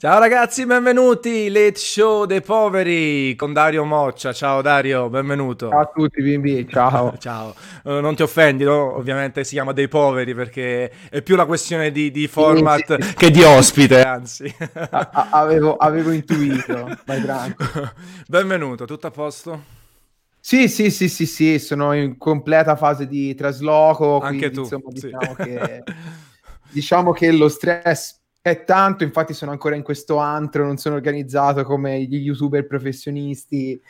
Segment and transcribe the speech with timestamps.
[0.00, 4.32] Ciao ragazzi, benvenuti, Late Show dei Poveri con Dario Moccia.
[4.32, 5.68] Ciao Dario, benvenuto.
[5.68, 7.14] Ciao a tutti bimbi, ciao.
[7.20, 7.54] ciao.
[7.84, 8.96] Uh, non ti offendi, no?
[8.96, 13.14] Ovviamente si chiama dei poveri perché è più la questione di, di format sì, sì.
[13.14, 14.50] che di ospite, anzi.
[14.72, 17.92] A- avevo, avevo intuito, vai tranquillo.
[18.26, 19.62] benvenuto, tutto a posto?
[20.40, 24.20] Sì, sì, sì, sì, sì, sono in completa fase di trasloco.
[24.20, 24.60] Anche quindi, tu.
[24.62, 25.00] Insomma, sì.
[25.08, 25.82] diciamo, che,
[26.72, 31.62] diciamo che lo stress è tanto, infatti sono ancora in questo antro, non sono organizzato
[31.62, 33.80] come gli youtuber professionisti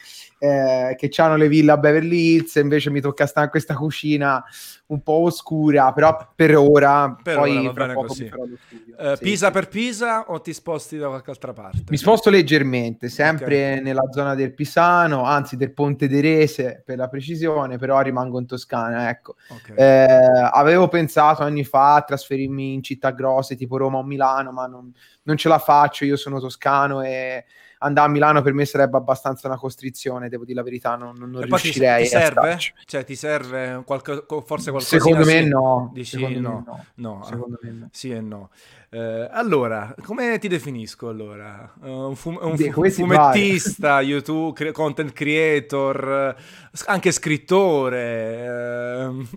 [0.42, 4.42] eh, che hanno le ville a Beverly Hills, invece mi tocca stare in questa cucina
[4.86, 8.26] un po' oscura, però per ora, per poi ora va bene così.
[8.26, 8.56] studio.
[8.98, 9.52] Uh, Sì, Pisa sì.
[9.52, 11.84] per Pisa o ti sposti da qualche altra parte?
[11.90, 13.82] Mi sposto leggermente, sempre Ok.
[13.82, 19.10] nella zona del Pisano, anzi del Ponte d'Erese per la precisione, però rimango in Toscana,
[19.10, 19.36] ecco.
[19.50, 19.74] Ok.
[19.76, 20.06] Eh,
[20.52, 24.90] avevo pensato anni fa a trasferirmi in città grosse tipo Roma o Milano, ma non,
[25.24, 26.04] non ce la faccio.
[26.06, 27.44] Io sono toscano e
[27.82, 31.30] andare a Milano per me sarebbe abbastanza una costrizione, devo dire la verità, non, non-
[31.30, 32.06] non ti, riuscirei.
[32.06, 32.40] ti a serve?
[32.40, 32.74] starci.
[32.84, 34.96] Cioè ti serve qualche, co- forse qualcosa?
[34.98, 35.90] Secondo me no.
[35.92, 36.50] Dici Secondo no.
[36.50, 36.84] me no.
[36.94, 37.88] No, Secondo me no.
[37.92, 38.50] Sì e no.
[38.92, 41.72] Eh, allora, come ti definisco allora?
[41.82, 47.12] Eh, un, fum- un Beh, fu- come ti fumettista, YouTube, cre- content creator, eh, anche
[47.12, 49.28] scrittore, ehm,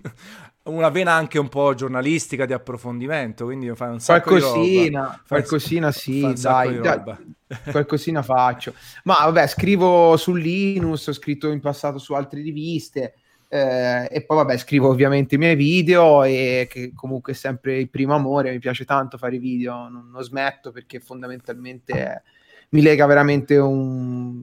[0.64, 4.52] una vena anche un po' giornalistica di approfondimento, quindi fai un sacco di roba.
[4.52, 7.00] Qualcosina, qualcosina sì, dai, dai,
[7.70, 8.74] qualcosina faccio.
[9.04, 13.14] Ma vabbè, scrivo su Linux, ho scritto in passato su altre riviste
[13.54, 17.88] eh, e poi vabbè, scrivo ovviamente i miei video e che comunque è sempre il
[17.88, 22.22] primo amore, mi piace tanto fare i video, non, non smetto perché fondamentalmente
[22.70, 24.42] mi lega veramente un...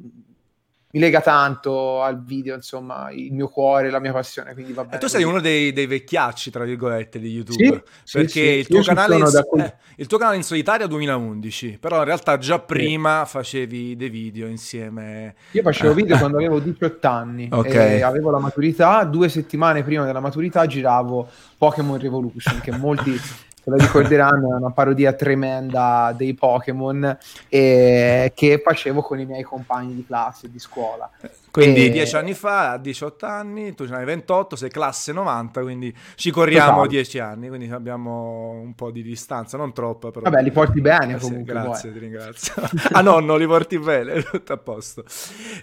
[0.93, 4.97] Mi lega tanto al video, insomma, il mio cuore, la mia passione, quindi va bene.
[4.97, 7.63] E tu sei uno dei, dei vecchiacci, tra virgolette, di YouTube.
[7.63, 8.57] Sì, sì, perché sì.
[8.59, 12.37] il, tuo in, da eh, il tuo canale in solitaria è 2011, però in realtà
[12.37, 15.35] già prima facevi dei video insieme.
[15.51, 15.95] Io facevo Eh.
[15.95, 17.73] video quando avevo 18 anni Ok.
[17.73, 19.03] e avevo la maturità.
[19.03, 23.19] Due settimane prima della maturità giravo Pokémon Revolution, che molti
[23.63, 27.17] se la ricorderanno, è una parodia tremenda dei Pokémon
[27.47, 31.09] e che facevo con i miei compagni di classe di scuola.
[31.51, 35.61] Quindi E- dieci anni fa, a 18 anni, tu ce n'hai 28, sei classe 90,
[35.61, 36.87] quindi ci corriamo Esatto.
[36.87, 40.29] 10 anni, quindi abbiamo un po' di distanza, non troppa però.
[40.29, 41.51] Vabbè, li porti bene Eh comunque.
[41.53, 41.99] grazie, poi.
[41.99, 42.53] ti ringrazio.
[42.93, 45.03] ah no, non li porti bene, tutto a posto.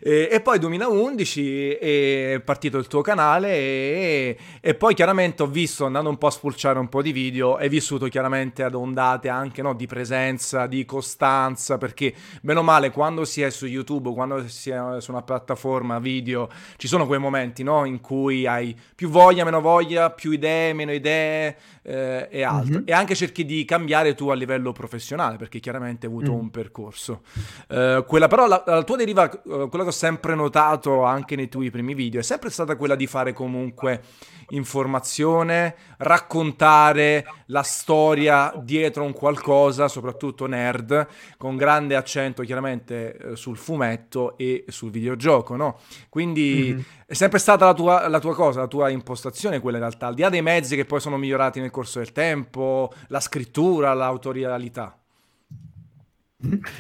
[0.01, 5.87] E, e poi 2011 è partito il tuo canale e, e poi chiaramente ho visto,
[5.87, 9.63] andando un po' a spulciare un po' di video, hai vissuto chiaramente ad ondate anche
[9.63, 12.13] no, di presenza, di costanza, perché
[12.43, 16.49] bene o male quando si è su YouTube, quando si è su una piattaforma video,
[16.77, 20.93] ci sono quei momenti no, in cui hai più voglia, meno voglia, più idee, meno
[20.93, 22.79] idee eh, e altro.
[22.79, 22.83] Mhm.
[22.87, 26.39] E anche cerchi di cambiare tu a livello professionale, perché chiaramente hai avuto Mm.
[26.39, 27.23] un percorso.
[27.69, 31.49] Eh, quella però, la, la tua deriva, eh, quella che ho sempre notato anche nei
[31.49, 34.03] tuoi primi video, è sempre stata quella di fare comunque
[34.51, 41.07] informazione, raccontare la storia dietro un qualcosa, soprattutto nerd,
[41.37, 45.68] con grande accento chiaramente eh, sul fumetto e sul videogioco, no?
[46.09, 46.85] Quindi Mhm.
[47.07, 50.15] è sempre stata la tua, la tua cosa, la tua impostazione quella in realtà, al
[50.15, 54.99] di là dei mezzi che poi sono migliorati nel corso del tempo, la scrittura, l'autorialità.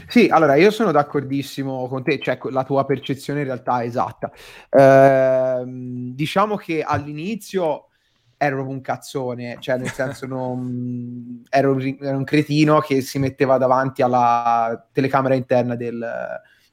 [0.06, 4.31] Sì, allora io sono d'accordissimo con te, cioè la tua percezione in realtà è esatta.
[4.71, 7.88] Ehm, diciamo che all'inizio
[8.37, 13.59] ero proprio un cazzone, cioè nel senso non, ero, ero un cretino che si metteva
[13.59, 16.06] davanti alla telecamera interna del,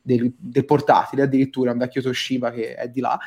[0.06, 3.18] del- del portatile, addirittura un vecchio Toshiba che è di là,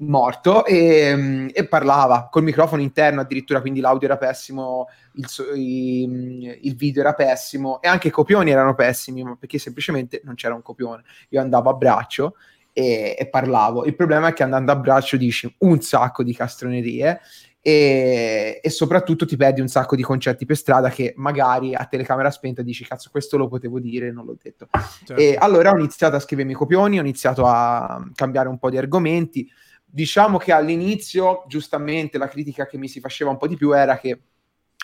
[0.00, 7.00] morto, e, e parlava col microfono interno addirittura, quindi l'audio era pessimo, il, il video
[7.02, 11.02] era pessimo e anche i copioni erano pessimi, perché semplicemente non c'era un copione.
[11.30, 12.34] Io andavo a braccio
[12.72, 13.86] e, e parlavo.
[13.86, 17.20] Il problema è che andando a braccio dici un sacco di castronerie
[17.60, 22.30] e, e soprattutto ti perdi un sacco di concetti per strada che magari a telecamera
[22.30, 24.68] spenta dici cazzo questo lo potevo dire non l'ho detto.
[25.04, 25.14] Certo.
[25.16, 28.78] E allora ho iniziato a scrivermi i copioni, ho iniziato a cambiare un po' di
[28.78, 29.50] argomenti.
[29.84, 33.98] Diciamo che all'inizio, giustamente, la critica che mi si faceva un po' di più era
[33.98, 34.20] che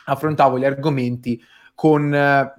[0.07, 1.41] affrontavo gli argomenti
[1.75, 2.55] con eh,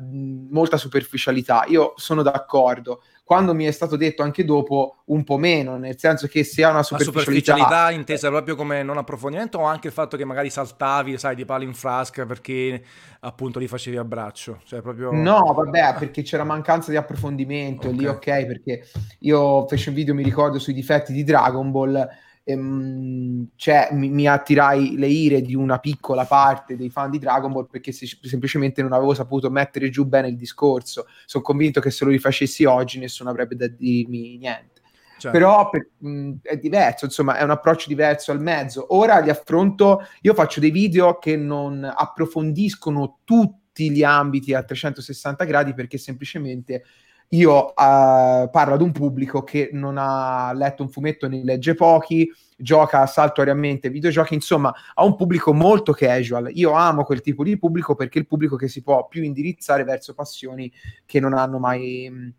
[0.49, 1.63] molta superficialità.
[1.67, 3.01] Io sono d'accordo.
[3.25, 6.67] Quando mi è stato detto anche dopo, un po' meno, nel senso che se ha
[6.69, 7.21] una La superficialità...
[7.23, 11.43] superficialità intesa proprio come non approfondimento o anche il fatto che magari saltavi, sai, di
[11.43, 12.83] palo in frasca perché
[13.21, 15.11] appunto li facevi a braccio, cioè proprio...
[15.11, 18.15] No, vabbè, perché c'era mancanza di approfondimento, lì Ok.
[18.15, 18.87] ok, perché
[19.21, 22.07] io feci un video, mi ricordo, sui difetti di Dragon Ball
[22.45, 27.51] ehm, cioè, mi, mi, attirai le ire di una piccola parte dei fan di Dragon
[27.51, 31.07] Ball perché se, semplicemente non avevo saputo mettere giù bene il discorso.
[31.25, 34.81] Sono convinto che se lo rifacessi oggi nessuno avrebbe da dirmi niente.
[35.17, 35.37] Certo.
[35.37, 38.95] Però per, mh, è diverso, insomma, è un approccio diverso al mezzo.
[38.95, 45.43] Ora li affronto, io faccio dei video che non approfondiscono tutti gli ambiti a 360
[45.45, 46.83] gradi perché semplicemente
[47.29, 52.31] io uh, parlo ad un pubblico che non ha letto un fumetto, ne legge pochi,
[52.55, 56.49] gioca saltuariamente videogiochi, insomma, ha un pubblico molto casual.
[56.53, 59.83] Io amo quel tipo di pubblico perché è il pubblico che si può più indirizzare
[59.83, 60.71] verso passioni
[61.05, 62.33] che non hanno mai mh,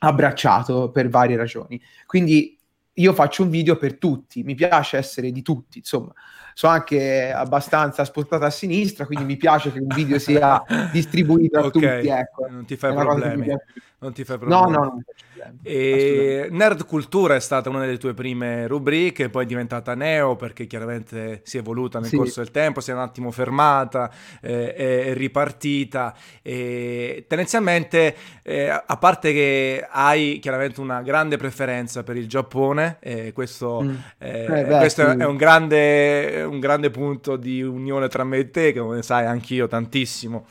[0.00, 1.80] abbracciato per varie ragioni.
[2.06, 2.58] Quindi
[2.96, 6.12] io faccio un video per tutti, mi piace essere di tutti, insomma
[6.54, 10.62] sono anche abbastanza spostato a sinistra, quindi mi piace che un video sia
[10.92, 11.70] distribuito a okay.
[11.70, 12.08] tutti.
[12.08, 12.46] Ecco.
[12.48, 13.46] Non ti fai problemi.
[13.98, 14.62] Non ti fai problemi.
[14.62, 15.02] No, no, no.
[15.62, 20.66] E Nerd Cultura è stata una delle tue prime rubriche, poi è diventata Neo perché
[20.66, 22.16] chiaramente si è evoluta nel sì.
[22.16, 24.10] corso del tempo, si è un attimo fermata,
[24.40, 26.14] eh, è ripartita.
[26.42, 33.32] E tendenzialmente, eh, a parte che hai chiaramente una grande preferenza per il Giappone, eh,
[33.32, 33.94] questo, mm.
[34.18, 35.16] Eh, beh, questo sì.
[35.16, 39.26] è un grande, un grande punto di unione tra me e te, che come sai
[39.26, 40.46] anch'io tantissimo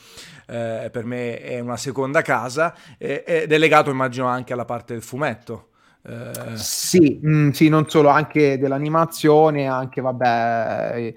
[0.52, 4.94] eh, per me è una seconda casa, eh, ed è legato immagino anche alla parte
[4.94, 5.70] del fumetto.
[6.04, 6.56] Eh...
[6.56, 11.14] Sì, mh, mm, sì, non solo, anche dell'animazione, anche vabbè,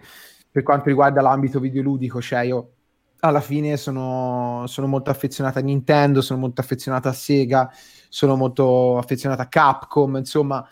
[0.50, 2.68] per quanto riguarda l'ambito videoludico, cioè io
[3.20, 7.72] alla fine sono, sono molto affezionato a Nintendo, sono molto affezionato a Sega,
[8.08, 10.64] sono molto affezionato a Capcom, insomma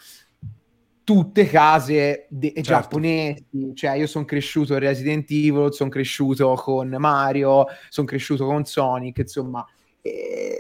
[1.13, 2.63] tutte case de- certo.
[2.63, 8.65] giapponesi, cioè io sono cresciuto in Resident Evil, sono cresciuto con Mario, sono cresciuto con
[8.65, 9.63] Sonic, insomma,
[10.01, 10.59] e,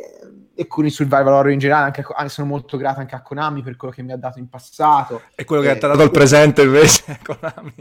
[0.54, 3.62] e con i survival horror in generale, anche, anche, sono molto grato anche a Konami
[3.62, 5.22] per quello che mi ha dato in passato.
[5.34, 7.72] E quello che ti ha dato il presente invece, Konami?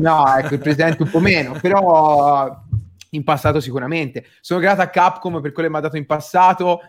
[0.00, 2.52] No, ecco, il presente un po' meno, però
[3.10, 4.26] in passato sicuramente.
[4.40, 6.80] Sono grato a Capcom per quello che mi ha dato in passato,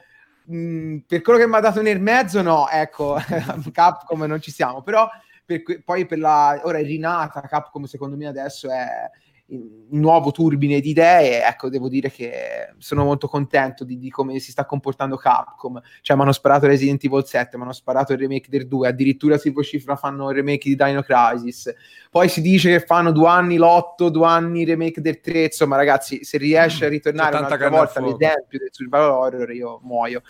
[0.51, 3.15] Mm, per quello che mi ha dato nel mezzo, no, ecco,
[3.71, 5.07] Capcom non ci siamo, però
[5.45, 9.09] per, poi per la ora è rinata Capcom, secondo me adesso è
[9.45, 14.51] nuovo turbine di idee, ecco, devo dire che sono molto contento di, di come si
[14.51, 15.81] sta comportando Capcom.
[16.01, 19.37] Cioè, mi hanno sparato Resident Evil 7, mi hanno sparato il remake del 2, addirittura
[19.37, 21.71] si vocifera fanno il remake di Dino Crisis.
[22.09, 25.75] Poi si dice che fanno due anni l'otto, due anni il remake del 3, insomma,
[25.75, 30.21] ragazzi, se riesce a ritornare un'altra volta all'esempio del survival horror, io muoio.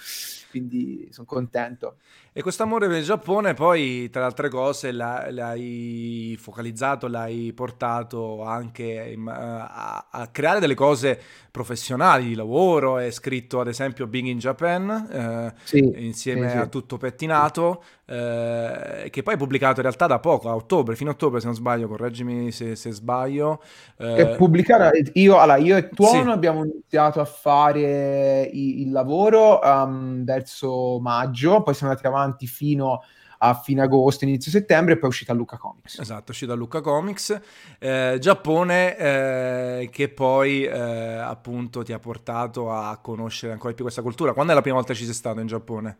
[0.49, 1.97] Quindi sono contento.
[2.35, 8.41] E questo amore per il Giappone poi, tra le altre cose, l'hai focalizzato, l'hai portato
[8.41, 11.21] anche a, creare delle cose
[11.51, 12.97] professionali di lavoro.
[12.97, 16.61] È scritto ad esempio Being in Japan, eh, sì, insieme sì, sì.
[16.63, 21.11] a Tutto Pettinato, eh, che poi è pubblicato in realtà da poco, a ottobre, fino
[21.11, 23.61] a ottobre se non sbaglio, correggimi se, se sbaglio.
[23.95, 29.59] Eh, è pubblicata, io, allora, io e Tuono abbiamo iniziato a fare il, il lavoro
[29.63, 33.03] um, verso maggio, poi siamo andati avanti avanti fino
[33.45, 35.99] a fine agosto, inizio settembre, e poi è uscita a Lucca Comics.
[35.99, 37.39] Esatto, è uscita a Lucca Comics.
[37.77, 44.01] Eh, Giappone eh, che poi eh, appunto ti ha portato a conoscere ancora più questa
[44.01, 44.31] cultura.
[44.33, 45.97] Quando è la prima volta che ci sei stato in Giappone?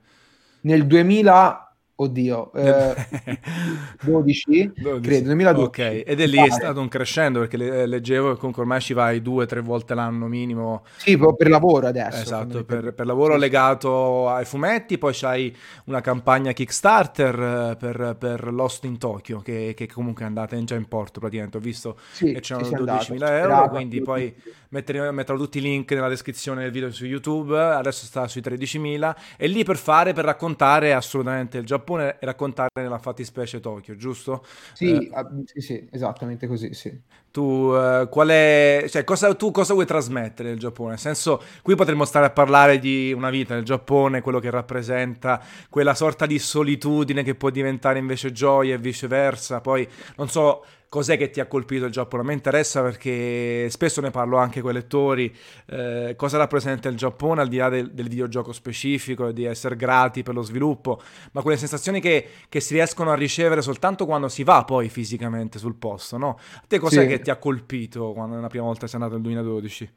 [0.62, 1.73] Nel 2000
[2.04, 2.96] oddio, eh,
[4.04, 5.66] 12, 12, credo, 2012.
[5.66, 8.94] Ok, ed è lì è stato un crescendo perché le, leggevo che comunque ormai ci
[8.94, 10.84] vai due o tre volte l'anno minimo.
[10.98, 12.22] Sì, per lavoro adesso.
[12.22, 15.56] Esatto, per, per, lavoro legato ai fumetti, poi c'hai
[15.86, 20.66] una campagna Kickstarter eh, per, per Lost in Tokyo che, che, comunque è andata in
[20.66, 24.34] già in porto praticamente, ho visto sì, che c'erano 12.000 euro, quindi poi
[24.74, 29.16] metterò, metterò tutti i link nella descrizione del video su YouTube, adesso sta sui 13.000,
[29.38, 34.44] e lì per fare, per raccontare assolutamente il Giappone e raccontare nella fattispecie Tokyo, giusto?
[34.74, 35.12] Sì, eh,
[35.46, 36.92] sì, sì, esattamente così, sì.
[37.32, 40.90] Tu, eh, qual è, cioè, cosa, tu cosa vuoi trasmettere nel Giappone?
[40.90, 45.42] Nel senso, qui potremmo stare a parlare di una vita nel Giappone, quello che rappresenta
[45.70, 49.62] quella sorta di solitudine che può diventare invece gioia e viceversa.
[49.62, 49.88] Poi,
[50.18, 50.64] non so
[50.94, 52.22] cos'è che ti ha colpito il Giappone?
[52.22, 55.36] A me interessa perché spesso ne parlo anche con i lettori,
[55.66, 60.22] eh, cosa rappresenta il Giappone al di là del, del, videogioco specifico, di essere grati
[60.22, 64.44] per lo sviluppo, ma quelle sensazioni che, che, si riescono a ricevere soltanto quando si
[64.44, 66.38] va poi fisicamente sul posto, no?
[66.58, 67.08] A te cos'è sì.
[67.08, 69.94] che ti ha colpito quando la prima volta sei andato nel 2012?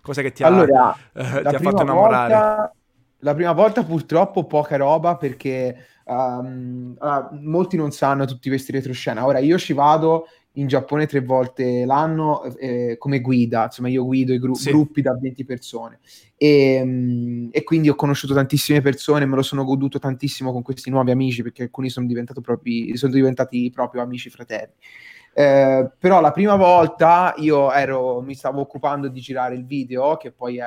[0.00, 2.32] Cos'è che ti ha, allora, eh, ti ha fatto innamorare?
[2.32, 2.74] Volta,
[3.18, 9.24] la prima volta purtroppo poca roba perché Um, uh, molti non sanno tutti questi retroscena.
[9.24, 14.32] Ora io ci vado in Giappone tre volte l'anno eh, come guida, insomma io guido
[14.32, 14.70] i gru- sì.
[14.70, 16.00] gruppi da 20 persone
[16.36, 20.90] e, mm, e, quindi ho conosciuto tantissime persone, me lo sono goduto tantissimo con questi
[20.90, 22.08] nuovi amici perché alcuni sono,
[22.42, 24.74] propri, sono diventati proprio amici fraterni.
[25.32, 30.32] Eh, però la prima volta io ero, mi stavo occupando di girare il video che
[30.32, 30.64] poi è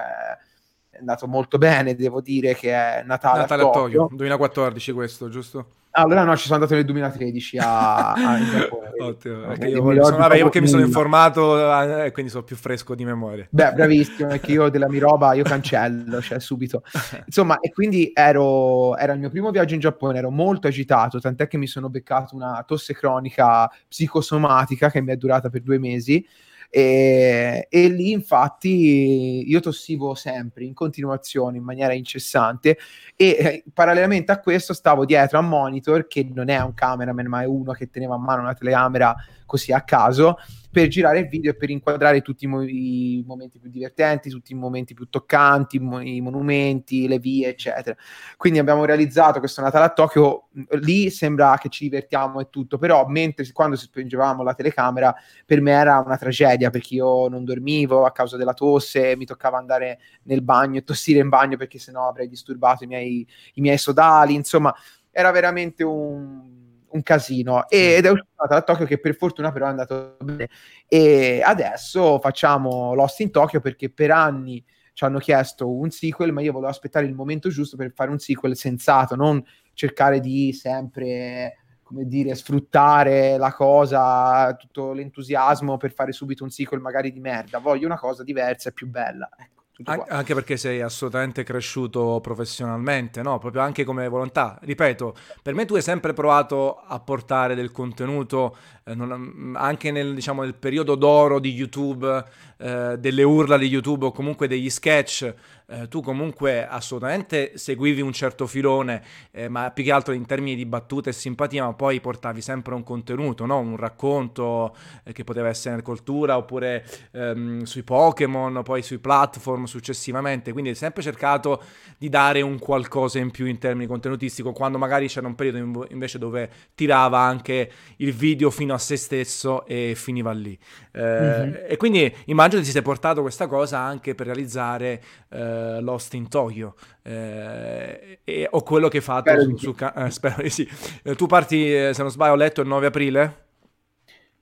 [0.93, 4.01] è andato molto bene, devo dire che è Natale, Natale a Tokyo.
[4.01, 4.15] Tokyo.
[4.15, 5.65] 2014 questo, giusto?
[5.95, 8.37] allora no, ci sono andato nel 2013 a, a
[8.99, 12.43] Ottimo, perché io, mi sono, vabbè, io che mi sono informato e eh, quindi sono
[12.43, 13.45] più fresco di memoria.
[13.49, 16.83] Beh, bravissimo, perché io della mia roba io cancello, cioè subito.
[17.25, 21.47] Insomma, e quindi ero, era il mio primo viaggio in Giappone, ero molto agitato, tant'è
[21.47, 26.25] che mi sono beccato una tosse cronica psicosomatica che mi è durata per due mesi
[26.75, 32.79] e, e, lì infatti io tossivo sempre in continuazione, in maniera incessante.
[33.15, 37.43] E eh, parallelamente a questo stavo dietro a monitor che non è un cameraman ma
[37.43, 39.15] è uno che teneva a mano una telecamera
[39.45, 40.37] così a caso
[40.73, 44.53] per girare il video e per inquadrare tutti i, mo- i momenti più divertenti, tutti
[44.53, 47.95] i momenti più toccanti, mo- i monumenti, le vie, eccetera.
[48.37, 50.47] Quindi abbiamo realizzato questo Natale a Tokyo,
[50.81, 55.15] lì sembra che ci divertiamo e tutto, però mentre quando spengevamo la telecamera
[55.45, 59.59] per me era una tragedia perché io non dormivo a causa della tosse, mi toccava
[59.59, 63.77] andare nel bagno e tossire in bagno perché sennò avrei disturbato i miei, i miei
[63.77, 64.73] sodali, insomma
[65.11, 66.62] era veramente un
[66.93, 67.67] un casino.
[67.69, 70.49] Ed è uscita da Tokyo che per fortuna però è andato bene.
[70.87, 76.41] E adesso facciamo Lost in Tokyo perché per anni ci hanno chiesto un sequel ma
[76.41, 81.57] io volevo aspettare il momento giusto per fare un sequel sensato non cercare di sempre
[81.81, 87.57] come dire sfruttare la cosa tutto l'entusiasmo per fare subito un sequel magari di merda.
[87.57, 93.21] Voglio una cosa diversa e più bella ecco an- anche perché sei assolutamente cresciuto professionalmente,
[93.21, 93.37] no?
[93.39, 94.57] Proprio anche come volontà.
[94.61, 100.41] Ripeto, per me tu hai sempre provato a portare del contenuto, non, anche nel, diciamo,
[100.43, 102.25] nel periodo d'oro di YouTube,
[102.57, 105.33] eh, delle urla di YouTube o comunque degli sketch
[105.73, 110.55] eh, tu comunque assolutamente seguivi un certo filone, eh, ma più che altro in termini
[110.55, 113.59] di battute e simpatia, ma poi portavi sempre un contenuto, no?
[113.59, 119.63] un racconto eh, che poteva essere nel cultura oppure ehm, sui Pokémon, poi sui platform
[119.63, 121.63] successivamente, quindi hai sempre cercato
[121.97, 126.19] di dare un qualcosa in più in termini contenutistico, quando magari c'era un periodo invece
[126.19, 130.57] dove tirava anche il video fino a se stesso e finiva lì.
[130.97, 131.53] Mm-hmm.
[131.67, 136.75] E quindi immagino ti sei portato questa cosa anche per realizzare eh, Lost in Tokyo
[137.01, 140.69] eh, e, o quello che hai fatto spero su, su eh, spero sì.
[141.03, 143.37] Eh, tu parti, se non sbaglio, ho letto il 9 aprile?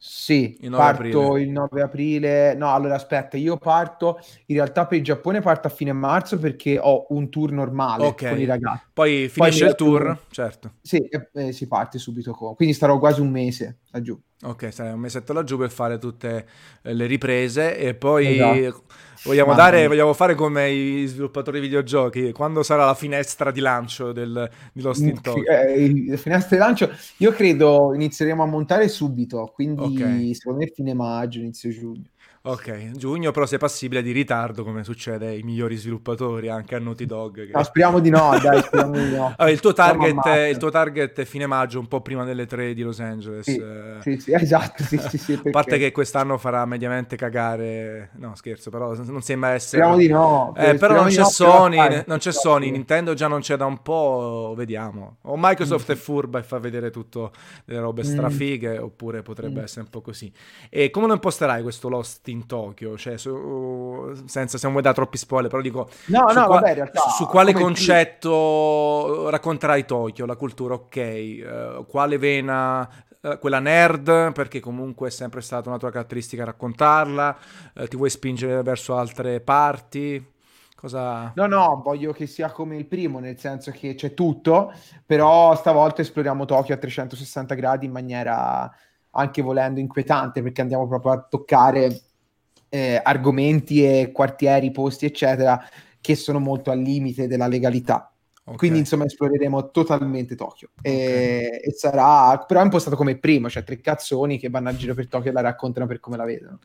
[0.04, 1.42] Sì, il 9 parto aprile.
[1.44, 2.56] il 9 aprile.
[2.56, 4.20] No, allora aspetta, io parto.
[4.48, 8.32] In realtà per il Giappone parto a fine marzo perché ho un tour normale okay.
[8.32, 8.86] con i ragazzi.
[8.94, 10.72] Poi finisce Poi il tour, tour, certo.
[10.82, 12.56] Sì, eh, si parte subito con.
[12.56, 14.20] Quindi starò quasi un mese laggiù.
[14.44, 16.48] Ok, sarai un mesetto laggiù per fare tutte
[16.82, 18.86] eh, le riprese e poi esatto.
[19.26, 24.50] vogliamo, dare, vogliamo, fare come i sviluppatori videogiochi, quando sarà la finestra di lancio del,
[24.74, 25.48] di Lost in Talk?
[25.48, 30.34] Eh, la finestra di lancio io credo inizieremo a montare subito, quindi okay.
[30.34, 32.06] secondo me fine maggio, inizio giugno.
[32.44, 37.06] Ok, giugno però sei passibile di ritardo come succede ai migliori sviluppatori, anche a Naughty
[37.06, 37.46] Dog.
[37.46, 37.52] Che...
[37.54, 39.34] No, speriamo di no, dai, speriamo di no.
[39.38, 42.48] Allora, il, tuo target, è, il tuo target è fine maggio, un po' prima delle
[42.48, 43.46] tre di Los Angeles.
[43.46, 43.98] Sì, eh...
[44.02, 45.50] sì, sì, esatto, sì, sì, sì, perché...
[45.50, 48.10] A parte che quest'anno farà mediamente cagare...
[48.14, 49.84] No, scherzo, però non sembra essere...
[49.84, 50.56] Speriamo di no.
[50.58, 53.66] Eh, però non c'è no, Sony, fare, non c'è Sony, Nintendo già non c'è da
[53.66, 55.18] un po', vediamo.
[55.24, 55.94] O Microsoft mm.
[55.94, 57.34] è furba e fa vedere tutto
[57.66, 58.06] le robe mm.
[58.06, 58.84] strafighe, mm.
[58.84, 59.64] oppure potrebbe mm.
[59.64, 60.34] essere un po' così.
[60.72, 62.98] E come lo imposterai questo Lost in Tokyo?
[62.98, 66.60] Cioè, su, senza se non vuoi dare troppi spoiler, però dico no, su, no, qua,
[66.60, 69.32] vabbè, realtà, su, quale concetto ti...
[69.32, 72.90] racconterai Tokyo, la cultura, ok, uh, quale vena
[73.22, 77.38] uh, quella nerd, perché comunque è sempre stata una tua caratteristica raccontarla,
[77.76, 80.30] uh, ti vuoi spingere verso altre parti?
[80.76, 81.32] Cosa...
[81.36, 84.74] No, no, voglio che sia come il primo, nel senso che c'è tutto,
[85.06, 88.68] però stavolta esploriamo Tokyo a 360 gradi in maniera
[89.12, 92.02] anche volendo inquietante, perché andiamo proprio a toccare
[92.74, 95.62] eh, argomenti e quartieri, posti, eccetera,
[96.00, 98.10] che sono molto al limite della legalità.
[98.44, 98.56] Okay.
[98.56, 100.92] Quindi insomma esploreremo totalmente Tokyo okay.
[100.92, 104.96] e, e, sarà però è impostato come primo, cioè tre cazzoni che vanno a giro
[104.96, 106.60] per Tokyo e la raccontano per come la vedono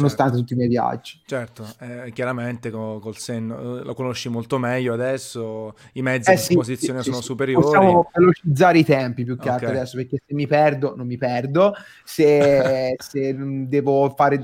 [0.00, 0.38] nonostante certo.
[0.38, 1.20] tutti i miei viaggi.
[1.24, 6.34] Certo, eh, chiaramente col, col senno eh, lo conosci molto meglio adesso, i mezzi eh,
[6.34, 7.64] a disposizione sì, sono sì, superiori.
[7.64, 9.54] Possiamo velocizzare i tempi più che okay.
[9.54, 14.38] altro adesso, perché se mi perdo, non mi perdo, se, se devo fare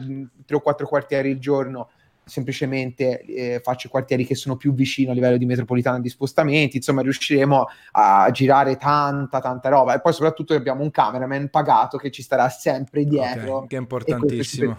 [0.45, 1.91] tre o quattro quartieri al giorno
[2.29, 6.79] semplicemente eh, faccio i quartieri che sono più vicino a livello di metropolitana di spostamenti,
[6.79, 12.11] insomma riusciremo a girare tanta tanta roba e poi soprattutto abbiamo un cameraman pagato che
[12.11, 13.59] ci starà sempre dietro.
[13.59, 14.77] Okay, che è importantissimo.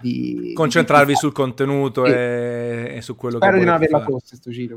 [0.00, 2.12] Di, Concentrarvi di sul contenuto sì.
[2.12, 4.76] e, e, su quello Spero che Spero di non averla tosse sto giro.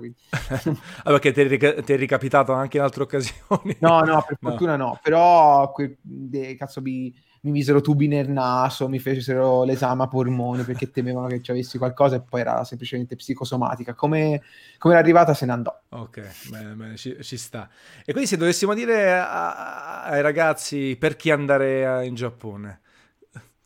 [1.03, 3.75] allora che ti è, ti è ricapitato anche in altre occasioni?
[3.79, 4.49] No, no, per no.
[4.49, 7.13] fortuna no, però que- de- cazzo mi
[7.45, 11.77] mi misero tubi nel naso, mi fecero l'esame a polmoni perché temevano che ci avessi
[11.77, 13.93] qualcosa e poi era semplicemente psicosomatica.
[13.93, 14.41] Come,
[14.79, 15.79] come era arrivata se ne andò.
[15.89, 17.69] Ok, bene, bene ci, ci, sta.
[18.03, 22.81] E quindi se dovessimo dire a, ai ragazzi perché andare in Giappone?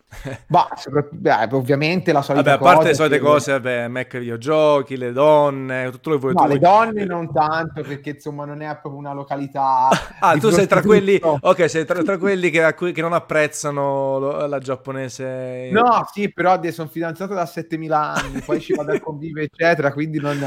[0.47, 3.23] Beh, ovviamente la solita vabbè, a parte le solite che...
[3.23, 8.11] cose, vabbè, Mac videogiochi, le donne, tutto quello che no, le donne non tanto, perché
[8.11, 9.89] insomma non è proprio una località.
[10.19, 14.59] ah, tu sei tra quelli, ok, sei tra, tra quelli che, che, non apprezzano la
[14.59, 15.69] giapponese.
[15.71, 20.19] No, sì, però sono fidanzato da 7000 anni, poi ci vado a convivere, eccetera, quindi
[20.19, 20.37] non,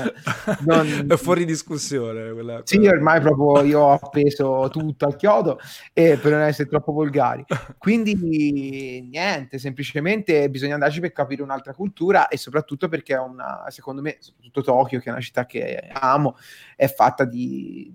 [0.61, 1.07] non...
[1.09, 2.33] è fuori discussione.
[2.33, 2.92] Quella, sì, quella...
[2.92, 5.59] ormai proprio io ho appeso tutto al chiodo
[5.92, 7.45] e per non essere troppo volgari.
[7.78, 14.01] Quindi niente semplicemente bisogna andarci per capire un'altra cultura e soprattutto perché è una, secondo
[14.01, 16.37] me, soprattutto Tokyo, che è una città che amo,
[16.77, 17.93] è fatta di,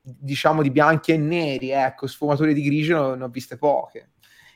[0.00, 4.10] diciamo, di bianchi e neri, ecco, sfumature di grigio ne ho viste poche.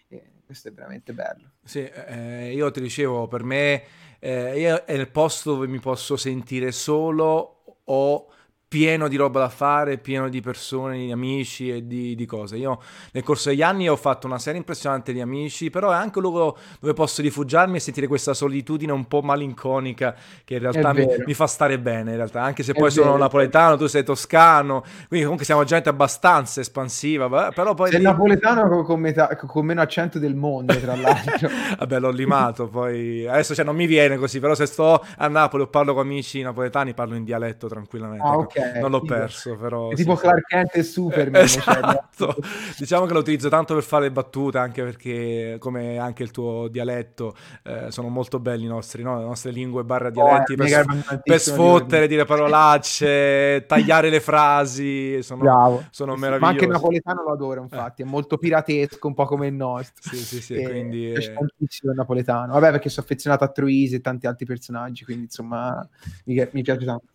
[0.09, 1.53] E questo è veramente bello.
[1.65, 3.83] Sì, eh, io ti dicevo, per me
[4.19, 8.33] eh, è il posto dove mi posso sentire solo o
[8.73, 12.57] pieno di roba da fare, pieno di persone, di amici e di, di, cose.
[12.57, 16.21] Io nel corso degli anni ho fatto una serie impressionante di amici, però è anche
[16.21, 20.95] un luogo dove posso rifugiarmi e sentire questa solitudine un po' malinconica che in realtà
[20.95, 23.89] mi, mi, fa stare bene, in realtà, anche se è poi vero, sono napoletano, tu
[23.89, 27.91] sei toscano, quindi comunque siamo gente abbastanza espansiva, però poi...
[27.91, 28.05] Sei lì...
[28.07, 31.51] napoletano con, con, metà, con, meno accento del mondo, tra l'altro.
[31.79, 35.65] Vabbè, l'ho limato, poi adesso cioè, non mi viene così, però se sto a Napoli
[35.65, 38.27] o parlo con amici napoletani parlo in dialetto tranquillamente.
[38.27, 39.91] Ah, ok non l'ho perso, però.
[39.91, 41.47] È tipo sì, Clark Kent e Superman.
[41.47, 42.11] Cioè, esatto.
[42.17, 42.35] Cioè,
[42.79, 47.35] diciamo che lo utilizzo tanto per fare battute, anche perché, come anche il tuo dialetto,
[47.65, 49.19] eh, sono molto belli i nostri, no?
[49.19, 55.23] le nostre lingue barra dialetti oh, per, per, sfottere, dire parolacce, tagliare le frasi.
[55.23, 55.85] Sono, Bravo.
[55.91, 56.41] sono meravigliosi.
[56.41, 60.11] Ma anche il napoletano lo adoro, infatti, è molto piratesco, un po' come il nostro.
[60.11, 60.55] Sì, sì, sì.
[60.55, 61.07] E quindi...
[61.07, 62.53] Mi piace tantissimo il napoletano.
[62.53, 65.87] Vabbè, perché sono affezionato a Troisi e tanti altri personaggi, quindi insomma
[66.25, 67.07] mi, mi piace tanto.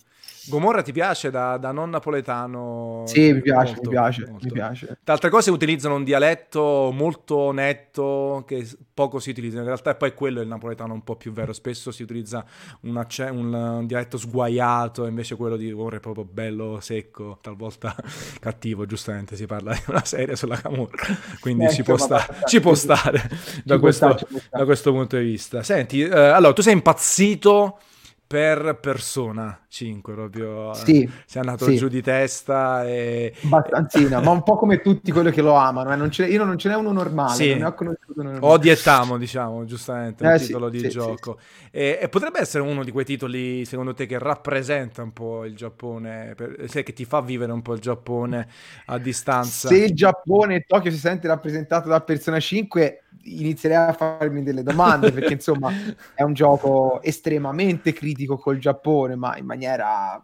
[0.49, 3.03] Gomorra ti piace da, da non napoletano?
[3.05, 4.45] Sì, mi piace, molto, mi piace, molto.
[4.45, 4.99] mi piace.
[5.03, 10.13] Tra altre cose utilizzano un dialetto molto netto che poco si utilizza, in realtà poi
[10.13, 12.45] quello è il napoletano un po' più vero, spesso si utilizza
[12.81, 17.95] un, acce- un, un dialetto sguaiato, invece quello di Gomorra è proprio bello, secco, talvolta
[18.39, 21.03] cattivo, giustamente si parla di una serie sulla Camorra,
[21.39, 24.91] quindi eh, ci, può sta- ci, può stare, ci da, può questo, stare da questo
[24.91, 25.61] punto di vista.
[25.63, 27.79] Senti, eh, allora tu sei impazzito
[28.27, 31.75] per persona 5 proprio sì, sei andato sì.
[31.75, 35.95] giù di testa e abbastanzina ma un po' come tutti quelli che lo amano eh?
[35.97, 37.49] non io non ce n'è uno normale sì.
[37.49, 38.53] non ne ho conosciuto uno normale.
[38.53, 41.37] odietamo diciamo giustamente eh, un titolo sì, di gioco
[41.69, 45.55] e, e, potrebbe essere uno di quei titoli secondo te che rappresenta un po' il
[45.55, 48.47] Giappone per, se, che ti fa vivere un po' il Giappone
[48.85, 53.93] a distanza se il Giappone e Tokyo si sente rappresentato da Persona 5 inizierei a
[53.93, 55.69] farmi delle domande perché insomma
[56.13, 59.56] è un gioco estremamente critico col Giappone ma in maniera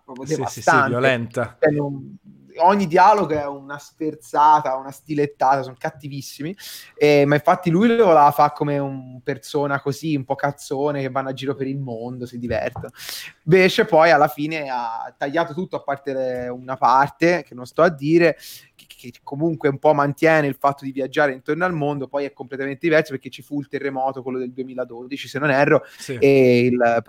[0.03, 2.17] proprio devastante sì, sì, sì, violenta cioè, non,
[2.57, 6.55] ogni dialogo è una sferzata, una stilettata, sono cattivissimi.
[6.95, 11.09] Eh, ma infatti lui lo la fa come un persona così, un po' cazzone, che
[11.09, 12.89] vanno a giro per il mondo, si diverte.
[13.43, 17.89] Invece poi alla fine ha tagliato tutto, a parte una parte, che non sto a
[17.89, 18.37] dire,
[18.87, 22.33] che, che comunque un po' mantiene il fatto di viaggiare intorno al mondo, poi è
[22.33, 26.15] completamente diverso perché ci fu il terremoto, quello del 2012, se non erro, sì.
[26.15, 27.01] e il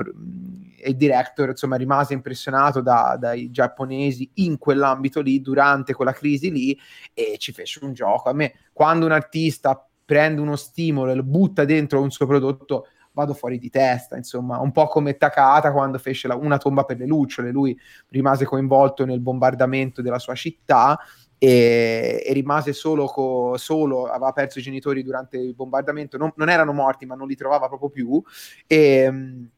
[0.85, 6.79] il director insomma rimase impressionato da, dai giapponesi in quell'ambito lì durante quella crisi lì
[7.13, 8.29] e ci fece un gioco.
[8.29, 12.89] A me quando un artista prende uno stimolo e lo butta dentro un suo prodotto
[13.13, 16.99] vado fuori di testa, insomma, un po' come Takata quando fece la, una tomba per
[16.99, 20.99] le lucciole, lui rimase coinvolto nel bombardamento della sua città
[21.45, 26.49] e, e rimase solo, co, solo, aveva perso i genitori durante il bombardamento, non, non,
[26.49, 28.23] erano morti ma non li trovava proprio più
[28.67, 29.49] e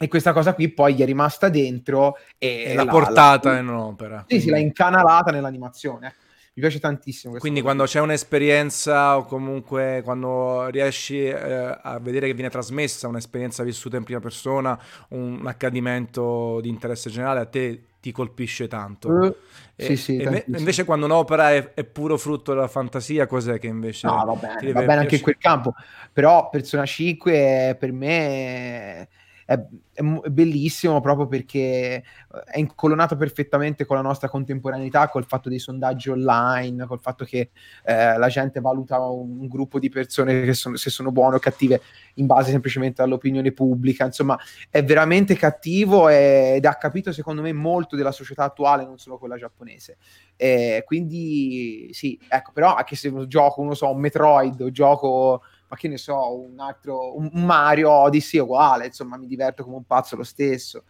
[0.00, 4.18] e questa cosa qui poi gli è rimasta dentro e, l'ha portata la, in un'opera.
[4.20, 4.44] Sì, quindi.
[4.44, 6.14] sì, l'ha incanalata nell'animazione.
[6.54, 7.36] Mi piace tantissimo.
[7.38, 11.34] Quindi quando c'è un'esperienza o comunque quando riesci eh,
[11.82, 17.40] a vedere che viene trasmessa un'esperienza vissuta in prima persona, un accadimento di interesse generale,
[17.40, 19.08] a te ti colpisce tanto.
[19.08, 19.36] Uh,
[19.74, 23.66] e, sì, sì, e invece quando un'opera è, è, puro frutto della fantasia, cos'è che
[23.66, 24.06] invece...
[24.06, 25.74] No, va bene, va bene anche in quel campo,
[26.12, 29.08] però Persona 5 per me
[29.48, 29.58] è,
[29.94, 32.04] è, bellissimo proprio perché eh,
[32.44, 37.48] è incolonato perfettamente con la nostra contemporaneità, col fatto dei sondaggi online, col fatto che
[37.84, 41.38] eh, la gente valuta un, un, gruppo di persone che sono, se sono buone o
[41.38, 41.80] cattive
[42.16, 47.96] in base semplicemente all'opinione pubblica, insomma è veramente cattivo ed ha capito secondo me molto
[47.96, 49.96] della società attuale, non solo quella giapponese.
[50.36, 55.76] Eh, quindi sì, ecco, però anche se gioco, non so, un Metroid o gioco ma
[55.76, 60.16] che ne so, un altro, un Mario Odyssey uguale, insomma mi diverto come un pazzo
[60.16, 60.84] lo stesso.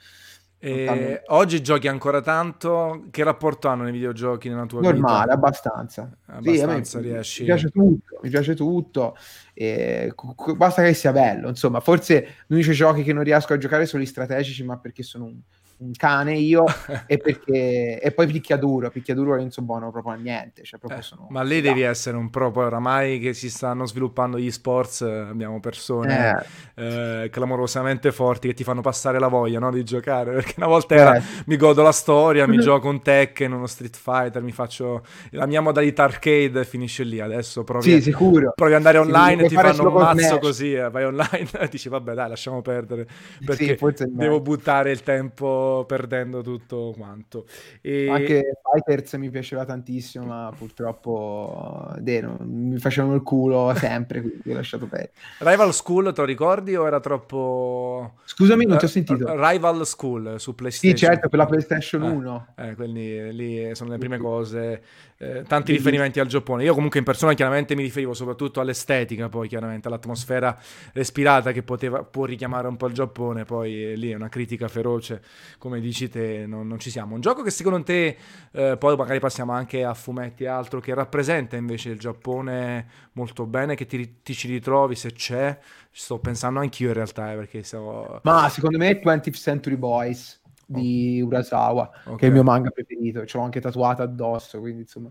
[0.61, 3.05] E oggi giochi ancora tanto?
[3.13, 5.09] Che rapporto hanno i videogiochi nella tua Normale, vita?
[5.13, 6.19] Normale, abbastanza.
[6.27, 7.41] Abbastanza sì, riesci.
[7.43, 9.17] Mi piace tutto, mi piace tutto.
[9.55, 10.13] E
[10.57, 11.49] basta che sia bello.
[11.49, 15.05] Insomma, forse gli unici giochi che non riesco a giocare sono gli strategici, ma perché
[15.05, 15.39] sono un,
[15.79, 16.65] un cane io
[17.07, 20.63] e, perché, e poi picchiaduro, picchiaduro non so buono proprio a niente.
[20.65, 23.87] Cioè proprio eh, sono, ma lì devi essere un pro, poi oramai che si stanno
[23.87, 27.23] sviluppando gli sports abbiamo persone eh.
[27.23, 30.95] Eh, clamorosamente forti che ti fanno passare la voglia no, di giocare, perché una volta
[30.95, 31.23] era eh.
[31.47, 35.61] mi godo la storia, mi gioco un Tekken, uno Street Fighter, mi faccio la mia
[35.61, 38.53] modalità arcade e finisce lì, adesso provi, sì, sicuro.
[38.55, 41.89] provi ad andare online e ti fanno un mazzo così, eh, vai online e dici
[41.89, 43.07] vabbè dai lasciamo perdere
[43.45, 47.47] perché sì, devo buttare il tempo perdendo tutto quanto.
[47.81, 48.09] E...
[48.09, 54.55] Anche Fighters mi piaceva tantissimo, ma purtroppo deno, mi facevano il culo sempre, quindi ho
[54.55, 55.13] lasciato perdere.
[55.39, 58.15] Rival School, te lo ricordi o era troppo...
[58.25, 59.35] Scusami, non ti ho sentito.
[59.35, 60.97] Rival School su PlayStation.
[60.97, 62.47] Sì, certo, per la PlayStation eh, 1.
[62.57, 64.83] Eh, quindi lì sono le prime cose,
[65.21, 66.63] eh, tanti riferimenti al Giappone.
[66.63, 70.57] Io comunque in persona chiaramente mi riferivo soprattutto all'estetica, poi chiaramente all'atmosfera
[70.93, 75.23] respirata che poteva, può richiamare un po' il Giappone, poi lì è una critica feroce
[75.59, 77.15] come dici te, non, non, ci siamo.
[77.15, 78.17] Un gioco che secondo te,
[78.53, 83.45] eh, poi magari passiamo anche a fumetti e altro, che rappresenta invece il Giappone molto
[83.45, 85.59] bene, che ti, ti ci ritrovi se c'è.
[85.91, 88.21] Ci sto pensando anch'io in realtà, eh, perché siamo...
[88.23, 92.17] Ma secondo me è 20th Century Boys di Urasawa, okay.
[92.17, 95.11] che è il mio manga preferito, ce l'ho anche tatuato addosso, quindi insomma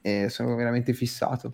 [0.00, 1.52] eh, sono veramente fissato.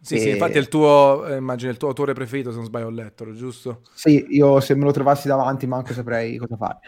[0.00, 0.18] Sì, e...
[0.18, 2.90] sì, infatti è il tuo, eh, immagino, il tuo autore preferito, se non sbaglio, ho
[2.90, 3.80] letto, giusto?
[3.94, 6.78] Sì, io se me lo trovassi davanti manco saprei cosa fare.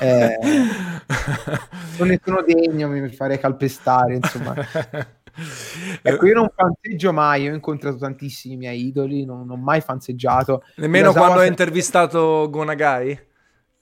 [0.00, 0.36] Eh,
[1.98, 4.54] non ne sono degno, mi farei calpestare, insomma.
[6.02, 10.64] ecco, io non fanseggio mai, ho incontrato tantissimi miei idoli, non, non ho mai fanzeggiato.
[10.76, 13.20] Nemmeno Urasawa quando hai intervistato Gonagai?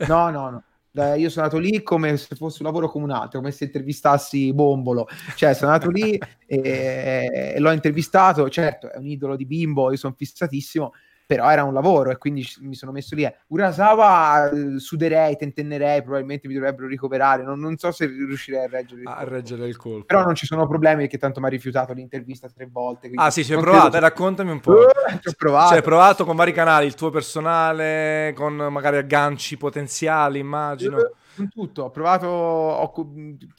[0.07, 0.63] No, no, no
[0.95, 4.53] io sono andato lì come se fosse un lavoro come un altro, come se intervistassi
[4.53, 5.07] Bombolo.
[5.35, 8.49] Cioè, sono andato lì e, e l'ho intervistato.
[8.49, 10.93] Certo, è un idolo di bimbo, io sono fissatissimo,
[11.27, 13.25] però era un lavoro e quindi mi sono messo lì.
[13.25, 13.35] Eh.
[13.49, 17.43] Urasawa eh, suderei, tentennerei, probabilmente mi dovrebbero ricoverare.
[17.43, 20.05] Non, non so se riuscirei a reggere il, a reggere il colpo.
[20.05, 23.11] Però non ci sono problemi perché tanto mi ha rifiutato l'intervista tre volte.
[23.15, 24.07] Ah, sì, ci hai provato, credo...
[24.07, 24.73] raccontami un po'.
[24.73, 25.69] Uh, ci ho provato.
[25.69, 30.97] Cioè, hai provato con vari canali, il tuo personale, con magari agganci potenziali, immagino.
[30.99, 33.13] Uh con tutto, ho provato, ho,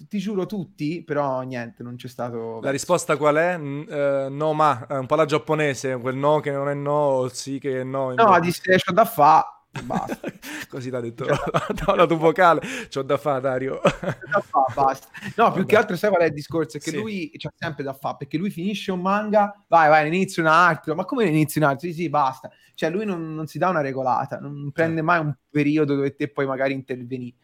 [0.07, 2.59] ti giuro tutti, però niente, non c'è stato...
[2.61, 3.55] La risposta qual è?
[3.57, 7.27] Uh, no, ma, è un po' la giapponese, quel no che non è no, o
[7.29, 8.13] sì che è no.
[8.13, 10.19] No, disse c'ho da fa, basta.
[10.69, 13.81] Così ti ha detto no, la tua vocale, c'ho da fa Dario.
[13.81, 15.07] da fa, basta.
[15.35, 16.77] No, più che altro sai qual è il discorso?
[16.77, 16.97] È che sì.
[16.97, 20.49] lui c'ha sempre da fa, perché lui finisce un manga, vai, vai, ne inizia un
[20.49, 21.87] altro, ma come ne inizia un altro?
[21.87, 22.49] Sì, sì, basta.
[22.73, 26.29] Cioè lui non, non si dà una regolata, non prende mai un periodo dove te
[26.29, 27.37] puoi magari intervenire.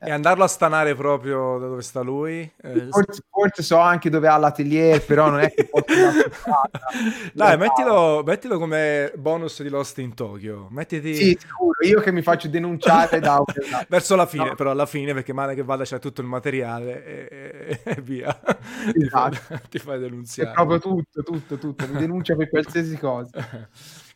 [0.00, 2.40] E andarlo a stanare proprio da dove sta lui?
[2.62, 5.84] Eh, forse, forse, so anche dove ha l'atelier, però non è che posso...
[7.34, 10.68] Dai, mettilo, mettilo, come bonus di Lost in Tokyo.
[10.70, 11.14] Mettiti...
[11.14, 13.42] Sì, sicuro, io che mi faccio denunciare da...
[13.88, 14.54] Verso la fine, no.
[14.54, 18.38] però alla fine, perché male che vada c'è tutto il materiale e, e via.
[18.94, 18.96] Esatto.
[18.98, 20.50] Ti, fai, ti fai denunziare.
[20.50, 21.86] È proprio tutto, tutto, tutto.
[21.88, 23.68] Mi denuncia per qualsiasi cosa.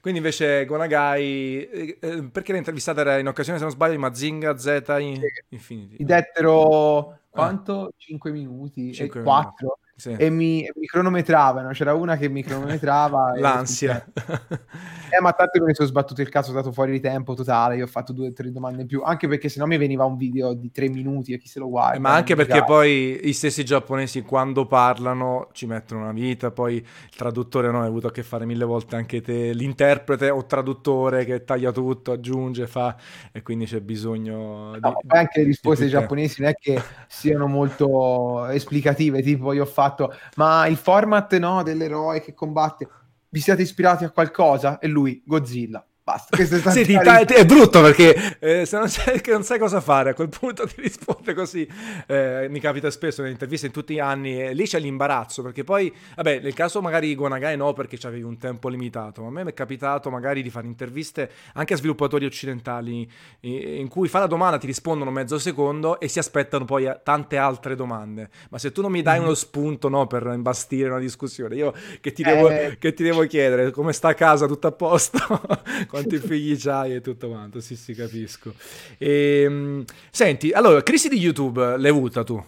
[0.03, 3.99] Quindi invece Gonagai, eh, eh, perché l'ha intervistata era in occasione, se non sbaglio, di
[3.99, 5.95] Mazinga Z in, Infinity.
[5.99, 7.85] Gli dettero quanto?
[7.85, 7.91] Ah.
[7.97, 10.15] 5 minuti 5 e 4 sì.
[10.17, 11.71] e mi, mi, cronometravano.
[11.71, 13.35] C'era una che mi cronometrava.
[13.39, 14.05] L'ansia.
[14.15, 17.77] eh, ma tanto che mi sono sbattuto il cazzo, ho dato fuori di tempo totale.
[17.77, 20.17] Io ho fatto due o tre domande in più, anche perché sennò mi veniva un
[20.17, 21.97] video di tre minuti e chi se lo guarda.
[21.97, 22.65] Eh, ma anche perché già.
[22.65, 26.51] poi i stessi giapponesi quando parlano ci mettono una vita.
[26.51, 30.45] Poi il traduttore no, hai avuto a che fare mille volte anche te, l'interprete o
[30.47, 32.97] traduttore che taglia tutto, aggiunge, fa
[33.31, 34.77] e quindi c'è bisogno.
[34.81, 39.23] No, di, anche le risposte giapponesi non è che siano molto esplicative.
[39.23, 42.89] Tipo, io ho fatto fatto, ma il format no, dell'eroe che combatte,
[43.29, 44.79] vi siete ispirati a qualcosa?
[44.79, 45.85] E lui, Godzilla.
[46.05, 50.29] Basta, questo è, brutto perché eh, se non sai, non sai, cosa fare a quel
[50.29, 51.65] punto ti risponde così.
[52.09, 55.63] Eh, mi capita spesso nelle interviste in tutti gli anni, e lì c'è l'imbarazzo perché
[55.63, 59.31] poi, vabbè, nel caso magari di Gonagai no perché avevi un tempo limitato, ma a
[59.31, 63.09] me mi è capitato magari di fare interviste anche a sviluppatori occidentali
[63.43, 67.77] in cui fa la domanda, ti rispondono mezzo secondo e si aspettano poi tante altre
[67.77, 68.29] domande.
[68.51, 69.23] Ma se tu non mi dai mm.
[69.23, 72.77] uno spunto no, per imbastire una discussione, io che ti devo, eh...
[72.81, 75.21] che ti devo chiedere come sta a casa, tutto a posto?
[75.93, 78.55] quanti figli c'hai e tutto quanto, sì sì capisco.
[78.97, 82.43] E, ehm, senti, allora, crisi di YouTube l'hai avuta tu?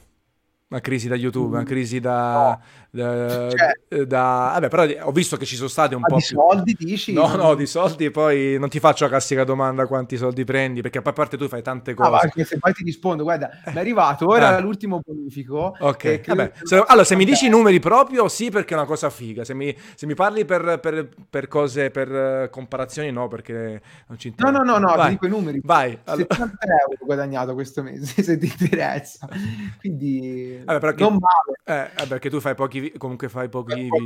[0.74, 1.66] Una crisi da YouTube, una mm.
[1.66, 2.58] crisi da...
[2.94, 6.36] Da, cioè, da, vabbè, però ho visto che ci sono stati un po' di più...
[6.36, 7.12] soldi dici?
[7.12, 10.98] No, no, di soldi poi non ti faccio la classica domanda quanti soldi prendi, perché
[10.98, 12.10] a parte tu fai tante ah, cose.
[12.10, 14.60] Ah, perché se poi ti rispondo, guarda, mi è arrivato ora eh.
[14.60, 15.76] l'ultimo bonifico.
[15.76, 16.52] Ok, vabbè.
[16.62, 19.42] Se, allora se mi dici i numeri proprio, sì, perché è una cosa figa.
[19.42, 24.18] Se mi, se mi parli per, per, per, cose, per uh, comparazioni, no, perché non
[24.18, 24.56] ci interessa.
[24.56, 25.60] No, no, no, no, ti dico i numeri.
[25.64, 25.98] Vai.
[26.04, 26.26] Allora.
[26.30, 29.28] 70 euro guadagnato questo mese, se ti interessa.
[29.80, 31.90] Quindi vabbè, non male.
[31.96, 34.04] Eh, perché tu fai pochi comunque fai pochi video.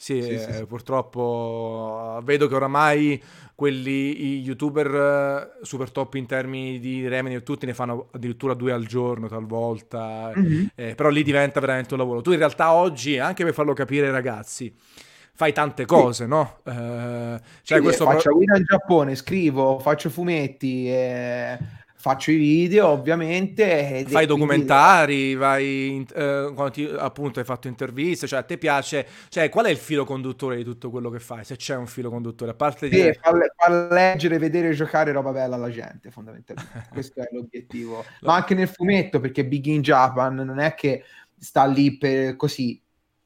[0.00, 3.22] Sì, sì, sì, sì, purtroppo eh, vedo che oramai
[3.54, 4.94] quelli youtuber
[5.60, 10.32] eh, super top in termini di revenue tutti ne fanno addirittura due al giorno talvolta,
[10.34, 10.66] mm-hmm.
[10.74, 12.22] eh, però lì diventa veramente un lavoro.
[12.22, 14.74] Tu in realtà oggi, anche per farlo capire ai ragazzi,
[15.34, 16.60] fai tante cose, no?
[16.64, 21.58] Eh, cioè questo faccio guida in Giappone, scrivo, faccio fumetti, eh,
[22.00, 28.42] faccio i video ovviamente fai documentari vai eh, ti, appunto hai fatto interviste cioè a
[28.42, 31.76] te piace cioè qual è il filo conduttore di tutto quello che fai se c'è
[31.76, 32.52] un filo conduttore?
[32.52, 36.88] A parte di sì, fa, fa leggere vedere giocare roba bella alla gente fondamentalmente.
[36.90, 38.04] Questo è l'obiettivo.
[38.22, 41.04] Ma anche nel fumetto perché Big in Japan non è che
[41.38, 42.80] sta lì per così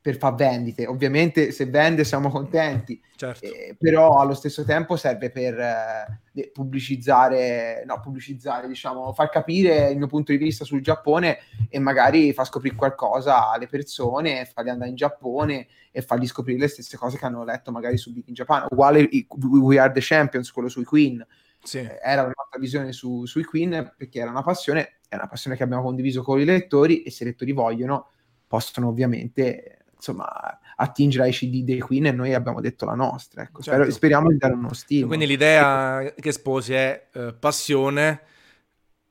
[0.05, 0.87] per far vendite.
[0.87, 3.47] Ovviamente se vende siamo contenti, certo.
[3.47, 9.97] eh, però allo stesso tempo serve per eh, pubblicizzare, no, pubblicizzare, diciamo, far capire il
[9.97, 11.39] mio punto di vista sul Giappone
[11.71, 16.69] e magari far scoprire qualcosa alle persone, farli andare in Giappone e fargli scoprire le
[16.69, 18.67] stesse cose che hanno letto magari su Big in Japan.
[18.69, 21.27] Uguale We Are the Champions, quello sui Queen.
[21.63, 21.79] Sì.
[21.79, 25.57] Eh, era una nostra visione su, sui Queen perché era una passione, è una passione
[25.57, 28.11] che abbiamo condiviso con i lettori e se i lettori vogliono
[28.47, 33.43] possono ovviamente insomma, attingere ai CD dei Queen e noi abbiamo detto la nostra.
[33.43, 33.63] Ecco.
[33.63, 33.81] Certo.
[33.81, 35.07] Spero, speriamo di dare uno stile.
[35.07, 38.21] Quindi l'idea che sposi è eh, passione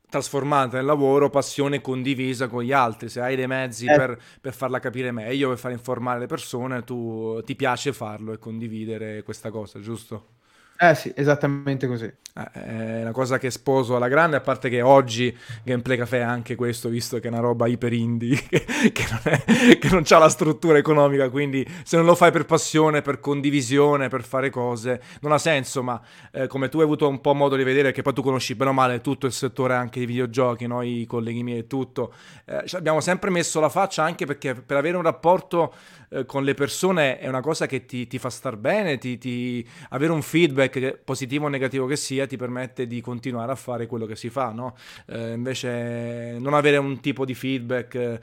[0.09, 3.09] trasformata nel lavoro, passione condivisa con gli altri.
[3.09, 3.95] Se hai dei mezzi eh.
[3.95, 8.37] per, per, farla capire meglio, per far informare le persone, tu ti piace farlo e
[8.37, 10.41] condividere questa cosa, giusto?
[10.75, 12.11] Eh sì, esattamente così.
[12.35, 16.21] Eh, è una cosa che sposo alla grande, a parte che oggi Gameplay Café è
[16.21, 20.79] anche questo, visto che è una roba iper indie, che, che non, ha la struttura
[20.79, 25.37] economica, quindi se non lo fai per passione, per condivisione, per fare cose, non ha
[25.37, 28.23] senso, ma eh, come tu hai avuto un po' modo di vedere, che poi tu
[28.23, 32.13] conosci bene o male tutto il settore anche dei videogiochi, noi colleghi miei e tutto,
[32.45, 35.71] eh, abbiamo sempre messo la faccia anche perché per avere un rapporto
[36.13, 39.67] eh, con le persone è una cosa che ti, ti fa star bene, ti, ti,
[39.89, 44.05] avere un feedback positivo o negativo che sia ti permette di continuare a fare quello
[44.05, 44.75] che si fa, no?
[45.07, 48.19] eh, invece non avere un tipo di feedback eh,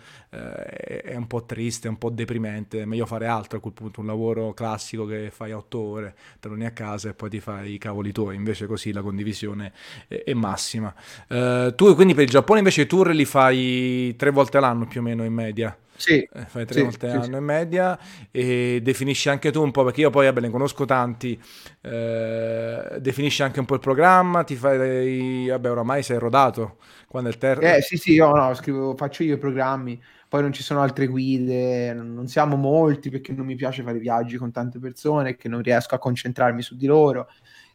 [1.03, 4.01] è un po' triste, è un po' deprimente, è meglio fare altro a quel punto,
[4.01, 7.79] un lavoro classico che fai otto ore, lo a casa e poi ti fai i
[7.79, 9.73] cavoli tuoi, invece così la condivisione
[10.07, 10.95] è, è massima.
[11.27, 15.01] Eh, tu quindi per il Giappone invece i tour li fai tre volte all'anno più
[15.01, 15.77] o meno in media?
[16.01, 17.99] Sì, eh, fai tre sì, volte sì, l'anno in media
[18.31, 21.39] e definisci anche tu un po', perché io poi vabbè, ne conosco tanti,
[21.83, 27.33] eh, definisci anche un po' il programma, ti fai, vabbè oramai sei rodato, quando è
[27.33, 27.61] il terzo...
[27.61, 31.07] Eh sì sì, io no, scrivo, faccio io i programmi, poi non ci sono altre
[31.07, 35.61] guide, non siamo molti perché non mi piace fare viaggi con tante persone, che non
[35.61, 37.29] riesco a concentrarmi su di loro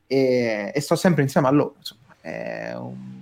[0.08, 3.15] e, e sto sempre insieme a loro, insomma, è un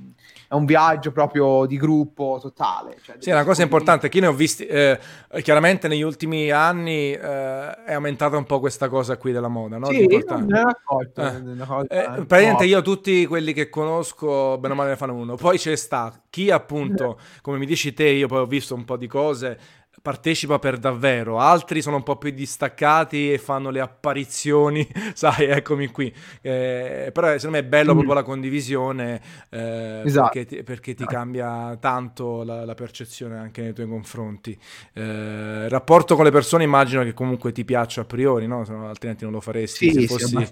[0.54, 2.98] è un viaggio proprio di gruppo totale.
[3.02, 4.08] Cioè sì, è una cosa importante.
[4.08, 5.00] Chi ne ho visti, eh,
[5.42, 9.88] chiaramente negli ultimi anni eh, è aumentata un po' questa cosa qui della moda, no?
[9.88, 11.22] Sì, ne ho accolto.
[11.22, 11.88] Eh.
[11.90, 15.36] Eh, praticamente io tutti quelli che conosco, bene o male ne fanno uno.
[15.36, 18.96] Poi c'è sta chi appunto, come mi dici te, io poi ho visto un po'
[18.96, 19.58] di cose
[20.04, 24.86] partecipa per davvero, altri sono un po' più distaccati e fanno le apparizioni,
[25.16, 26.14] sai, eccomi qui.
[26.42, 27.96] Eh, però secondo me è bello mm.
[27.96, 30.30] proprio la condivisione eh, esatto.
[30.34, 34.52] perché, ti, perché, ti, cambia tanto la, la, percezione anche nei tuoi confronti.
[34.92, 38.66] Eh, il rapporto con le persone immagino che comunque ti piaccia a priori, no?
[38.68, 40.52] no altrimenti non lo faresti sì, se fossi...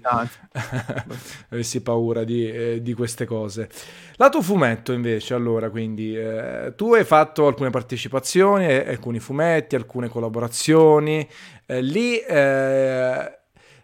[1.50, 3.68] avessi paura di, eh, di, queste cose.
[4.16, 9.74] Lato fumetto invece, allora, quindi eh, tu hai fatto alcune partecipazioni e alcuni fumetti fumetti,
[9.74, 11.28] alcune collaborazioni.
[11.66, 13.38] Eh, lì eh,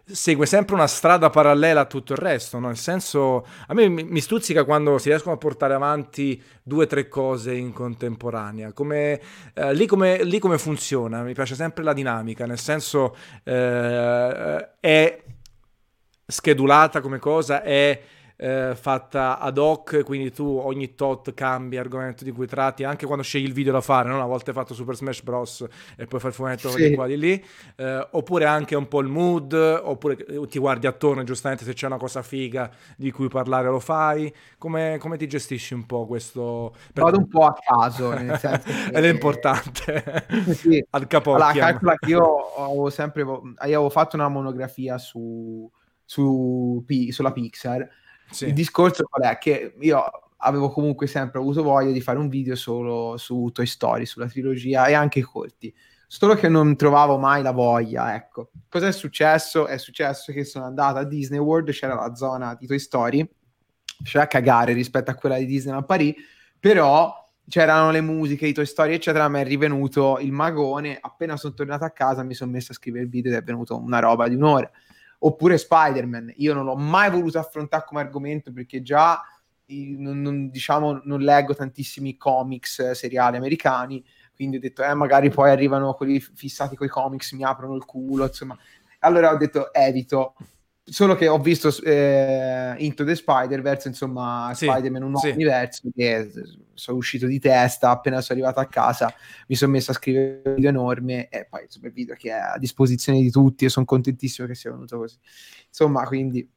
[0.05, 2.67] segue sempre una strada parallela a tutto il resto, no?
[2.67, 7.07] Nel senso, a me mi stuzzica quando si riescono a portare avanti due o tre
[7.07, 8.71] cose in contemporanea.
[8.73, 9.19] Come,
[9.53, 11.21] eh, lì, come, lì, come, funziona?
[11.21, 15.23] Mi piace sempre la dinamica, nel senso eh, è
[16.25, 18.01] schedulata come cosa, è
[18.41, 23.21] eh, fatta ad hoc, quindi tu ogni tot cambi argomento di cui tratti, anche quando
[23.21, 24.15] scegli il video da fare, no?
[24.15, 25.67] una volta hai fatto Super Smash Bros.
[25.97, 26.87] e poi fai il fumetto sì.
[26.87, 30.15] di qua di lì, eh, oppure anche un po' il mood, oppure
[30.47, 34.95] ti guardi attorno giustamente se c'è una cosa figa di cui parlare lo fai, come,
[34.99, 36.73] come ti gestisci un po' questo?
[36.93, 38.87] Vado un po' a caso, nel senso che...
[38.95, 40.81] Ed è importante, sì.
[40.91, 41.43] al capocchio.
[41.43, 45.69] Allora, calcola che io avevo sempre, io avevo fatto una monografia su,
[46.05, 47.87] su, sulla Pixar,
[48.31, 48.45] sì.
[48.47, 49.37] Il discorso qual è?
[49.37, 50.03] Che io
[50.37, 54.85] avevo comunque sempre avuto voglia di fare un video solo su Toy Story, sulla trilogia
[54.87, 55.73] e anche i corti.
[56.07, 58.51] Solo che non trovavo mai la voglia, ecco.
[58.67, 59.67] Cosa è successo?
[59.67, 63.29] È successo che sono andato a Disney World, c'era la zona di Toy Story,
[64.03, 66.15] c'era a cagare rispetto a quella di Disneyland Paris,
[66.59, 67.13] però
[67.47, 69.27] c'erano le musiche, i Toy Story, eccetera.
[69.29, 70.97] Mi è rivenuto il magone.
[70.99, 73.77] Appena sono tornato a casa, mi sono messo a scrivere il video ed è venuto
[73.77, 74.69] una roba di un'ora
[75.19, 76.33] oppure Spider-Man.
[76.37, 79.21] Io non l'ho mai voluto affrontare come argomento perché già
[79.97, 84.03] non, non, diciamo, non leggo tantissimi comics eh, seriali americani,
[84.33, 87.85] quindi ho detto, eh, magari poi arrivano quelli fissati con i comics, mi aprono il
[87.85, 88.57] culo, insomma.
[88.99, 90.35] Allora ho detto, evito.
[90.91, 95.33] Solo che ho visto eh, Into the Spider-Verse, insomma, sì, Spider-Man un nuovo sì.
[95.33, 96.31] universo, che
[96.73, 99.13] sono uscito di testa, appena sono arrivato a casa
[99.47, 102.39] mi sono messo a scrivere un video enorme e poi insomma il video che è
[102.39, 105.17] a disposizione di tutti e sono contentissimo che sia venuto così.
[105.67, 106.49] Insomma, quindi...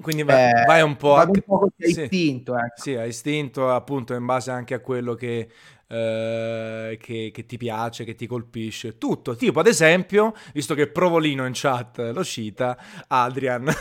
[0.00, 1.24] Quindi vai, eh, vai un po' a...
[1.24, 2.80] un po' sì, istinto, ecco.
[2.80, 5.48] Sì, a istinto appunto in base anche a quello che
[5.88, 9.36] eh, che, che, ti piace, che ti colpisce, tutto.
[9.36, 12.76] Tipo, ad esempio, visto che Provolino in chat lo cita,
[13.08, 13.72] Adrian.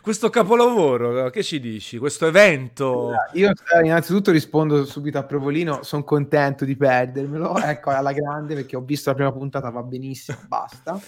[0.00, 1.98] Questo capolavoro, che ci dici?
[1.98, 3.12] Questo evento?
[3.32, 8.76] Io eh, innanzitutto rispondo subito a Provolino, sono contento di perdermelo, ecco, alla grande, perché
[8.76, 11.00] ho visto la prima puntata, va benissimo, basta.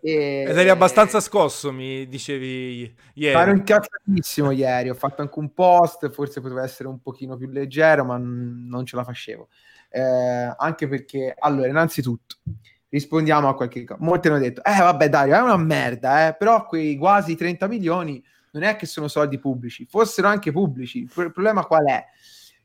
[0.00, 0.44] E...
[0.48, 3.38] Ed eri abbastanza scosso, mi dicevi ieri.
[3.38, 8.04] Ero incazzatissimo ieri, ho fatto anche un post, forse poteva essere un pochino più leggero,
[8.04, 9.48] ma non ce la facevo.
[9.90, 10.00] Eh,
[10.56, 12.36] anche perché, allora, innanzitutto,
[12.88, 14.00] rispondiamo a qualche cosa.
[14.02, 18.22] Molti hanno detto, eh vabbè Dario, è una merda, eh, però quei quasi 30 milioni
[18.52, 21.00] non è che sono soldi pubblici, fossero anche pubblici.
[21.00, 22.04] Il problema qual è?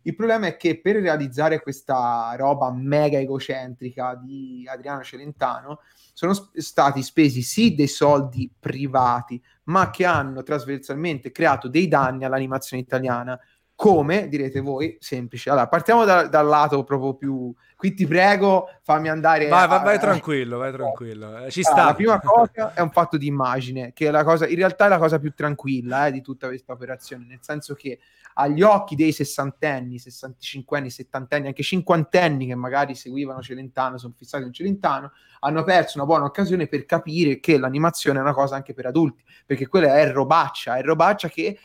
[0.03, 5.79] Il problema è che per realizzare questa roba mega egocentrica di Adriano Celentano
[6.13, 12.25] sono sp- stati spesi sì dei soldi privati, ma che hanno trasversalmente creato dei danni
[12.25, 13.39] all'animazione italiana.
[13.75, 14.97] Come direte voi?
[14.99, 15.49] Semplice.
[15.49, 17.53] Allora, partiamo da- dal lato proprio più.
[17.75, 19.47] Qui ti prego, fammi andare.
[19.47, 19.67] Vai, a...
[19.67, 21.45] vai, vai tranquillo, vai tranquillo.
[21.45, 21.85] Eh, ci sta.
[21.85, 24.89] la prima cosa è un fatto di immagine, che è la cosa, in realtà è
[24.89, 27.99] la cosa più tranquilla eh, di tutta questa operazione, nel senso che
[28.35, 34.53] agli occhi dei sessantenni, sessanticinquenni, settantenni, anche cinquantenni che magari seguivano Celentano, sono fissati con
[34.53, 38.87] Celentano, hanno perso una buona occasione per capire che l'animazione è una cosa anche per
[38.87, 41.59] adulti, perché quella è robaccia, è robaccia che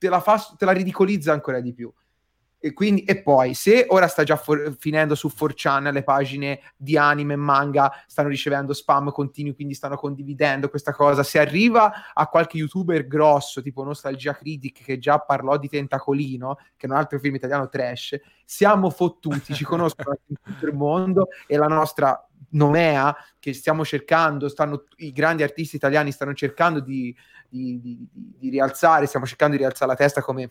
[0.00, 1.92] te la, fa, te la ridicolizza ancora di più.
[2.62, 6.96] E, quindi, e poi, se ora sta già for- finendo su 4chan le pagine di
[6.96, 12.26] anime e manga stanno ricevendo spam continui, quindi stanno condividendo questa cosa, se arriva a
[12.28, 17.18] qualche youtuber grosso, tipo Nostalgia Critic, che già parlò di Tentacolino, che è un altro
[17.18, 23.52] film italiano trash, siamo fottuti, ci conoscono tutto il mondo e la nostra nomea che
[23.52, 27.14] stiamo cercando, stanno, i grandi artisti italiani stanno cercando di,
[27.48, 30.50] di, di, di rialzare, stiamo cercando di rialzare la testa come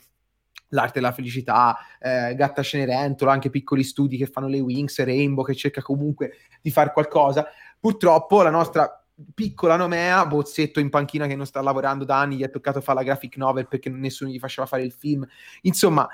[0.69, 5.55] l'arte della felicità, eh, Gatta Cenerentola, anche piccoli studi che fanno le Wings, Rainbow che
[5.55, 7.47] cerca comunque di fare qualcosa.
[7.79, 8.93] Purtroppo la nostra
[9.33, 12.99] piccola nomea, Bozzetto in panchina che non sta lavorando da anni, gli è toccato fare
[12.99, 15.25] la graphic novel perché nessuno gli faceva fare il film.
[15.61, 16.07] Insomma,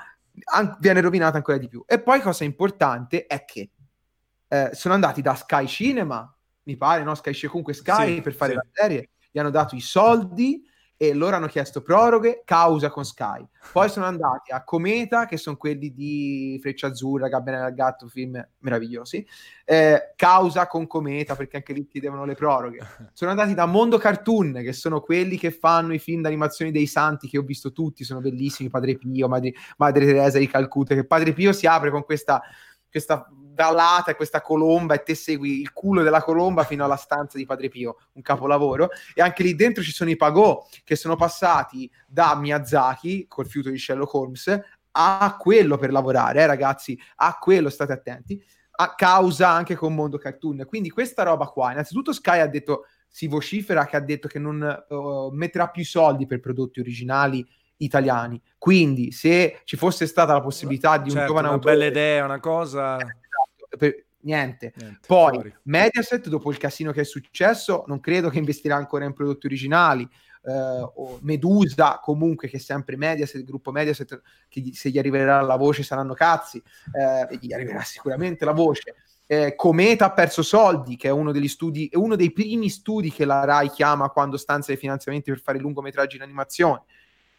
[0.52, 1.84] an- viene rovinata ancora di più.
[1.86, 3.70] E poi cosa importante è che
[4.48, 6.32] eh, sono andati da Sky Cinema,
[6.64, 7.14] mi pare, no?
[7.14, 8.56] Sky comunque Sky sì, per fare sì.
[8.56, 10.64] la serie, gli hanno dato i soldi
[10.98, 13.46] e loro hanno chiesto proroghe causa con Sky.
[13.70, 18.42] Poi sono andati a Cometa, che sono quelli di Freccia Azzurra, Gabbana del Gatto, film
[18.60, 19.26] meravigliosi,
[19.66, 22.78] eh, causa con Cometa, perché anche lì chiedevano le proroghe.
[23.12, 27.28] Sono andati da Mondo Cartoon, che sono quelli che fanno i film d'animazione dei santi,
[27.28, 31.32] che ho visto tutti, sono bellissimi, Padre Pio, Madre, Madre Teresa di Calcutta, che Padre
[31.32, 32.42] Pio si apre con questa
[32.96, 37.38] questa ballata e questa colomba e te segui il culo della colomba fino alla stanza
[37.38, 38.90] di Padre Pio, un capolavoro.
[39.14, 43.70] E anche lì dentro ci sono i Pagò che sono passati da Miyazaki col fiuto
[43.70, 44.60] di Sherlock Holmes
[44.92, 48.42] a quello per lavorare, eh, ragazzi, a quello state attenti,
[48.78, 50.64] a causa anche con Mondo Cartoon.
[50.66, 54.84] Quindi questa roba qua, innanzitutto Sky ha detto si vocifera che ha detto che non
[54.88, 57.46] uh, metterà più soldi per prodotti originali
[57.78, 58.40] italiani.
[58.58, 62.24] Quindi, se ci fosse stata la possibilità di certo, un giovane una autore, bella idea,
[62.24, 62.96] una cosa.
[62.96, 63.18] Esatto,
[63.76, 64.72] per, niente.
[64.76, 65.54] Niente, Poi fuori.
[65.62, 70.08] Mediaset, dopo il casino che è successo, non credo che investirà ancora in prodotti originali.
[70.42, 74.98] Eh, o Medusa, comunque, che è sempre Mediaset, il gruppo Mediaset, che gli- se gli
[74.98, 76.62] arriverà la voce saranno cazzi,
[76.92, 78.94] eh, gli arriverà sicuramente la voce.
[79.26, 83.10] Eh, Cometa ha perso soldi, che è uno degli studi, è uno dei primi studi
[83.10, 86.84] che la Rai chiama quando stanzia i finanziamenti per fare lungometraggi in animazione.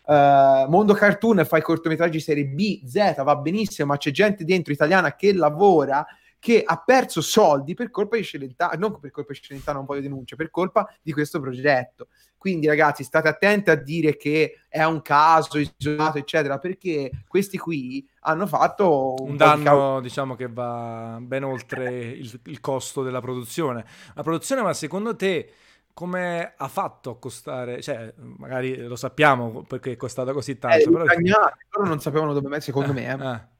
[0.05, 4.73] Eh, Mondo Cartoon fa i cortometraggi serie B, Z, va benissimo, ma c'è gente dentro
[4.73, 6.05] italiana che lavora
[6.39, 10.01] che ha perso soldi per colpa di Celentano, non per colpa di Celentano, non voglio
[10.01, 12.07] denuncia, per colpa di questo progetto.
[12.37, 18.07] Quindi ragazzi, state attenti a dire che è un caso isolato, eccetera, perché questi qui
[18.21, 23.01] hanno fatto Un po' di cavolo- danno, diciamo, che va ben oltre il, il costo
[23.01, 23.85] della produzione.
[24.13, 25.51] La produzione, ma secondo te,
[25.93, 27.81] come ha fatto a costare?
[27.81, 31.03] Cioè, magari lo sappiamo perché è costata così Eh, tanto, però...
[31.05, 33.55] Cagnati, loro non sapevano dove mettere, secondo me, eh.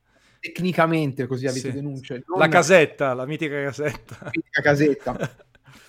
[0.51, 1.71] Tecnicamente così avete Sì.
[1.73, 2.23] denunce.
[2.27, 4.31] non- la casetta, la mitica casetta.
[4.33, 5.35] mitica casetta.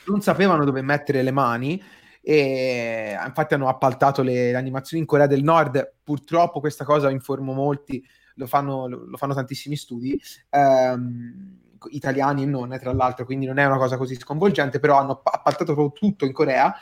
[0.06, 1.82] non sapevano dove mettere le mani
[2.20, 5.94] e infatti hanno appaltato le, le animazioni in Corea del Nord.
[6.02, 8.02] Purtroppo questa cosa informo molti,
[8.34, 10.20] lo fanno, lo, fanno tantissimi studi.
[10.50, 11.56] ehm,
[11.90, 15.30] italiani e non, tra l'altro, quindi non è una cosa così sconvolgente, però hanno pa-
[15.30, 16.74] appaltato proprio tutto in Corea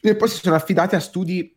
[0.00, 1.52] e poi si sono affidati a studi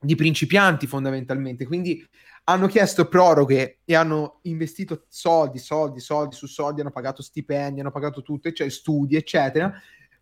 [0.00, 2.02] di principianti fondamentalmente, quindi
[2.44, 7.90] hanno chiesto proroghe e hanno investito soldi, soldi, soldi su soldi, hanno pagato stipendi, hanno
[7.90, 9.72] pagato tutto, cioè studi, eccetera,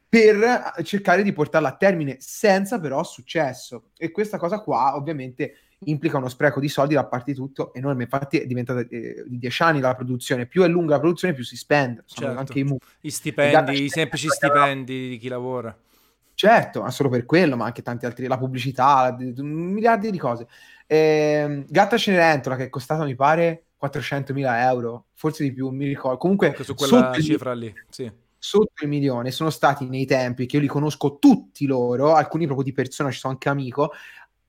[0.09, 3.91] per cercare di portarla a termine senza però successo.
[3.97, 5.55] E questa cosa qua ovviamente
[5.87, 8.05] implica uno spreco di soldi da parte di tutto enorme.
[8.05, 11.43] Infatti è diventata eh, di 10 anni la produzione, più è lunga la produzione più
[11.43, 12.39] si spende, Certo.
[12.39, 15.77] anche i mu- I stipendi, i semplici stipendi di chi lavora.
[16.35, 20.19] Certo, ma solo per quello, ma anche tanti altri, la pubblicità, di- di- miliardi di
[20.19, 20.47] cose.
[20.95, 26.19] Ehm, Gatta Cenerentola che è costata, mi pare, 400.000 euro, forse di più, mi ricordo.
[26.19, 28.13] Comunque, Comunque su quella sotto il, cifra lì, sì.
[28.39, 32.67] sotto il milione sono stati nei tempi, che io li conosco tutti loro, alcuni proprio
[32.67, 33.93] di persona, ci sono anche amico,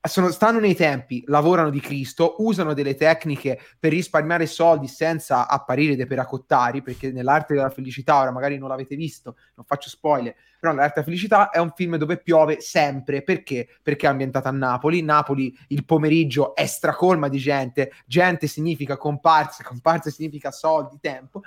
[0.06, 5.96] sono- stanno nei tempi, lavorano di Cristo, usano delle tecniche per risparmiare soldi senza apparire
[5.96, 10.74] dei peracottari, perché nell'arte della felicità, ora magari non l'avete visto, non faccio spoiler, però
[10.74, 13.68] l'arte della felicità è un film dove piove sempre, perché?
[13.82, 19.62] Perché è ambientata a Napoli, Napoli il pomeriggio è stracolma di gente, gente significa comparse,
[19.62, 21.42] comparse significa soldi, tempo,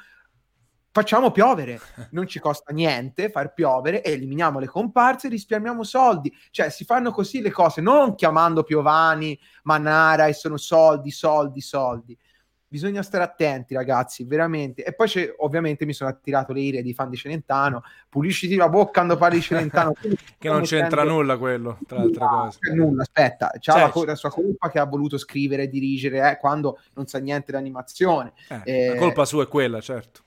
[0.97, 1.79] facciamo piovere,
[2.09, 7.39] non ci costa niente far piovere, eliminiamo le comparse, risparmiamo soldi, cioè si fanno così
[7.39, 12.17] le cose, non chiamando Piovani, Manara e sono soldi, soldi, soldi.
[12.69, 14.83] Bisogna stare attenti, ragazzi, veramente.
[14.83, 17.83] E poi c'è, ovviamente mi sono attirato le ire di fan di Celentano.
[18.09, 19.93] Pulisciti la bocca quando parli di Celentano.
[20.39, 22.59] Che non c'entra mettendo- nulla quello, tra altre No, cose.
[22.73, 26.29] nulla, aspetta, c'ha Cioè, la, co- la sua colpa che ha voluto scrivere e dirigere
[26.31, 28.33] eh, quando non sa niente di animazione.
[28.49, 30.23] Eh, Eh, la colpa sua è quella, certo.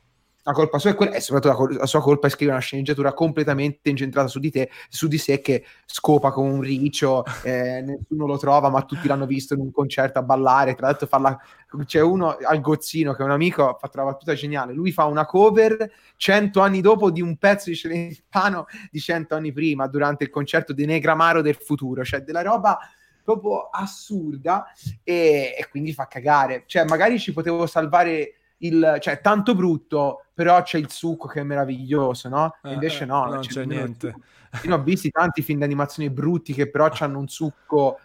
[0.50, 3.12] La colpa sua è quella, e soprattutto la, la sua colpa è scrivere una sceneggiatura
[3.12, 8.26] completamente incentrata su di te, su di sé, che scopa con un riccio, eh, nessuno
[8.26, 10.74] lo trova, ma tutti l'hanno visto in un concerto a ballare.
[10.74, 11.38] Tra l'altro, farla...
[11.84, 14.72] c'è uno al Gozzino che è un amico, ha fatto una battuta geniale.
[14.72, 19.52] Lui fa una cover cento anni dopo di un pezzo di Celentano di cento anni
[19.52, 22.76] prima, durante il concerto di Negramaro del futuro, cioè della roba
[23.22, 24.66] proprio assurda
[25.04, 26.64] e, e quindi fa cagare.
[26.66, 31.42] Cioè, magari ci potevo salvare il, cioè, tanto brutto, però c'è il succo che è
[31.42, 32.56] meraviglioso, no?
[32.62, 34.14] Eh, invece eh, no, non c'è il niente.
[34.64, 37.98] Io ho visti tanti film d'animazione brutti che però hanno un succo.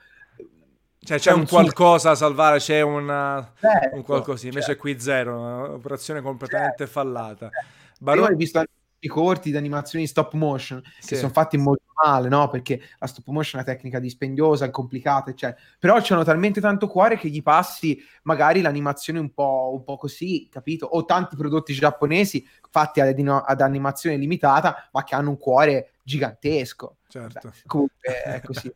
[1.00, 5.00] Cioè c'è un un qualcosa da salvare, c'è una, Certo, un qualcosa, invece cioè, qui
[5.00, 7.50] zero, un'operazione completamente fallata.
[7.50, 11.16] Prima Baro- hai visto anche i corti di animazioni stop motion che Sì.
[11.16, 12.50] sono fatti molto male, no?
[12.50, 15.60] Perché la stop motion è una tecnica dispendiosa, complicata, eccetera.
[15.80, 20.48] Però c'hanno talmente tanto cuore che gli passi magari l'animazione un po', un po' così,
[20.52, 20.86] capito?
[20.86, 26.98] O tanti prodotti giapponesi fatti ad, ad animazione limitata, ma che hanno un cuore gigantesco.
[27.08, 27.40] Certo.
[27.44, 28.74] Vabbè, comunque è così.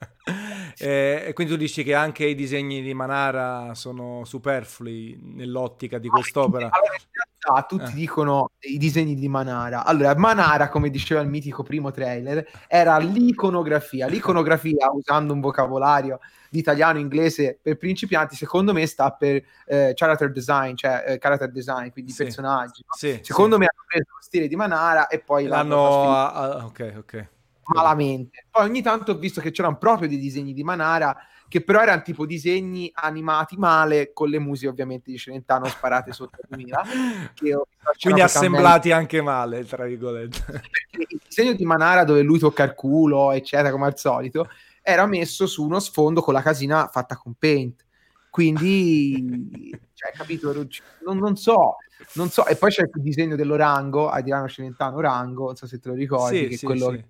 [0.77, 6.07] e, e quindi tu dici che anche i disegni di Manara sono superflui nell'ottica di
[6.07, 6.69] quest'opera.
[6.71, 6.95] Allora,
[7.49, 7.95] realtà tutti Eh.
[7.95, 9.85] dicono i disegni di Manara.
[9.85, 14.07] Allora, Manara, come diceva il mitico primo trailer, era l'iconografia.
[14.07, 16.19] L'iconografia, usando un vocabolario
[16.49, 21.51] di italiano inglese per principianti, secondo me sta per eh, character design, cioè eh, character
[21.51, 22.23] design, quindi Sì.
[22.23, 22.83] personaggi.
[22.85, 22.93] no?
[22.95, 23.61] Sì, Secondo sì.
[23.61, 26.11] me hanno preso lo stile di Manara e poi l'hanno...
[26.11, 27.27] ah, ah, ok, ok.
[27.73, 28.45] Malamente.
[28.49, 31.15] Poi ogni tanto ho visto che c'erano proprio dei disegni di Manara
[31.49, 36.37] che però erano tipo disegni animati male con le musiche ovviamente di Celentano sparate sotto
[36.47, 36.83] 2000
[37.99, 40.61] quindi assemblati anche male tra virgolette
[40.91, 44.47] il disegno di Manara dove lui tocca il culo eccetera come al solito
[44.83, 47.83] era messo su uno sfondo con la casina fatta con paint
[48.29, 51.77] quindi cioè capito non, non so
[52.13, 55.89] non so, e poi c'è il disegno dell'Orango, Adriano Celentano Orango, non so se te
[55.89, 57.03] lo ricordi, sì, che sì, quello sì.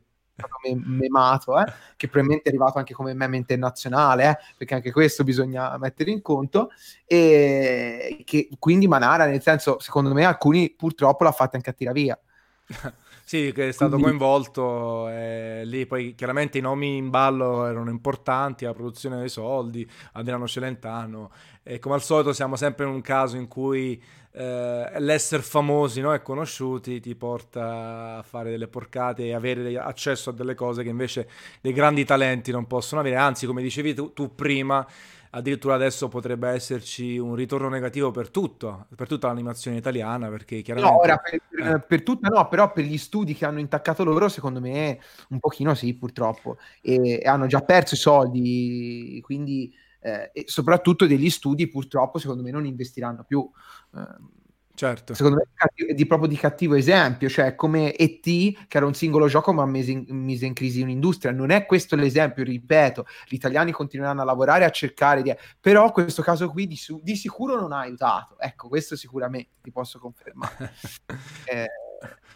[0.48, 1.66] Che memato, eh?
[1.96, 4.38] che probabilmente è arrivato anche come meme internazionale, eh?
[4.58, 6.72] perché anche questo bisogna mettere in conto,
[7.06, 11.92] e che quindi Manara, nel senso, secondo me alcuni purtroppo l'ha fatta anche a tira
[11.92, 12.20] via.
[13.30, 14.18] Sì, che è stato Quindi...
[14.18, 19.88] coinvolto, eh, lì poi chiaramente i nomi in ballo erano importanti, la produzione dei soldi,
[20.14, 21.32] Adriano Celentano,
[21.64, 24.02] e come al solito siamo sempre in un caso in cui
[24.32, 30.30] eh, l'essere famosi no, e conosciuti ti porta a fare delle porcate e avere accesso
[30.30, 31.30] a delle cose che invece
[31.62, 34.86] dei grandi talenti non possono avere, anzi come dicevi tu, tu prima,
[35.32, 40.96] addirittura adesso potrebbe esserci un ritorno negativo per tutto, per tutta l'animazione italiana, perché chiaramente...
[40.96, 41.80] No, ora per, eh.
[41.82, 45.00] per tutta no, però per gli studi che hanno intaccato loro, secondo me
[45.30, 49.74] un pochino sì, purtroppo, e, e hanno già perso i soldi, quindi...
[50.02, 53.50] Eh, e soprattutto degli studi purtroppo secondo me non investiranno più.
[53.96, 54.38] Eh,
[54.80, 55.14] Certo.
[55.14, 59.28] Secondo me è di, proprio di cattivo esempio, cioè come ET, che era un singolo
[59.28, 61.34] gioco ma mise in, mise in crisi un'industria.
[61.34, 65.36] Non è questo l'esempio, ripeto, gli italiani continueranno a lavorare a cercare di...
[65.60, 68.40] Però questo caso qui di, su, di sicuro non ha aiutato.
[68.40, 70.72] Ecco, questo sicuramente ti posso confermare.
[71.44, 71.68] eh,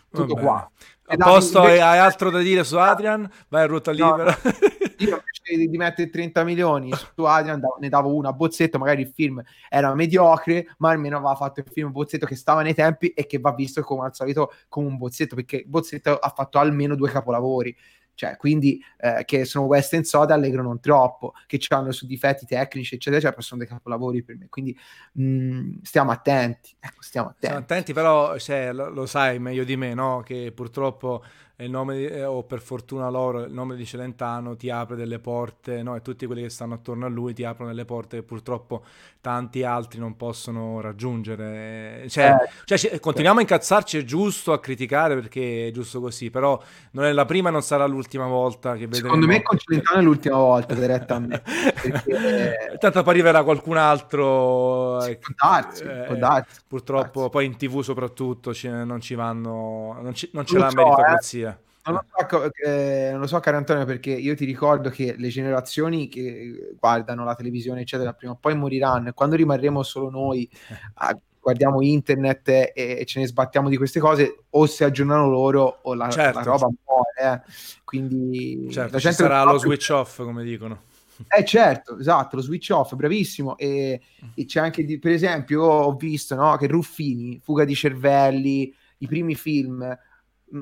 [0.09, 0.45] tutto Vabbè.
[0.45, 0.71] qua.
[1.17, 1.81] A posto, invece...
[1.81, 3.29] hai altro da dire su Adrian?
[3.49, 4.37] Vai a ruota libera.
[4.43, 4.51] No,
[4.97, 9.11] io invece di mettere 30 milioni su Adrian ne davo una a bozzetto, magari il
[9.13, 13.25] film era mediocre, ma almeno aveva fatto il film bozzetto che stava nei tempi e
[13.25, 17.09] che va visto come al solito come un bozzetto, perché bozzetto ha fatto almeno due
[17.09, 17.75] capolavori
[18.15, 22.45] cioè, quindi eh, che sono West and Soda allegro non troppo, che hanno su difetti
[22.45, 24.47] tecnici, eccetera, eccetera, sono dei capolavori per me.
[24.49, 24.77] Quindi
[25.13, 26.75] mh, mm, stiamo attenti.
[26.79, 27.45] Ecco, stiamo attenti.
[27.45, 30.21] Stiamo attenti, però cioè, lo, lo, sai meglio di me, no?
[30.23, 31.23] Che purtroppo
[31.57, 35.19] il nome di, eh, o per fortuna loro il nome di Celentano ti apre delle
[35.19, 35.95] porte no?
[35.95, 38.83] e tutti quelli che stanno attorno a lui ti aprono delle porte che purtroppo
[39.21, 42.35] tanti altri non possono raggiungere cioè,
[42.67, 46.59] eh, cioè continuiamo a incazzarci è giusto a criticare perché è giusto così però
[46.91, 49.99] non è la prima e non sarà l'ultima volta che vedremo secondo me con Celentano
[49.99, 51.43] è l'ultima volta direttamente
[51.81, 52.77] perché...
[52.81, 57.31] tanto poi arriverà qualcun altro sì, può darsi, eh, può darsi, purtroppo può darsi.
[57.31, 61.51] poi in tv soprattutto ci, non ci vanno non, ci, non ce l'ha so, meritocrazia
[61.51, 61.52] eh
[61.85, 65.27] non lo, so, eh, non lo so, caro Antonio, perché io ti ricordo che le
[65.27, 70.49] generazioni che guardano la televisione, eccetera, prima o poi moriranno e quando rimarremo solo noi
[70.95, 75.79] a, guardiamo internet e, e, ce ne sbattiamo di queste cose, o si aggiornano loro
[75.81, 76.39] o la, certo.
[76.39, 77.43] la roba muore.
[77.45, 77.51] Eh.
[77.83, 80.83] Quindi certo, ci sarà lo switch off, come dicono.
[81.27, 83.57] Eh certo, esatto, lo switch off, bravissimo.
[83.57, 84.01] E,
[84.33, 89.07] e c'è anche, di, per esempio, ho visto no, che Ruffini, Fuga di cervelli, i
[89.07, 89.97] primi film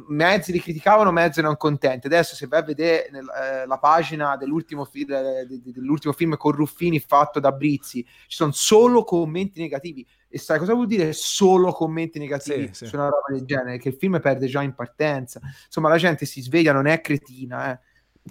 [0.08, 2.08] mezzi li criticavano, mezzi non contenti.
[2.08, 6.38] Adesso, se vai a vedere nel, eh, la pagina dell'ultimo, fi- de- de- dell'ultimo, film
[6.38, 10.08] con Ruffini fatto da Brizzi, ci sono solo commenti negativi.
[10.30, 13.78] E sai cosa vuol dire solo commenti negativi sì, su una roba del genere?
[13.78, 15.42] Che il film perde già in partenza.
[15.66, 17.74] Insomma, la gente si sveglia, non è cretina.
[17.74, 17.80] Eh.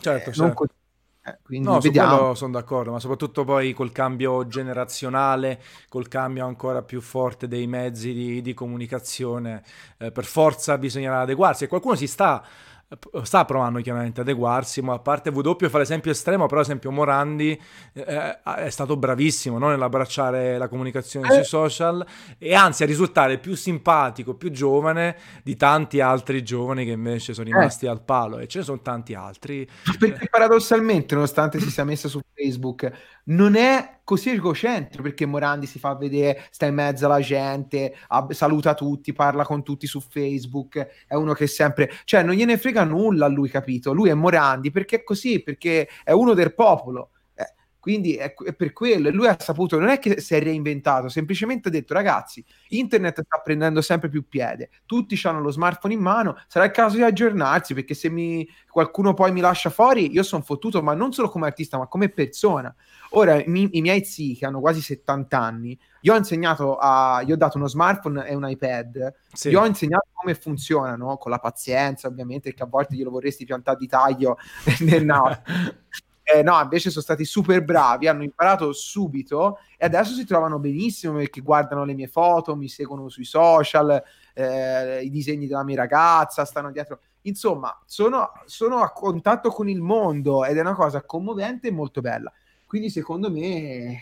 [0.01, 0.55] Certo, eh, certo.
[0.55, 0.67] Co-
[1.23, 2.35] eh, quindi no, vediamo.
[2.35, 8.13] sono d'accordo, ma soprattutto poi col cambio generazionale, col cambio ancora più forte dei mezzi
[8.15, 9.63] di, di comunicazione,
[9.99, 12.43] eh, per forza bisognerà adeguarsi e qualcuno si sta
[13.23, 17.61] sta provando chiaramente ad adeguarsi, ma a parte W fa l'esempio estremo, però esempio Morandi
[17.93, 19.69] eh, è stato bravissimo no?
[19.69, 21.35] nell'abbracciare la comunicazione eh.
[21.35, 22.05] sui social
[22.37, 27.49] e anzi a risultare più simpatico, più giovane di tanti altri giovani che invece sono
[27.49, 27.91] rimasti eh.
[27.91, 29.69] al palo e ce ne sono tanti altri.
[29.99, 32.91] Perché paradossalmente, nonostante si sia messa su Facebook,
[33.25, 38.33] non è così egocentrico perché Morandi si fa vedere, sta in mezzo alla gente, ab-
[38.33, 42.83] saluta tutti, parla con tutti su Facebook, è uno che sempre, cioè non gliene frega
[42.83, 43.93] nulla a lui, capito?
[43.93, 47.11] Lui è Morandi perché è così, perché è uno del popolo.
[47.81, 51.09] Quindi è, è, per quello, e lui ha saputo, non è che si è reinventato,
[51.09, 56.01] semplicemente ha detto ragazzi, internet sta prendendo sempre più piede, tutti hanno lo smartphone in
[56.01, 60.23] mano, sarà il caso di aggiornarsi perché se mi, qualcuno poi mi lascia fuori, io
[60.23, 62.75] sono fottuto, ma non solo come artista, ma come persona.
[63.13, 67.33] Ora, mi, i miei zii che hanno quasi 70 anni, io ho insegnato a, gli
[67.33, 69.49] ho dato uno smartphone e un iPad, sì.
[69.49, 73.79] gli ho insegnato come funzionano, con la pazienza ovviamente, che a volte glielo vorresti piantare
[73.79, 74.37] di taglio
[74.81, 75.43] nel naso.
[76.23, 81.17] Eh, no, invece sono stati super bravi, hanno imparato subito e adesso si trovano benissimo
[81.17, 84.03] perché guardano le mie foto, mi seguono sui social,
[84.35, 87.01] eh, i disegni della mia ragazza, stanno dietro.
[87.23, 92.01] Insomma, sono, sono a contatto con il mondo ed è una cosa commovente e molto
[92.01, 92.33] bella.
[92.67, 93.99] Quindi secondo me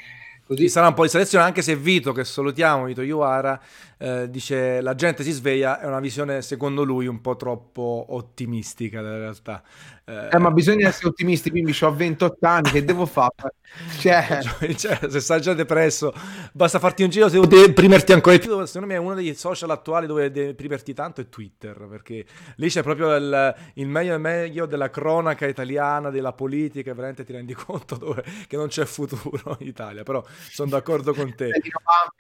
[0.49, 0.63] Così.
[0.63, 3.61] Ci sarà un po' di selezione, anche se Vito, che salutiamo, Vito Iuara,
[3.99, 9.03] eh, dice la gente si sveglia, è una visione secondo lui un po' troppo ottimistica
[9.03, 9.63] della realtà.
[10.09, 13.55] Eh, eh ma bisogna essere ottimisti, quindi ho 28 anni, che devo fare?
[14.01, 14.41] Cioè...
[14.77, 16.15] cioè, se stai già depresso,
[16.53, 18.65] basta farti un giro, se devi deprimerti ancora di più.
[18.65, 22.25] Secondo me è uno degli social attuali dove deprimerti tanto è Twitter, perché
[22.57, 27.33] lì c'è proprio il, il meglio e meglio della cronaca italiana, della politica, veramente ti
[27.33, 31.51] rendi conto dove, che non c'è futuro in Italia, però sono d'accordo con te.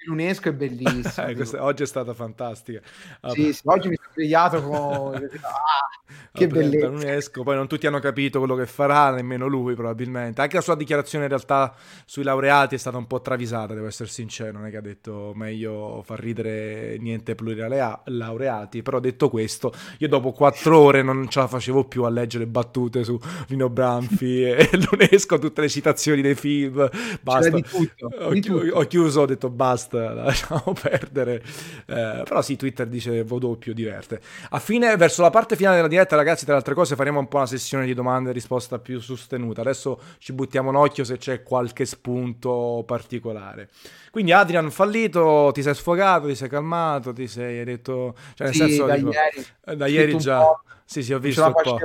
[0.04, 1.26] L'UNESCO è bellissimo.
[1.28, 2.80] eh, questa, oggi è stata fantastica.
[3.28, 5.14] Sì, sì, oggi mi sono svegliato con...
[5.42, 5.98] ah,
[6.32, 6.86] che bellezza.
[6.86, 10.40] L'UNESCO, poi non tutti hanno capito quello che farà, nemmeno lui probabilmente.
[10.40, 14.08] Anche la sua dichiarazione in realtà sui laureati è stata un po' travisata, devo essere
[14.08, 20.08] sincero, non è che ha detto meglio far ridere niente plurilaureati, però detto questo, io
[20.08, 24.68] dopo quattro ore non ce la facevo più a leggere battute su Lino Branfi e
[24.72, 26.88] l'UNESCO, tutte le citazioni dei film,
[27.20, 27.50] basta.
[27.50, 31.42] Di tutto, ho, di ho, chiuso, ho detto basta, lasciamo perdere.
[31.86, 34.20] Eh, però sì, Twitter dice doppio, diverte.
[34.50, 37.28] A fine, verso la parte finale della diretta, ragazzi, tra le altre cose faremo un
[37.28, 39.60] po' una sessione di domande e risposta più sostenuta.
[39.60, 43.68] Adesso ci buttiamo un occhio se c'è qualche spunto particolare.
[44.10, 48.14] Quindi Adrian fallito, ti sei sfogato, ti sei calmato, ti sei hai detto...
[48.34, 50.44] Cioè nel sì, senso, da dico, ieri, eh, da ieri già...
[50.84, 51.78] Sì, sì, ho visto un po'.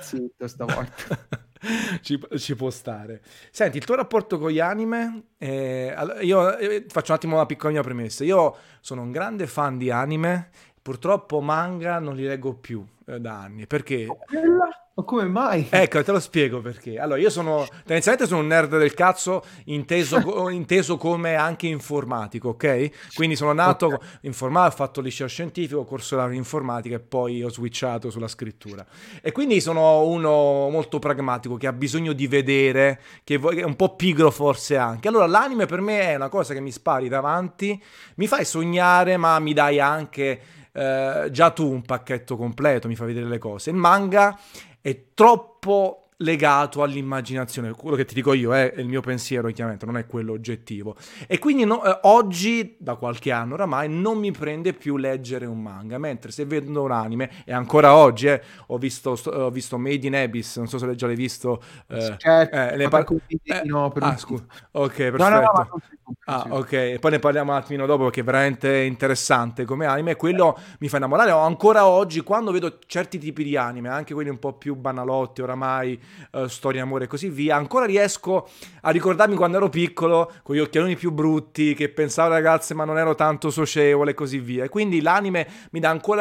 [0.00, 1.18] zitto stavolta.
[2.00, 3.20] ci, ci, può stare.
[3.50, 7.72] Senti, il tuo rapporto con gli anime, eh, io eh, faccio un attimo una piccola
[7.72, 8.24] mia premessa.
[8.24, 10.50] Io sono un grande fan di anime,
[10.80, 14.06] purtroppo manga non li leggo più eh, da anni, perché...
[15.00, 15.66] Ma come mai?
[15.70, 16.98] Ecco, te lo spiego perché.
[16.98, 23.14] Allora, io sono, tendenzialmente sono un nerd del cazzo, inteso, inteso come anche informatico, ok?
[23.14, 23.98] Quindi sono nato okay.
[24.22, 28.84] informatico, ho fatto liceo scientifico, corso laurea in informatica e poi ho switchato sulla scrittura.
[29.22, 33.96] E quindi sono uno molto pragmatico che ha bisogno di vedere, che è un po'
[33.96, 35.08] pigro forse anche.
[35.08, 37.82] Allora, l'anime per me è una cosa che mi spari davanti,
[38.16, 40.40] mi fai sognare, ma mi dai anche...
[40.72, 43.70] Eh, già tu un pacchetto completo, mi fai vedere le cose.
[43.70, 44.38] Il manga
[44.80, 47.72] è troppo legato all'immaginazione.
[47.72, 50.96] Quello che ti dico io è il mio pensiero, chiaramente, non è quello oggettivo.
[51.26, 55.60] E quindi no, eh, oggi, da qualche anno oramai, non mi prende più leggere un
[55.60, 60.06] manga, mentre se vedo un anime, e ancora oggi eh, ho, visto, ho, visto, Made
[60.06, 61.62] in Abyss, non so se l'hai già visto.
[61.88, 63.06] Eh, certo, eh, ne par-
[63.42, 64.44] eh, no, ah, scusa.
[64.72, 65.28] Ok, perfetto.
[65.28, 65.80] No, no,
[66.24, 70.16] Ah, ok, e poi ne parliamo un attimo dopo perché è veramente interessante come anime.
[70.16, 71.30] Quello mi fa innamorare.
[71.30, 76.00] Ancora oggi, quando vedo certi tipi di anime, anche quelli un po' più banalotti, oramai,
[76.32, 78.48] uh, storia, amore e così via, ancora riesco
[78.82, 82.98] a ricordarmi quando ero piccolo, con gli occhialoni più brutti, che pensavo ragazze ma non
[82.98, 84.64] ero tanto socievole e così via.
[84.64, 85.80] E quindi l'anime mi,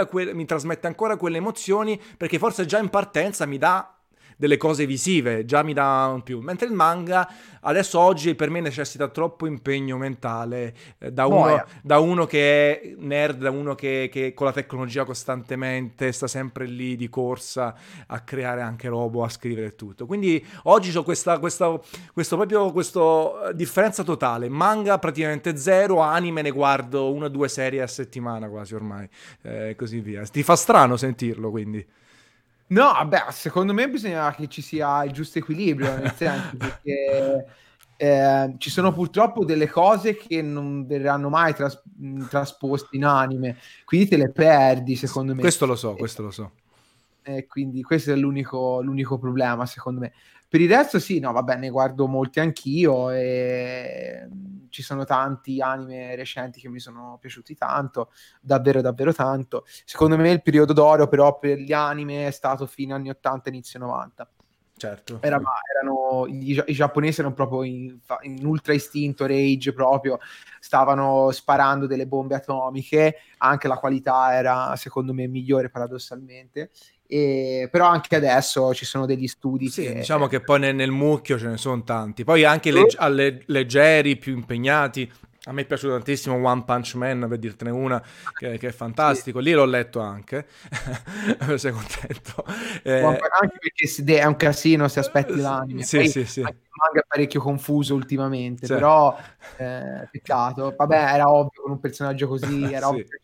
[0.09, 3.93] que- mi trasmette ancora quelle emozioni perché forse già in partenza mi dà
[4.39, 6.39] delle cose visive, già mi dà un più.
[6.39, 7.29] Mentre il manga
[7.63, 12.95] adesso oggi per me necessita troppo impegno mentale eh, da, uno, da, uno, che è
[12.99, 17.75] nerd, da uno che, che, con la tecnologia costantemente sta sempre lì di corsa
[18.07, 20.05] a creare anche robot, a scrivere tutto.
[20.05, 21.77] Quindi oggi ho questa, questa
[22.13, 24.47] questo proprio questa eh, differenza totale.
[24.47, 29.05] Manga praticamente zero, anime ne guardo una o due serie a settimana quasi ormai,
[29.41, 30.23] eh, così via.
[30.23, 31.85] Ti fa strano sentirlo quindi.
[32.69, 37.45] No, vabbè, secondo me bisogna che ci sia il giusto equilibrio, nel senso perché
[37.97, 41.81] eh, ci sono purtroppo delle cose che non verranno mai tras-
[42.29, 45.41] trasposte in anime, quindi te le perdi, secondo me.
[45.41, 46.51] Questo lo so, questo lo so.
[47.23, 50.13] E quindi questo è l'unico, l'unico problema, secondo me.
[50.47, 54.27] Per il resto sì, no, vabbè, ne guardo molti anch'io e
[54.69, 58.11] ci sono tanti anime recenti che mi sono piaciuti tanto,
[58.41, 59.65] davvero davvero tanto.
[59.85, 63.79] Secondo me il periodo d'oro però per gli anime è stato fine anni 80, inizio
[63.79, 64.29] 90.
[64.79, 65.17] Certo.
[65.21, 65.41] Era,
[65.75, 70.19] erano, i, i, giapponesi erano proprio in, in, ultra istinto, rage proprio,
[70.59, 76.71] stavano sparando delle bombe atomiche, anche la qualità era secondo me migliore paradossalmente
[77.11, 79.67] e, però anche adesso ci sono degli studi.
[79.67, 79.93] Sì, che...
[79.95, 82.23] diciamo che poi nel, nel, mucchio ce ne sono tanti.
[82.23, 85.11] Poi anche legge, alle, leggeri, più impegnati.
[85.45, 88.03] A me è piaciuto tantissimo One Punch Man, per dirtene una,
[88.37, 89.39] che, che è fantastico.
[89.39, 89.45] Sì.
[89.45, 90.45] Lì l'ho letto anche.
[91.55, 92.43] Sei contento?
[92.83, 93.01] Eh...
[93.01, 95.83] Anche perché è un casino se aspetti l'anime.
[95.83, 96.41] Sì, Poi, sì, sì.
[96.41, 98.73] Anche manga parecchio confuso ultimamente, sì.
[98.73, 99.17] però
[99.57, 100.73] eh, peccato.
[100.75, 102.93] Vabbè, era ovvio con un personaggio così, era sì.
[102.93, 103.19] ovvio che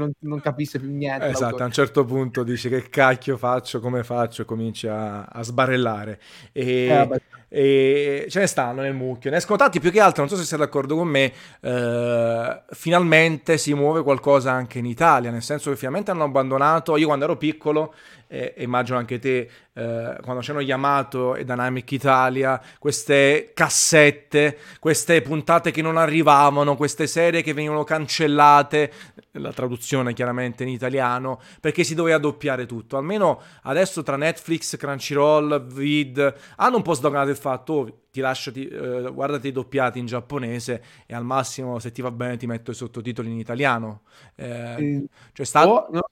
[0.00, 1.26] non, non capisse più niente.
[1.26, 1.62] Esatto, l'autore.
[1.62, 6.20] a un certo punto dici che cacchio faccio, come faccio, e cominci a, a sbarellare.
[6.52, 7.20] E, eh,
[7.56, 9.30] E ce ne stanno nel mucchio.
[9.30, 13.58] Ne escono tanti più che altro, non so se sei d'accordo con me, eh, finalmente
[13.58, 17.36] si muove qualcosa anche in Italia, nel senso che finalmente hanno abbandonato, io quando ero
[17.36, 17.94] piccolo
[18.26, 25.70] e immagino anche te, eh, quando c'erano Yamato e Dynamic Italia, queste cassette, queste puntate
[25.70, 28.92] che non arrivavano, queste serie che venivano cancellate,
[29.32, 32.96] la traduzione chiaramente in italiano, perché si doveva doppiare tutto.
[32.96, 38.52] Almeno adesso tra Netflix, Crunchyroll, Vid, hanno un po' sdoganato il fatto, oh, ti lascio,
[38.52, 42.46] ti, eh, guardati i doppiati in giapponese e al massimo, se ti va bene, ti
[42.46, 44.02] metto i sottotitoli in italiano.
[44.36, 45.68] Eh, cioè sta...
[45.68, 46.02] Oh, no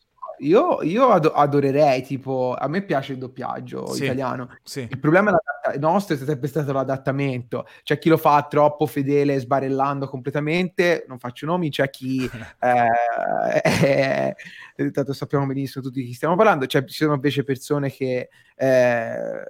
[0.43, 4.49] io, io ado- adorerei, tipo, a me piace il doppiaggio sì, italiano.
[4.63, 4.81] Sì.
[4.81, 7.67] Il problema è nostro è sempre stato l'adattamento.
[7.83, 12.29] C'è chi lo fa troppo fedele, sbarellando completamente, non faccio nomi, c'è chi...
[12.61, 14.35] eh,
[14.77, 18.29] eh, tanto sappiamo benissimo tutti di chi stiamo parlando, c'è, ci sono invece persone che...
[18.57, 19.45] Eh,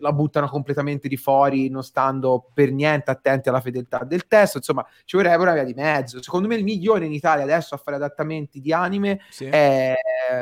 [0.00, 4.58] la buttano completamente di fuori, non stando per niente attenti alla fedeltà del testo.
[4.58, 6.22] Insomma, ci vorrebbe una via di mezzo.
[6.22, 9.46] Secondo me il migliore in Italia adesso a fare adattamenti di anime sì.
[9.46, 9.94] è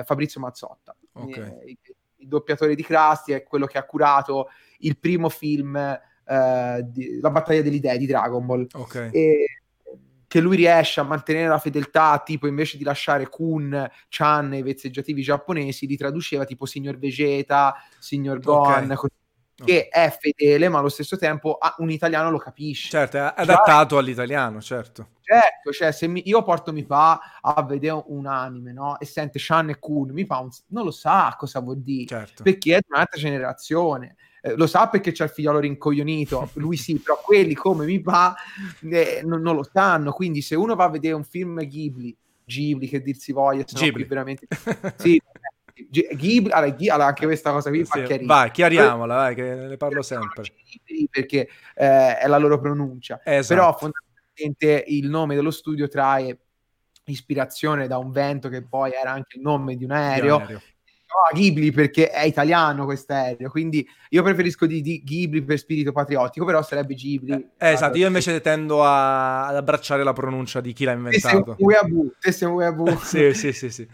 [0.04, 1.70] Fabrizio Mazzotta, okay.
[1.70, 1.78] il,
[2.16, 7.30] il, doppiatore di Krusty, è quello che ha curato il primo film, eh, di, La
[7.30, 8.66] battaglia delle idee di Dragon Ball.
[8.72, 9.10] Okay.
[9.10, 9.44] E,
[10.30, 14.62] che lui riesce a mantenere la fedeltà, tipo invece di lasciare Kun, Chan e i
[14.62, 19.10] vezzeggiativi giapponesi, li traduceva tipo Signor Vegeta, Signor Gon, okay
[19.64, 22.88] che è fedele, ma allo stesso tempo un italiano lo capisce.
[22.88, 25.08] Certo, è adattato cioè, all'italiano, certo.
[25.22, 28.98] Certo, cioè se mi, io porto mi pa a vedere un anime, no?
[28.98, 32.42] E sente Shan e Kun, mi fa un, non lo sa cosa vuol dire, certo.
[32.42, 34.16] perché è di un'altra generazione.
[34.42, 38.34] Eh, lo sa perché c'è il figliolo rincoglionito, lui sì, però quelli come mi pa
[38.90, 42.88] eh, non, non, lo sanno, quindi se uno va a vedere un film Ghibli, Ghibli
[42.88, 44.04] che dir si voglia, Ghibli.
[44.04, 44.46] veramente...
[44.96, 45.20] sì,
[45.88, 50.02] Ghibli, allora, Ghibli, allora, anche questa cosa qui sì, vai, chiariamola, vai, che ne parlo
[50.02, 50.44] sempre.
[51.10, 53.20] Perché eh, è la loro pronuncia.
[53.24, 53.60] Esatto.
[53.60, 56.38] Però fondamentalmente il nome dello studio trae
[57.04, 60.40] ispirazione da un vento che poi era anche il nome di un aereo, di un
[60.40, 60.60] aereo
[61.10, 66.44] no, Ghibli perché è italiano quest'aereo, quindi io preferisco di, di Ghibli per spirito patriottico,
[66.44, 67.32] però sarebbe Ghibli.
[67.32, 71.56] Eh, eh, esatto, io invece tendo a, ad abbracciare la pronuncia di chi l'ha inventato.
[72.20, 73.82] Te sei un sì, sì, sì, sì.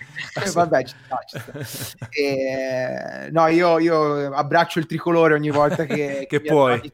[0.44, 2.08] eh, vabbè, ci sta, ci sta.
[2.10, 6.92] E, no, io, io, abbraccio il tricolore ogni volta che, che, che puoi.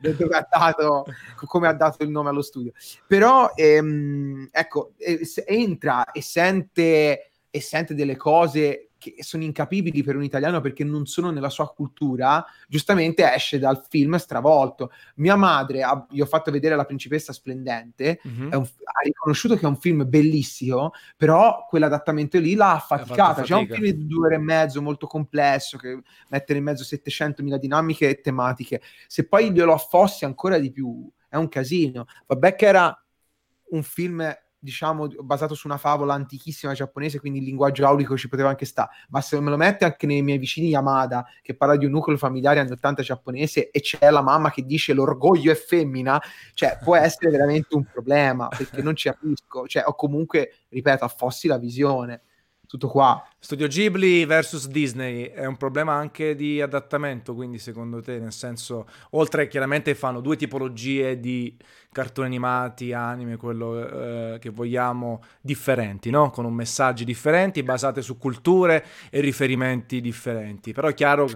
[0.00, 1.04] dove ha dato,
[1.46, 2.72] come ha dato il nome allo studio.
[3.06, 4.94] Però, ehm, ecco,
[5.46, 11.06] entra e sente, e sente delle cose che sono incapibili per un italiano perché non
[11.06, 14.90] sono nella sua cultura, giustamente esce dal film stravolto.
[15.16, 18.52] Mia madre, ha, gli ho fatto vedere La principessa splendente, mm-hmm.
[18.52, 23.42] un, ha riconosciuto che è un film bellissimo, però quell'adattamento lì l'ha affaticata.
[23.42, 27.56] C'è un film di due ore e mezzo molto complesso che mette in mezzo 700.000
[27.56, 28.80] dinamiche e tematiche.
[29.06, 32.06] Se poi glielo affossi ancora di più, è un casino.
[32.26, 33.04] Vabbè che era
[33.68, 34.36] un film
[34.66, 38.90] diciamo, basato su una favola antichissima giapponese, quindi il linguaggio aulico ci poteva anche stare,
[39.10, 42.16] ma se me lo mette anche nei miei vicini Yamada, che parla di un nucleo
[42.16, 46.20] familiare anni 80 giapponese, e c'è la mamma che dice l'orgoglio è femmina,
[46.54, 51.46] cioè può essere veramente un problema, perché non ci capisco, cioè, o comunque, ripeto, affossi
[51.46, 52.22] la visione.
[52.66, 53.22] Tutto qua.
[53.46, 58.88] Studio Ghibli versus Disney è un problema anche di adattamento, quindi secondo te, nel senso,
[59.10, 61.56] oltre chiaramente fanno due tipologie di
[61.96, 66.28] cartoni animati, anime, quello eh, che vogliamo, differenti, no?
[66.30, 70.72] Con messaggi differenti, basate su culture e riferimenti differenti.
[70.72, 71.26] Però è chiaro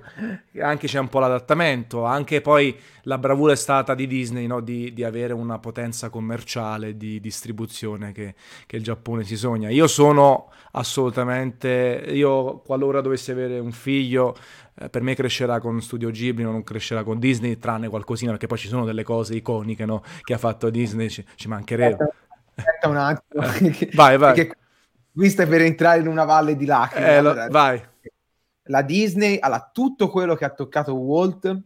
[0.53, 4.61] che anche c'è un po' l'adattamento, anche poi la bravura è stata di Disney, no?
[4.61, 8.35] di, di, avere una potenza commerciale di distribuzione che,
[8.67, 9.71] che il Giappone si sogna.
[9.71, 14.37] Io sono assolutamente, io qualora dovessi avere un figlio
[14.83, 18.57] eh, per me crescerà con Studio Ghibli, non crescerà con Disney, tranne qualcosina, perché poi
[18.57, 20.03] ci sono delle cose iconiche no?
[20.23, 22.13] che ha fatto Disney, ci, ci mancherebbe.
[22.55, 23.45] Aspetta un attimo.
[23.61, 24.35] Eh, vai, vai.
[24.35, 24.57] Perché
[25.13, 27.07] qui stai per entrare in una valle di lacrime.
[27.09, 27.83] Eh, allora, vai.
[28.65, 31.61] La Disney, allora, tutto quello che ha toccato Walt,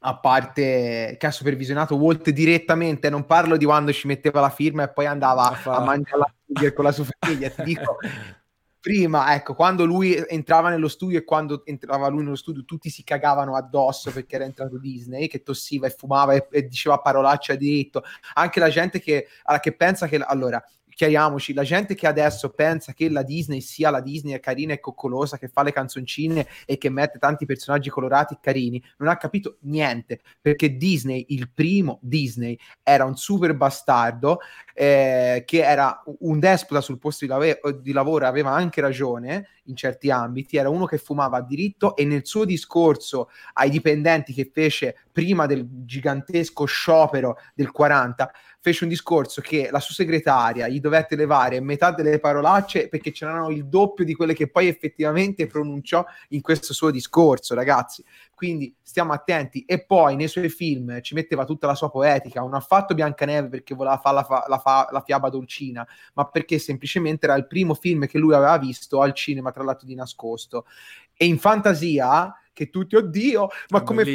[0.00, 4.84] a parte che ha supervisionato Walt direttamente, non parlo di quando ci metteva la firma
[4.84, 7.98] e poi andava a, a mangiare la con la sua famiglia, ti dico
[8.80, 13.04] prima, ecco, quando lui entrava nello studio e quando entrava lui nello studio tutti si
[13.04, 17.56] cagavano addosso perché era entrato Disney, che tossiva e fumava e, e diceva parolacce a
[17.56, 18.02] diritto.
[18.34, 19.26] Anche la gente che,
[19.60, 20.16] che pensa che...
[20.16, 20.62] Allora,
[21.00, 25.38] chiariamoci, la gente che adesso pensa che la Disney sia la Disney carina e coccolosa,
[25.38, 29.56] che fa le canzoncine e che mette tanti personaggi colorati e carini, non ha capito
[29.60, 34.40] niente, perché Disney, il primo Disney, era un super bastardo
[34.74, 39.76] eh, che era un despota sul posto di, lave- di lavoro, aveva anche ragione in
[39.76, 44.50] certi ambiti, era uno che fumava a diritto e nel suo discorso ai dipendenti che
[44.52, 48.30] fece prima del gigantesco sciopero del 40
[48.62, 53.48] fece un discorso che la sua segretaria gli dovette levare metà delle parolacce perché c'erano
[53.50, 58.04] il doppio di quelle che poi effettivamente pronunciò in questo suo discorso, ragazzi.
[58.34, 59.64] Quindi stiamo attenti.
[59.64, 62.40] E poi nei suoi film ci metteva tutta la sua poetica.
[62.40, 66.26] Non ha fatto Biancaneve perché voleva fare la, fa- la, fa- la fiaba dolcina, ma
[66.26, 69.94] perché semplicemente era il primo film che lui aveva visto al cinema, tra l'altro di
[69.94, 70.66] nascosto.
[71.14, 74.14] E in fantasia, che tutti, oddio, ma come è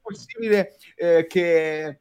[0.00, 2.00] possibile eh, che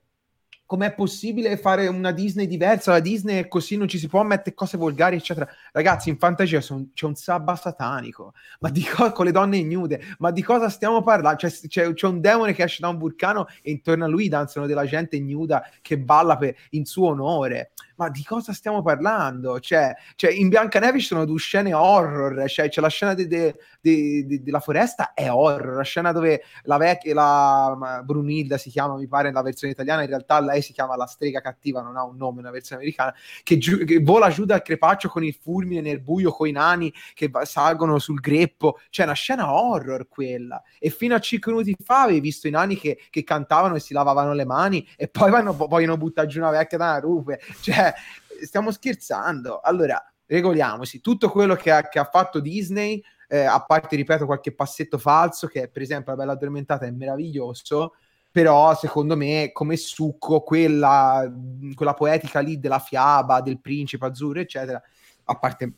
[0.72, 2.92] com'è possibile fare una Disney diversa?
[2.92, 5.46] La Disney è così, non ci si può mettere cose volgari, eccetera.
[5.74, 10.02] Ragazzi, in fantasia son, c'è un sabba satanico, ma di co- con le donne nude,
[10.20, 11.36] ma di cosa stiamo parlando?
[11.36, 14.66] C'è, c'è, c'è, un demone che esce da un vulcano e intorno a lui danzano
[14.66, 19.60] della gente nuda che balla per, in suo onore ma di cosa stiamo parlando?
[19.60, 23.56] Cioè, cioè in Biancaneve ci sono due scene horror, cioè c'è la scena de, de,
[23.80, 29.08] de, della foresta è horror, la scena dove la vecchia, la Brunilda si chiama, mi
[29.08, 32.18] pare, nella versione italiana, in realtà lei si chiama la strega cattiva, non ha un
[32.18, 36.02] nome nella versione americana, che, giu- che vola giù dal crepaccio con il fulmine nel
[36.02, 40.62] buio, con i nani che salgono sul greppo, cioè una scena horror quella.
[40.80, 43.94] E fino a 5 minuti fa avevi visto i nani che, che cantavano e si
[43.94, 47.94] lavavano le mani e poi vanno, vogliono buttare giù una vecchia da una rupe, cioè
[48.42, 49.60] stiamo scherzando.
[49.62, 51.02] Allora, regoliamoci.
[51.02, 55.48] Tutto quello che ha, che ha fatto Disney, eh, a parte, ripeto, qualche passetto falso,
[55.48, 57.96] che per esempio la Bella Addormentata è meraviglioso,
[58.32, 61.30] però secondo me come succo quella,
[61.76, 64.82] quella poetica lì della fiaba, del principe azzurro, eccetera,
[65.26, 65.74] a parte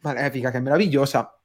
[0.00, 1.38] Malefica che è meravigliosa,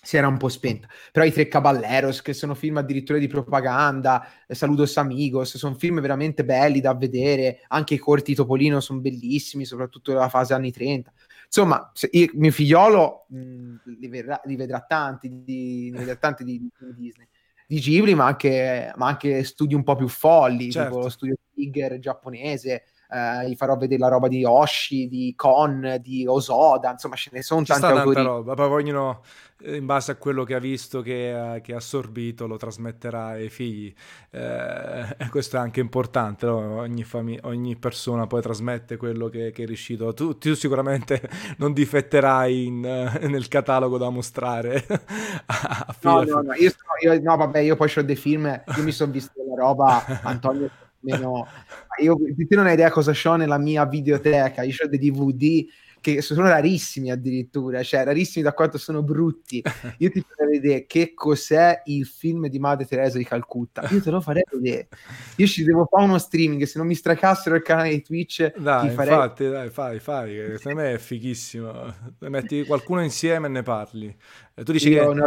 [0.00, 0.86] si era un po' spenta.
[1.10, 6.00] Però i Tre Caballeros, che sono film addirittura di propaganda, eh, Saludos Amigos, sono film
[6.00, 11.12] veramente belli da vedere, anche i corti Topolino sono bellissimi, soprattutto nella fase anni 30.
[11.46, 16.58] Insomma, io, mio figliolo mh, li, vedrà, li, vedrà, tanti di, li vedrà tanti di,
[16.58, 17.26] di Disney
[17.66, 20.90] di Ghibli, ma anche, ma anche, studi un po' più folli, certo.
[20.90, 25.98] tipo lo studio Tiger giapponese, eh, gli farò vedere la roba di Oshi, di Kon,
[26.00, 28.14] di Osoda, insomma ce ne sono Ci tanti autori.
[28.14, 29.22] Tanta roba, poi ognuno
[29.62, 33.26] eh, in base a quello che ha visto, che ha, che ha assorbito, lo trasmetterà
[33.28, 33.92] ai figli.
[34.30, 36.78] Eh, questo è anche importante, no?
[36.78, 40.12] ogni, fami- ogni, persona poi trasmette quello che, che è riuscito.
[40.12, 41.28] Tu, tu, sicuramente
[41.58, 44.84] non difetterai in, nel catalogo da mostrare.
[46.02, 49.12] no, no, no, io, io, no, vabbè, io poi ho dei film, io mi sono
[49.12, 50.70] visto la roba, Antonio
[51.06, 51.46] meno...
[52.02, 55.66] Io, te non hai idea cosa ho nella mia videoteca, io ho dei DVD
[56.00, 59.60] che sono rarissimi addirittura, cioè rarissimi da quanto sono brutti.
[59.98, 63.88] Io ti farei vedere che cos'è il film di Madre Teresa di Calcutta.
[63.90, 64.88] Io te lo farei vedere.
[65.36, 68.90] Io ci devo fare uno streaming, se non mi stracassero il canale di Twitch, dai,
[68.90, 69.14] farei...
[69.14, 71.94] infatti, dai, fai, fai, secondo me è fighissimo.
[72.20, 74.16] Metti qualcuno insieme e ne parli.
[74.54, 75.26] E tu dici Io che...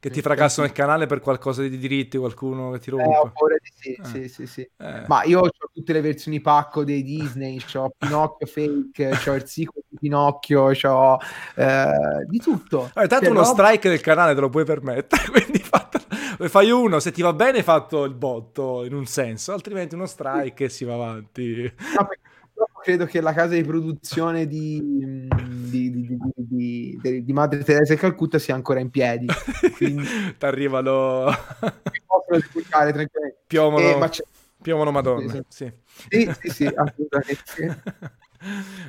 [0.00, 3.04] Che ti fracassano il canale per qualcosa di diritti, qualcuno che ti rompe.
[3.04, 4.04] Eh, ho paura di sì, eh.
[4.04, 4.70] sì, sì, sì.
[4.76, 5.02] Eh.
[5.08, 9.82] Ma io ho tutte le versioni pacco dei Disney, ho Pinocchio fake, ho il sequel
[9.88, 11.18] di Pinocchio, ho
[11.56, 12.90] eh, di tutto.
[12.94, 13.40] Allora, tanto Però...
[13.40, 15.98] uno strike del canale te lo puoi permettere, quindi fatto...
[16.46, 20.06] fai uno, se ti va bene hai fatto il botto in un senso, altrimenti uno
[20.06, 21.72] strike e si va avanti.
[21.96, 22.08] No,
[22.82, 24.80] credo che la casa di produzione di,
[25.68, 29.26] di, di, di Madre Teresa e Calcutta sia ancora in piedi.
[29.76, 30.04] Quindi...
[30.38, 31.26] Ti arrivano...
[33.46, 34.10] Piovono, eh,
[34.60, 35.32] piovono Madonna.
[35.48, 35.72] Sì,
[36.08, 37.82] sì, sì, sì assolutamente.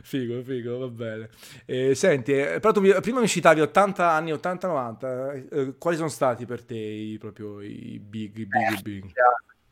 [0.04, 1.30] figo, figo, va bene.
[1.66, 6.46] Eh, senti, eh, però tu prima mi citavi 80 anni, 80-90, eh, quali sono stati
[6.46, 9.12] per te i, proprio i big, i big, eh, big?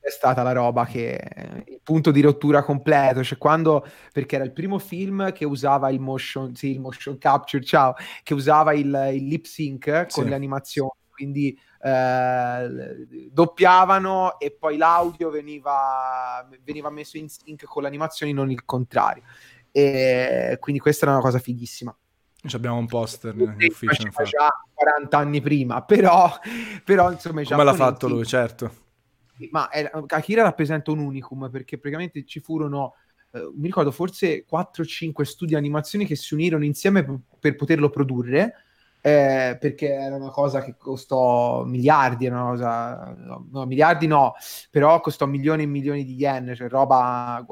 [0.07, 1.19] È stata la roba che
[1.65, 5.99] il punto di rottura completo, cioè quando perché era il primo film che usava il
[5.99, 7.93] motion, sì, il motion capture, ciao,
[8.23, 10.29] che usava il, il lip sync con sì.
[10.29, 17.89] le animazioni, quindi eh, doppiavano e poi l'audio veniva, veniva messo in sync con le
[17.89, 19.23] animazioni, non il contrario.
[19.71, 21.93] E quindi questa era una cosa fighissima.
[22.47, 24.09] Ci abbiamo un poster nell'ufficio.
[24.23, 26.31] già 40 anni prima, però,
[26.85, 27.43] però insomma...
[27.43, 28.85] Come l'ha fatto lui, certo
[29.51, 32.95] ma è, Akira rappresenta un unicum perché praticamente ci furono,
[33.31, 37.89] eh, mi ricordo, forse 4-5 studi di animazione che si unirono insieme per, per poterlo
[37.89, 38.53] produrre.
[38.99, 44.33] Eh, perché era una cosa che costò miliardi, una cosa, no, no, miliardi no,
[44.69, 47.45] però costò milioni e milioni di yen, cioè roba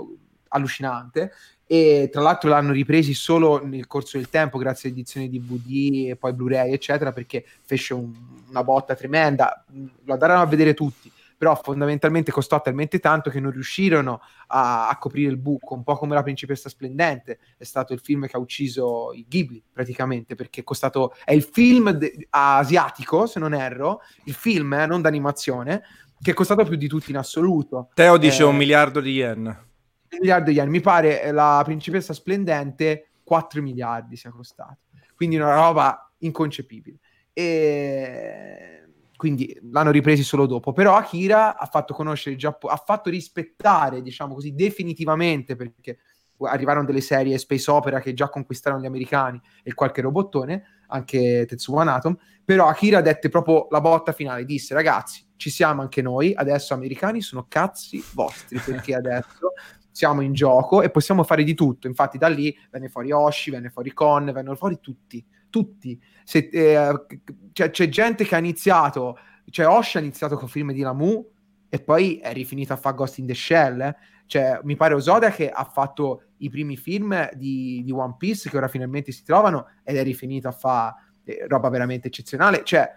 [0.49, 1.31] allucinante
[1.67, 6.15] e tra l'altro l'hanno ripresi solo nel corso del tempo grazie a edizioni DVD e
[6.15, 8.11] poi Blu-ray eccetera perché fece un,
[8.49, 9.65] una botta tremenda
[10.03, 14.97] lo andarono a vedere tutti però fondamentalmente costò talmente tanto che non riuscirono a, a,
[14.97, 18.39] coprire il buco, un po' come La Principessa Splendente, è stato il film che ha
[18.39, 24.01] ucciso i Ghibli praticamente, perché è costato, è il film de- asiatico, se non erro,
[24.25, 25.83] il film, eh, non d'animazione,
[26.21, 27.89] che è costato più di tutti in assoluto.
[27.93, 29.45] Teo dice eh, un miliardo di yen.
[29.45, 34.79] Un miliardo di yen, mi pare La Principessa Splendente 4 miliardi sia costato,
[35.15, 36.99] quindi una roba inconcepibile.
[37.33, 38.84] E
[39.15, 40.73] quindi l'hanno ripresi solo dopo.
[40.73, 45.99] Però Akira ha fatto conoscere il Giappone, ha fatto rispettare, diciamo così, definitivamente, perché
[46.39, 51.79] arrivarono delle serie space opera che già conquistarono gli americani e qualche robottone, anche Tetsuo
[51.79, 56.73] Atom, però Akira dette proprio la botta finale, disse ragazzi, ci siamo anche noi, adesso
[56.73, 59.53] americani sono cazzi vostri, perché adesso
[59.91, 61.87] siamo in gioco e possiamo fare di tutto.
[61.87, 65.25] Infatti da lì venne fuori Oshi, venne fuori Con, vennero fuori tutti
[65.55, 65.97] tutti.
[66.25, 67.05] Se, eh,
[67.53, 69.17] cioè, c'è gente che ha iniziato,
[69.49, 71.25] cioè Osh ha iniziato con film di Lamu
[71.69, 73.79] e poi è rifinito a fare Ghost in the Shell.
[73.79, 73.95] Eh.
[74.25, 78.57] Cioè, mi pare Osoda che ha fatto i primi film di, di, One Piece che
[78.57, 82.65] ora finalmente si trovano ed è rifinito a fare eh, roba veramente eccezionale.
[82.65, 82.89] Cioè,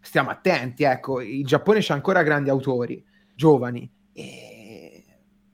[0.00, 3.04] stiamo attenti, ecco, il Giappone c'ha ancora grandi autori,
[3.34, 3.90] giovani.
[4.12, 5.04] E...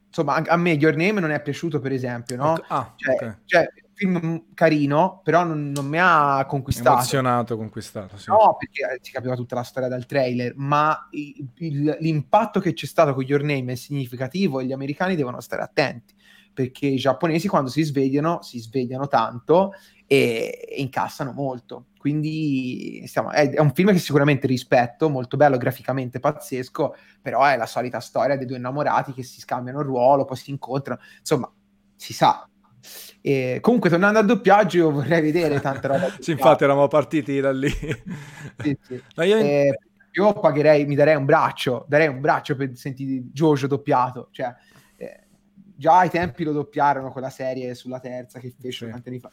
[0.08, 2.52] Insomma, a, a me Your Name non è piaciuto, per esempio, no?
[2.68, 3.34] Ah, cioè, okay.
[3.46, 3.66] cioè,
[4.02, 6.96] film carino, però non, non mi ha conquistato.
[6.96, 8.16] Emozionato, conquistato.
[8.16, 8.30] Sì.
[8.30, 12.86] No, perché si capiva tutta la storia dal trailer, ma il, il, l'impatto che c'è
[12.86, 16.14] stato con Your Name è significativo e gli americani devono stare attenti,
[16.52, 19.72] perché i giapponesi quando si svegliano, si svegliano tanto
[20.06, 21.86] e, e incassano molto.
[21.96, 27.56] Quindi stiamo, è, è, un film che sicuramente rispetto, molto bello, graficamente pazzesco, però è
[27.56, 31.48] la solita storia dei due innamorati che si scambiano il ruolo, poi si incontrano, insomma,
[31.94, 32.44] si sa,
[33.24, 36.12] e comunque, tornando al doppiaggio, io vorrei vedere tante robe.
[36.18, 37.70] sì, infatti, eravamo partiti da lì.
[37.70, 38.94] sì, sì.
[39.22, 39.38] io...
[39.38, 39.78] Eh,
[40.10, 40.32] io...
[40.32, 44.28] pagherei, mi darei un braccio, darei un braccio per sentire Jojo doppiato.
[44.32, 44.52] Cioè,
[44.96, 45.20] eh,
[45.76, 48.90] già ai tempi lo doppiarono quella serie sulla terza che fece sì.
[48.90, 49.30] tanti anni fa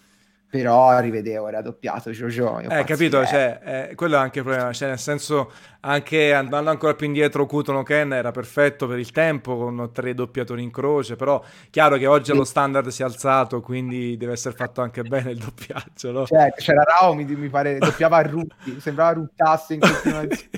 [0.49, 2.59] però rivedevo, era doppiato Jojo.
[2.59, 6.95] Eh, capito, cioè, eh, quello è anche il problema, cioè, nel senso, anche andando ancora
[6.95, 11.43] più indietro, Kutono Ken era perfetto per il tempo, con tre doppiatori in croce, però
[11.69, 12.37] chiaro che oggi sì.
[12.37, 16.25] lo standard si è alzato, quindi deve essere fatto anche bene il doppiaggio, no?
[16.25, 20.49] Cioè, c'era Rao, mi, mi pare, doppiava a Rutti, sembrava ruttasse in continuazione.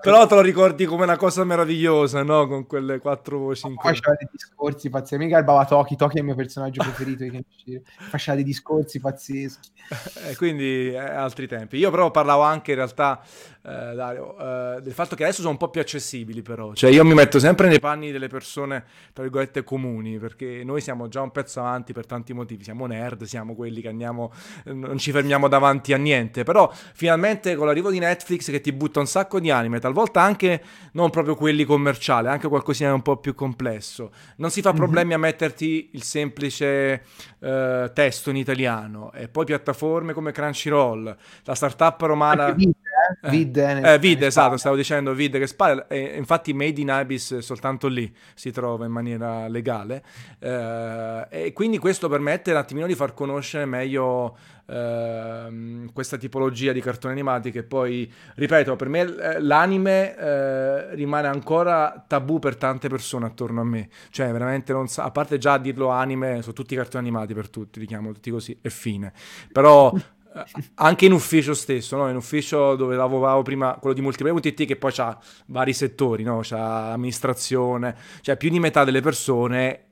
[0.00, 2.46] però te lo ricordi come una cosa meravigliosa, no?
[2.46, 3.96] Con quelle quattro voci in croce.
[3.96, 7.24] Faceva dei discorsi pazzeschi, mica garbava Toki, Toki è il mio personaggio preferito,
[8.08, 9.70] faceva dei discorsi discorsi pazzeschi.
[10.28, 11.78] e quindi eh, altri tempi.
[11.78, 13.22] Io però parlavo anche in realtà,
[13.62, 16.74] eh, Dario, eh, del fatto che adesso sono un po' più accessibili però.
[16.74, 21.08] Cioè io mi metto sempre nei panni delle persone, tra virgolette, comuni, perché noi siamo
[21.08, 22.64] già un pezzo avanti per tanti motivi.
[22.64, 24.32] Siamo nerd, siamo quelli che andiamo,
[24.64, 26.42] non ci fermiamo davanti a niente.
[26.44, 30.62] Però finalmente con l'arrivo di Netflix che ti butta un sacco di anime, talvolta anche
[30.92, 34.12] non proprio quelli commerciali, anche qualcosina un po' più complesso.
[34.36, 34.76] Non si fa mhm.
[34.76, 35.22] problemi mm-hmm.
[35.22, 37.04] a metterti il semplice
[37.40, 42.50] eh, testo in italiano italiano e poi piattaforme come Crunchyroll, la startup romana...
[42.52, 42.72] Vid,
[43.22, 43.30] eh?
[43.30, 47.38] Vid, eh, eh, Vid esatto, stavo dicendo Vid che spara, e infatti Made in Abyss
[47.38, 50.02] soltanto lì si trova in maniera legale
[50.38, 54.36] eh, e quindi questo permette un attimino di far conoscere meglio
[54.68, 60.14] Uh, questa tipologia di cartoni animati che poi, ripeto, per me eh, l'anime
[60.94, 63.88] rimane ancora tabù per tante persone attorno a me.
[64.10, 67.80] Cioè, veramente non sa, a parte già dirlo anime, sono tutti cartoni animati per tutti,
[67.80, 69.14] li chiamo tutti così, e fine.
[69.50, 69.90] Però
[70.74, 72.08] anche in ufficio stesso, no?
[72.08, 76.40] in ufficio dove lavoravo prima, quello di multiplayer.it che poi ha vari settori, no?
[76.42, 79.87] c'ha amministrazione, cioè più di metà delle persone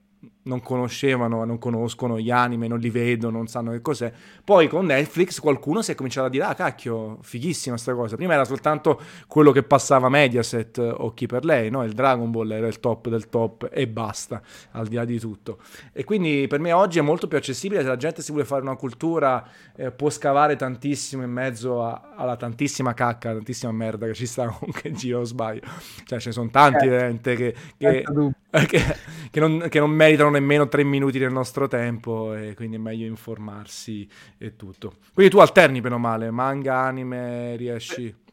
[0.46, 4.12] non conoscevano, non conoscono gli anime, non li vedono, non sanno che cos'è.
[4.44, 8.16] Poi con Netflix qualcuno si è cominciato a dire, ah cacchio, fighissima sta cosa.
[8.16, 11.84] Prima era soltanto quello che passava Mediaset o chi per lei, no?
[11.84, 14.40] Il Dragon Ball era il top del top e basta,
[14.72, 15.58] al di là di tutto.
[15.92, 18.62] E quindi per me oggi è molto più accessibile, se la gente si vuole fare
[18.62, 24.14] una cultura eh, può scavare tantissimo in mezzo a, alla tantissima cacca, tantissima merda che
[24.14, 25.62] ci sta comunque in giro, sbaglio.
[26.04, 28.04] Cioè ce ne sono tanti eh, gente che, che,
[28.66, 28.96] che,
[29.36, 33.04] che, non, che non meritano nemmeno tre minuti del nostro tempo e quindi è meglio
[33.04, 34.08] informarsi
[34.38, 34.94] e tutto.
[35.12, 38.24] Quindi tu alterni bene o male, manga, anime, riesci...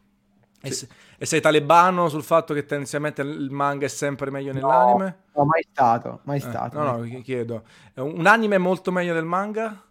[0.61, 0.87] E, sì.
[1.17, 5.23] e, sei talebano sul fatto che tendenzialmente il manga è sempre meglio nell'anime?
[5.33, 6.79] No, no mai stato, mai eh, stato.
[6.81, 7.65] No, no, chiedo.
[7.95, 9.83] Un anime è molto meglio del manga?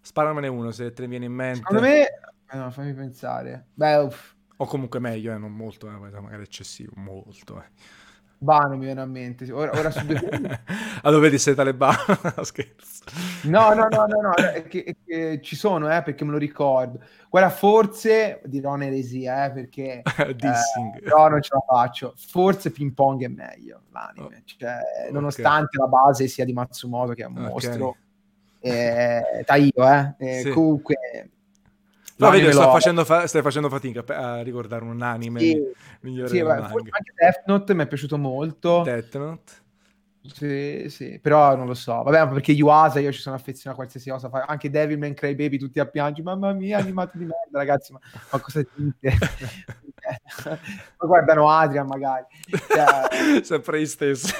[0.00, 1.58] Sparamene uno se te ne viene in mente.
[1.58, 2.00] Secondo me...
[2.50, 3.66] Eh, no, fammi pensare.
[3.74, 4.34] Beh, uff.
[4.56, 7.62] O comunque meglio, eh, non molto, eh, magari eccessivo, molto.
[7.62, 8.00] Eh.
[8.42, 9.50] Talebano mi viene a mente.
[9.52, 10.18] Ora, ora su due...
[11.02, 11.96] allora vedi sei talebano?
[12.42, 13.04] Scherzo.
[13.44, 16.38] No, no, no, no, no è che, è che ci sono, eh, perché me lo
[16.38, 17.00] ricordo.
[17.28, 22.14] Guarda, forse dirò un'eresia, eh, perché eh, però non ce la faccio.
[22.16, 24.78] Forse ping pong è meglio l'anime, oh, cioè,
[25.10, 25.90] nonostante okay.
[25.90, 27.48] la base sia di Matsumoto, che è un okay.
[27.48, 27.96] mostro.
[28.64, 30.14] Eh, Taio, eh.
[30.18, 30.50] eh sì.
[30.50, 31.30] Comunque
[32.26, 35.62] No, vedi, sto facendo fa- stai facendo fatica a ricordare un anime sì,
[36.00, 38.82] migliore sì, beh, anche Death Note mi è piaciuto molto.
[38.82, 39.52] Death Note.
[40.24, 42.00] Sì, sì, però non lo so.
[42.02, 44.46] Vabbè, perché Yuasa io ci sono affezionato a qualsiasi cosa.
[44.46, 46.22] Anche Devilman Crybaby tutti a piangere.
[46.22, 47.92] Mamma mia, animato di merda, ragazzi.
[47.92, 47.98] Ma,
[48.30, 49.12] ma cosa dite?
[50.96, 52.24] Poi guardano Adrian magari.
[52.50, 54.32] Cioè, Sempre gli stessi.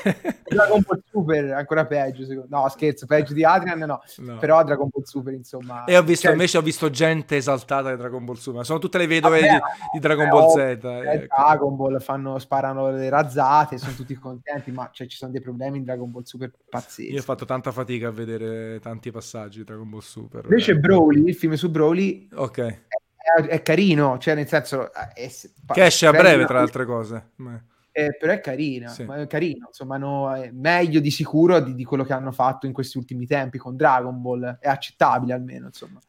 [0.44, 2.24] Dragon Ball Super, ancora peggio.
[2.24, 2.46] Secondo...
[2.56, 4.02] No, scherzo, peggio di Adrian no.
[4.18, 4.36] no.
[4.38, 5.84] Però Dragon Ball Super, insomma...
[5.84, 6.32] E ho visto, cioè...
[6.32, 8.64] invece ho visto gente esaltata di Dragon Ball Super.
[8.64, 9.60] Sono tutte le vedove Vabbè, di,
[9.94, 10.58] di, Dragon Ball Z.
[10.58, 11.34] Ecco.
[11.36, 15.78] Dragon Ball fanno, sparano le razzate, sono tutti contenti, ma cioè, ci sono dei problemi
[15.78, 17.12] in Dragon Ball Super pazzeschi.
[17.12, 20.44] Io ho fatto tanta fatica a vedere tanti passaggi di Dragon Ball Super.
[20.44, 22.28] Invece Broly, il film su Broly...
[22.34, 23.00] Ok.
[23.48, 24.92] È carino, cioè nel senso...
[24.92, 25.30] È,
[25.72, 27.30] che esce a breve, tra le altre cose.
[27.94, 29.02] Eh, però è carina, sì.
[29.02, 32.72] è carino, insomma, no, è meglio di sicuro di, di, quello che hanno fatto in
[32.72, 36.00] questi ultimi tempi con Dragon Ball, è accettabile almeno, insomma.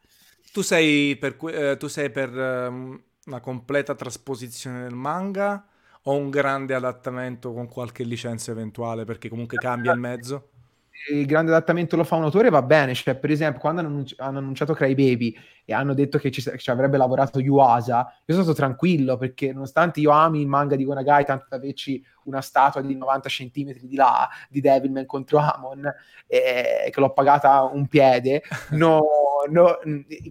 [0.50, 5.66] Tu sei per, eh, tu sei per um, una completa trasposizione del manga
[6.04, 10.52] o un grande adattamento con qualche licenza eventuale, perché comunque cambia il mezzo?
[11.10, 14.14] Il grande adattamento lo fa un autore va bene, cioè per esempio quando hanno, annunci-
[14.18, 18.42] hanno annunciato Cry Baby e hanno detto che ci, ci, avrebbe lavorato Yuasa, io sono
[18.44, 22.80] stato tranquillo perché nonostante io ami il manga di Gonagai tanto da averci una statua
[22.80, 25.84] di 90 cm di là di Devilman contro Amon
[26.26, 28.42] eh, che l'ho pagata un piede,
[28.72, 29.02] no,
[29.50, 29.78] no,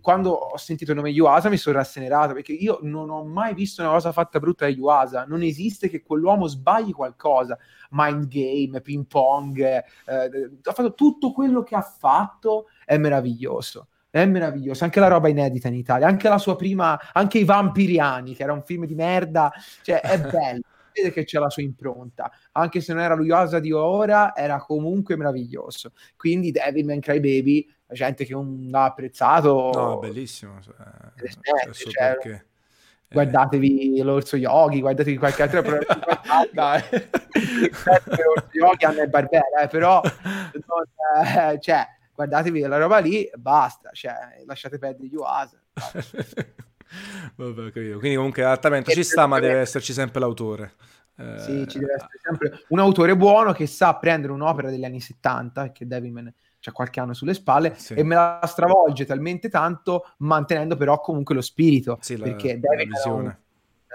[0.02, 3.82] quando ho sentito il nome Yuasa mi sono rassenerato perché io non ho mai visto
[3.82, 7.58] una cosa fatta brutta da Yuasa, non esiste che quell'uomo sbagli qualcosa
[7.94, 9.84] mind game, ping pong, eh,
[10.62, 13.88] ha fatto tutto quello che ha fatto, è meraviglioso.
[14.10, 18.36] È meraviglioso, anche la roba inedita in Italia, anche la sua prima, anche i Vampiriani,
[18.36, 20.62] che era un film di merda, cioè è bello,
[20.94, 24.60] vede che c'è la sua impronta, anche se non era lui Osa di ora, era
[24.60, 25.94] comunque meraviglioso.
[26.16, 29.72] Quindi Devilman Crybaby, la gente che non l'ha apprezzato...
[29.74, 30.62] No, bellissimo.
[30.62, 30.76] Cioè,
[31.74, 32.46] cioè, perché
[33.14, 35.62] guardatevi l'orso yogi, guardatevi qualche altro
[36.52, 36.82] Dai.
[36.92, 43.92] l'orso yogi Anna e Barbera, eh, però non, eh, cioè, guardatevi la roba lì, basta,
[43.94, 45.62] cioè, lasciate perdere gli Yuasa.
[47.36, 48.00] Vabbè, capito.
[48.00, 50.74] Quindi comunque l'adattamento ci sta, ma deve esserci sempre l'autore.
[51.18, 51.40] Eh...
[51.40, 55.72] Sì, ci deve essere sempre un autore buono che sa prendere un'opera degli anni 70,
[55.72, 56.34] che Devilman
[56.64, 57.94] c'ha qualche anno sulle spalle sì.
[57.94, 62.86] e me la stravolge talmente tanto mantenendo però comunque lo spirito sì, la, perché deve
[62.86, 63.40] visione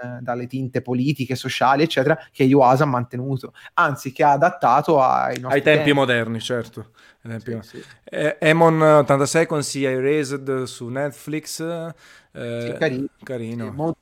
[0.01, 5.35] eh, dalle tinte politiche, sociali, eccetera, che Yuasa ha mantenuto, anzi che ha adattato ai,
[5.43, 6.91] ai tempi, tempi, moderni, certo.
[7.21, 7.83] Tempi sì, sì.
[8.05, 11.59] Eh, Emon 86 consiglia Erased su Netflix.
[12.31, 13.07] Eh, sì, carino.
[13.23, 13.71] carino.
[13.73, 13.99] Molto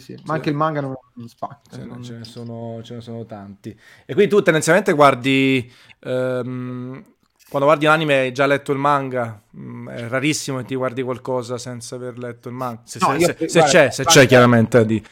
[0.00, 1.70] sì, ma anche il manga non, non spacca.
[1.70, 2.02] Ce, non...
[2.02, 3.78] Ce, ne sono, ce, ne sono, tanti.
[4.04, 5.72] E quindi tu tendenzialmente guardi
[6.04, 7.04] um,
[7.48, 11.02] quando guardi un anime hai già letto il manga, mm, è rarissimo che ti guardi
[11.02, 12.80] qualcosa senza aver letto il manga.
[12.84, 15.04] Se, no, se, se, se guarda, c'è, se c'è chiaramente di...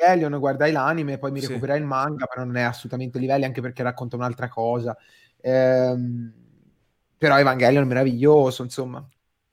[0.00, 1.46] Evangelion guardai l'anime, poi mi sì.
[1.46, 4.96] recuperai il manga, però non è assolutamente livelli, anche perché racconta un'altra cosa.
[5.40, 6.32] Ehm,
[7.16, 9.06] però Evangelion è meraviglioso, insomma.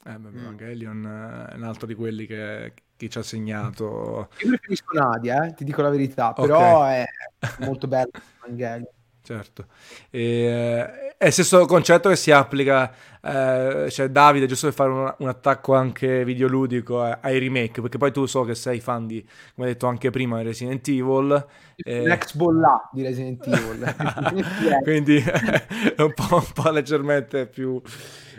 [0.04, 0.38] Eh, beh, mm.
[0.38, 4.30] Evangelion è un altro di quelli che, che ci ha segnato.
[4.40, 7.04] Io preferisco Nadia, eh, ti dico la verità, però okay.
[7.04, 7.06] è
[7.66, 8.10] molto bello
[8.42, 8.94] Evangelion
[9.26, 9.66] certo.
[10.10, 15.14] E, è il stesso concetto che si applica, eh, cioè Davide, giusto per fare un,
[15.18, 19.22] un attacco anche videoludico ai remake, perché poi tu so che sei fan di,
[19.56, 21.46] come hai detto anche prima, Resident Evil.
[21.78, 23.96] L'ex bolla di Resident Evil.
[24.84, 27.82] Quindi è un po', un po' leggermente più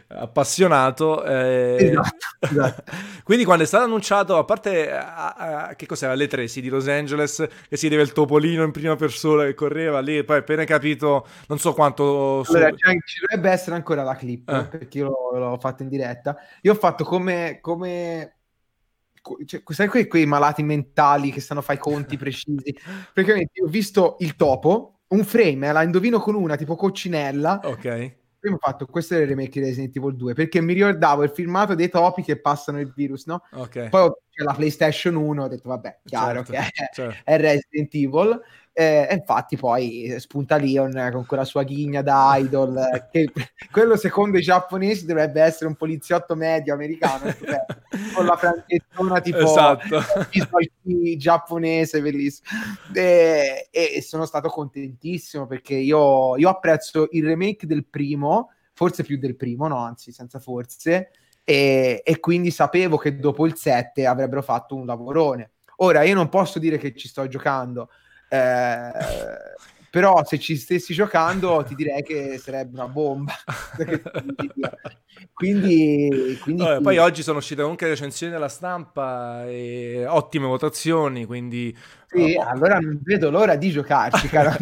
[0.08, 1.24] appassionato.
[1.24, 1.76] Eh...
[1.80, 2.92] Esatto, esatto.
[3.24, 6.68] Quindi quando è stato annunciato, a parte a, a, che cos'era le tre, sì, di
[6.68, 10.64] Los Angeles, che si deve il topolino in prima persona che correva lì, poi appena
[10.64, 12.44] capito, non so quanto...
[12.46, 12.76] Allora, su...
[12.76, 14.66] ci dovrebbe essere ancora la clip, eh.
[14.66, 16.36] perché io l'ho, l'ho fatta in diretta.
[16.62, 17.58] Io ho fatto come...
[17.60, 18.32] come...
[19.44, 22.76] Cioè, sai quei, quei malati mentali che stanno a fare i conti precisi?
[23.12, 27.60] Praticamente ho visto il topo, un frame, eh, la indovino con una tipo coccinella.
[27.64, 31.22] Ok prima ho fatto questo è il remake di Resident Evil 2 perché mi ricordavo
[31.22, 33.42] il filmato dei topi che passano il virus, no?
[33.52, 33.88] Okay.
[33.88, 37.16] Poi c'è la PlayStation 1, ho detto vabbè, chiaro Certo, che è, certo.
[37.24, 38.40] è Resident Evil.
[38.78, 43.32] Eh, e infatti poi spunta Leon con quella sua ghigna da idol, eh, che
[43.70, 47.64] quello secondo i giapponesi dovrebbe essere un poliziotto medio americano, cioè,
[48.14, 50.02] con la franchettona tipo Esatto.
[51.16, 52.50] giapponese, bellissimo.
[52.92, 59.16] E, e sono stato contentissimo perché io, io apprezzo il remake del primo, forse più
[59.16, 61.12] del primo, no, anzi, senza forse,
[61.44, 65.52] e, e quindi sapevo che dopo il 7 avrebbero fatto un lavorone.
[65.76, 67.88] Ora, io non posso dire che ci sto giocando,
[68.28, 68.90] eh,
[69.90, 73.32] però se ci stessi giocando ti direi che sarebbe una bomba.
[75.32, 76.82] quindi, quindi Vabbè, sì.
[76.82, 81.74] poi oggi sono uscite comunque recensioni della stampa e ottime votazioni, quindi
[82.08, 84.54] Sì, allora non vedo l'ora di giocarci, caro.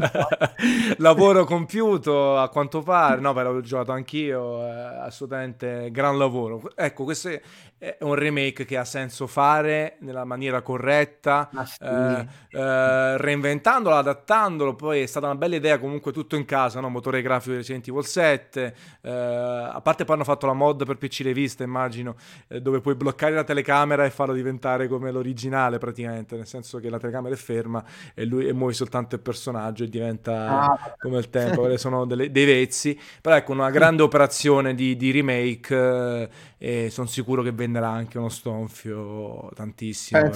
[0.97, 4.71] lavoro compiuto a quanto pare, no, però l'ho giocato anch'io, eh,
[5.03, 6.63] assolutamente gran lavoro.
[6.75, 11.85] Ecco, questo è un remake che ha senso fare nella maniera corretta, sì.
[11.85, 16.89] eh, eh, reinventandolo, adattandolo, poi è stata una bella idea comunque tutto in casa, no?
[16.89, 20.97] motore grafico di Resident Evil 7, eh, a parte poi hanno fatto la mod per
[20.97, 22.17] PC rivista, immagino,
[22.49, 26.89] eh, dove puoi bloccare la telecamera e farlo diventare come l'originale praticamente, nel senso che
[26.89, 27.85] la telecamera è ferma
[28.15, 32.07] e lui e muovi soltanto il personaggio e diventa Ah, come il tempo, quelle sono
[32.07, 36.29] delle- dei vezzi, però ecco una grande operazione di, di remake
[36.59, 40.31] eh, e sono sicuro che venderà anche uno stonfio tantissimo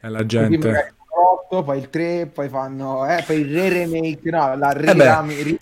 [0.00, 0.56] la gente...
[0.58, 4.94] magari il 8, poi il 3, poi fanno eh, poi il re-remake, no, la Eh
[4.94, 5.60] re-remake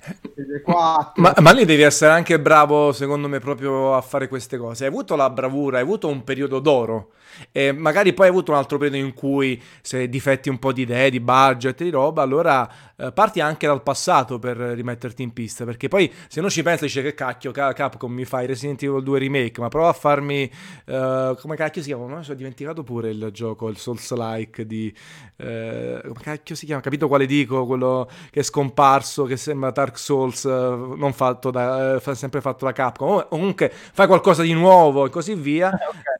[0.62, 1.22] 4.
[1.22, 4.84] Ma, ma lì devi essere anche bravo, secondo me, proprio a fare queste cose.
[4.84, 7.10] Hai avuto la bravura, hai avuto un periodo d'oro.
[7.52, 10.82] E magari poi hai avuto un altro periodo in cui se difetti un po' di
[10.82, 15.64] idee, di budget, di roba, allora eh, parti anche dal passato per rimetterti in pista.
[15.64, 19.02] Perché poi se non ci pensi, dice che cacchio, Ca- Capcom mi fai Resident Evil
[19.02, 20.50] 2 Remake, ma prova a farmi.
[20.86, 22.06] eh, come cacchio si chiama?
[22.06, 24.92] Non mi sono dimenticato pure il gioco, il Souls-like di.
[25.36, 26.80] eh, come cacchio si chiama?
[26.80, 27.66] Capito quale dico?
[27.66, 31.96] Quello che è scomparso, che sembra Dark Souls, eh, non fatto da.
[31.96, 33.08] eh, sempre fatto da Capcom.
[33.08, 35.70] O- Comunque fai qualcosa di nuovo e così via.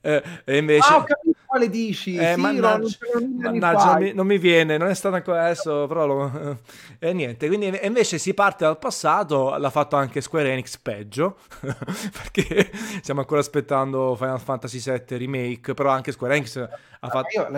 [0.00, 0.92] Eh, e invece.
[0.92, 2.14] Ah, ho capito quale dici.
[2.16, 2.88] Eh, sì, mannaggia,
[3.42, 6.60] mannaggia, non, mi, non mi viene, non è stato ancora adesso, però lo-
[6.98, 11.38] e niente, quindi invece si parte dal passato, l'ha fatto anche Square Enix peggio,
[12.12, 12.70] perché
[13.02, 17.48] stiamo ancora aspettando Final Fantasy VII Remake, però anche Square Enix ha fatto...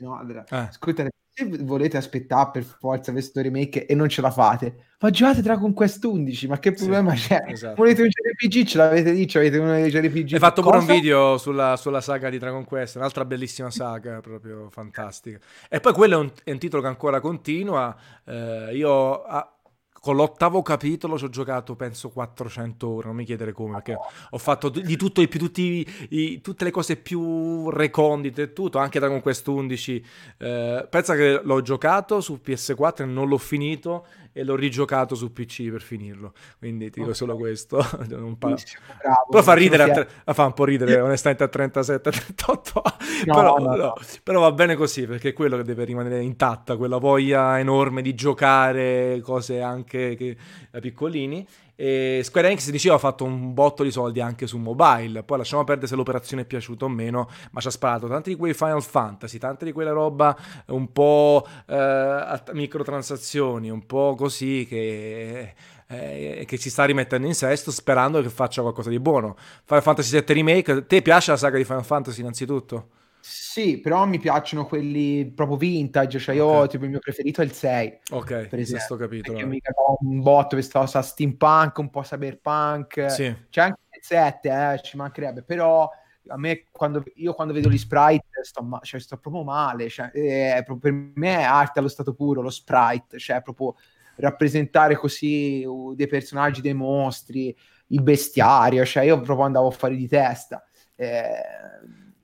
[0.00, 0.68] No, allora, Eh.
[0.72, 1.10] Scusate,
[1.48, 5.72] se volete aspettare per forza questo remake e non ce la fate, ma giocate Dragon
[5.72, 7.42] Quest 11, ma che Sì, problema c'è?
[7.46, 7.74] esatto.
[7.76, 8.66] Volete un JRPG?
[8.66, 10.34] Ce l'avete detto, avete uno dei JRPG.
[10.34, 14.68] Hai fatto pure un video sulla, sulla saga di Dragon Quest, un'altra bellissima saga, proprio
[14.70, 15.38] fantastica.
[15.68, 17.96] E poi quello è un, è un titolo che ancora continua.
[18.26, 19.59] eh, io ah,
[20.00, 23.96] con l'ottavo capitolo ci ho giocato penso 400 ore, non mi chiedere come, perché
[24.30, 28.78] ho fatto di tutto e più, tutti i- tutte le cose più recondite e tutto,
[28.78, 30.02] anche Dragon Quest 11.
[30.38, 35.32] eh, pensa che l'ho giocato su PS4 e non l'ho finito e l'ho rigiocato su
[35.32, 36.32] PC per finirlo.
[36.58, 37.78] Quindi ti dico solo questo.
[38.08, 41.48] non pa- Benissimo, bravo, però fa ridere, a tre- fa un po' ridere onestamente a
[41.48, 42.82] 37, 38
[43.26, 43.76] No, però, no, no.
[43.76, 48.02] no, però va bene così perché è quello che deve rimanere intatta, quella voglia enorme
[48.02, 50.36] di giocare cose anche che,
[50.70, 51.46] da piccolini.
[51.82, 55.64] E Square Enix diceva ha fatto un botto di soldi anche su mobile, poi lasciamo
[55.64, 58.82] perdere se l'operazione è piaciuta o meno, ma ci ha sparato tanti di quei Final
[58.82, 60.36] Fantasy, tante di quella roba
[60.66, 65.54] un po' eh, microtransazioni, un po' così che
[65.86, 69.34] eh, che si sta rimettendo in sesto sperando che faccia qualcosa di buono.
[69.64, 72.88] Final Fantasy VII Remake, te piace la saga di Final Fantasy innanzitutto?
[73.22, 76.68] Sì, però mi piacciono quelli proprio vintage, cioè io Ok.
[76.68, 79.36] tipo il mio preferito è il 6, Ok, per esempio, capitolo.
[79.36, 83.34] perché mi cagò un botto questa cosa steampunk, un po' cyberpunk, Sì.
[83.50, 85.88] c'è anche il 7, eh, ci mancherebbe, però
[86.28, 90.10] a me quando, io quando vedo gli sprite sto, ma- cioè, sto proprio male, cioè,
[90.10, 93.74] è proprio- per me è arte allo stato puro, lo sprite, cioè proprio
[94.16, 97.56] rappresentare così uh, dei personaggi, dei mostri,
[97.88, 100.62] il bestiario, cioè io proprio andavo a fare di testa.
[100.94, 101.30] Eh,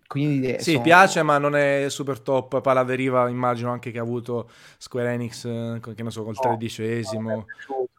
[0.06, 2.60] quindi eh, Sì, sono- piace, ma non è super top.
[2.60, 6.34] Poi la deriva, immagino anche che ha avuto Square Enix, eh, che ne so, col
[6.34, 7.46] No, non tredicesimo.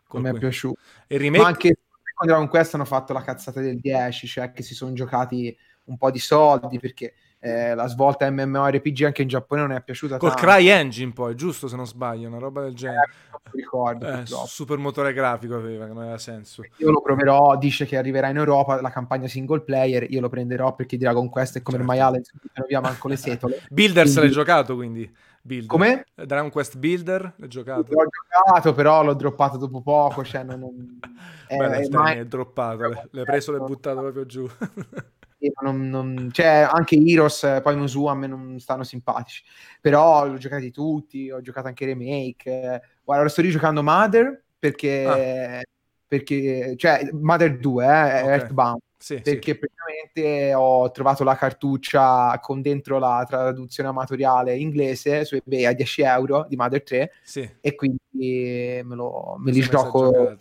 [0.07, 0.79] col non mi è piaciuto.
[1.07, 1.77] Il Ma remake, anche
[2.13, 5.55] con Dragon Quest hanno fatto la cazzata del 10, cioè che si sono giocati
[5.85, 10.17] un po' di soldi perché eh, la svolta MMORPG anche in Giappone non è piaciuta
[10.17, 10.45] col tanto.
[10.45, 13.09] Cry Engine, poi, giusto se non sbaglio, una roba del Eh, genere.
[13.31, 16.63] non mi ricordo, Eh, super motore grafico aveva, non aveva senso.
[16.77, 20.73] Io lo proverò, dice che arriverà in Europa la campagna single player, io lo prenderò
[20.75, 21.91] perché Dragon Quest è come Certo.
[21.93, 22.21] il maiale,
[22.53, 23.61] non via manco le setole.
[23.69, 25.15] Builders Quindi- l'hai giocato, quindi?
[25.47, 25.67] Builder.
[25.69, 26.05] Come?
[26.15, 27.85] Eh, Dragon Quest Builder l'hai giocato?
[27.93, 28.09] L'ho
[28.43, 30.59] giocato, però l'ho droppato dopo poco, cioè non...
[30.59, 30.99] non-
[31.47, 34.45] eh, Beh, eh, stai, ma- è droppato, l'hai preso e l'hai buttato proprio giù.
[35.61, 39.43] non, non, cioè, anche Heroes, poi Nosu a me non stanno simpatici,
[39.79, 42.81] però li ho giocati tutti, ho giocato anche Remake.
[43.03, 45.61] Guarda, ora sto rigiocando Mother perché, ah.
[46.07, 48.27] perché cioè Mother 2, eh, okay.
[48.27, 48.79] Earthbound.
[48.99, 49.59] Sì, perché sì.
[49.59, 56.01] praticamente ho trovato la cartuccia con dentro la traduzione amatoriale inglese su eBay a 10
[56.01, 57.47] euro di Mother 3 sì.
[57.61, 60.35] e quindi me, lo, me li gioco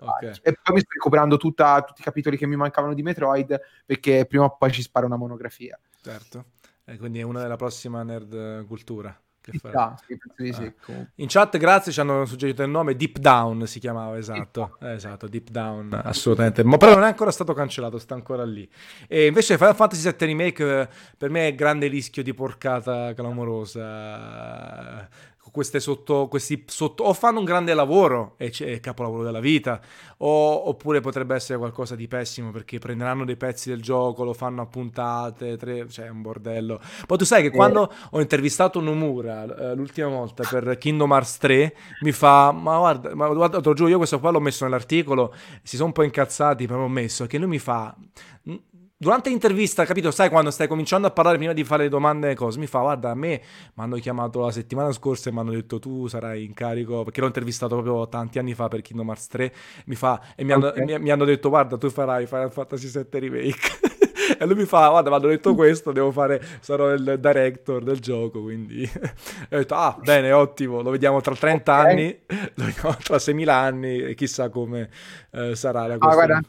[0.00, 0.32] Okay.
[0.42, 4.26] E poi mi sto recuperando tutta, tutti i capitoli che mi mancavano di Metroid perché
[4.26, 5.78] prima o poi ci spara una monografia.
[6.00, 6.44] Certo,
[6.84, 9.18] e quindi è una della prossima nerd cultura.
[9.50, 9.96] Che farà.
[10.36, 11.06] Sì, sì, ah.
[11.16, 14.76] In chat, grazie, ci hanno suggerito il nome Deep Down si chiamava, esatto.
[14.80, 16.62] Eh, esatto, Deep Down, assolutamente.
[16.64, 18.68] Ma però non è ancora stato cancellato, sta ancora lì.
[19.06, 25.08] E invece Final Fantasy VII Remake eh, per me è grande rischio di porcata clamorosa
[25.50, 29.80] queste sotto, questi sotto, o fanno un grande lavoro e c'è il capolavoro della vita,
[30.18, 34.62] o, oppure potrebbe essere qualcosa di pessimo perché prenderanno dei pezzi del gioco, lo fanno
[34.62, 36.80] a puntate, tre, cioè è un bordello.
[37.06, 41.76] Poi tu sai che quando ho intervistato Nomura eh, l'ultima volta per Kingdom Hearts 3,
[42.02, 45.34] mi fa, ma guarda, ma guarda, te lo giuro, io questo qua l'ho messo nell'articolo,
[45.62, 47.94] si sono un po' incazzati, però ho messo, che lui mi fa
[49.00, 52.34] durante l'intervista, capito, sai, quando stai cominciando a parlare prima di fare le domande e
[52.34, 53.40] cose, mi fa, guarda, a me
[53.74, 57.20] mi hanno chiamato la settimana scorsa e mi hanno detto tu sarai in carico, perché
[57.20, 59.52] l'ho intervistato proprio tanti anni fa per Kingdom Hearts 3,
[59.86, 60.70] mi fa, e mi, okay.
[60.70, 63.96] hanno, mi, mi hanno, detto, guarda, tu farai Final Fantasy 7 Remake.
[64.36, 68.00] e lui mi fa, guarda, mi hanno detto questo, devo fare, sarò il director del
[68.00, 68.82] gioco, quindi...
[68.82, 68.90] e
[69.54, 71.90] ho detto, ah, bene, ottimo, lo vediamo tra 30 okay.
[71.92, 72.20] anni,
[72.54, 74.90] lo vediamo tra 6.000 anni, e chissà come
[75.30, 76.10] eh, sarà la cosa.
[76.10, 76.40] Ah, guarda,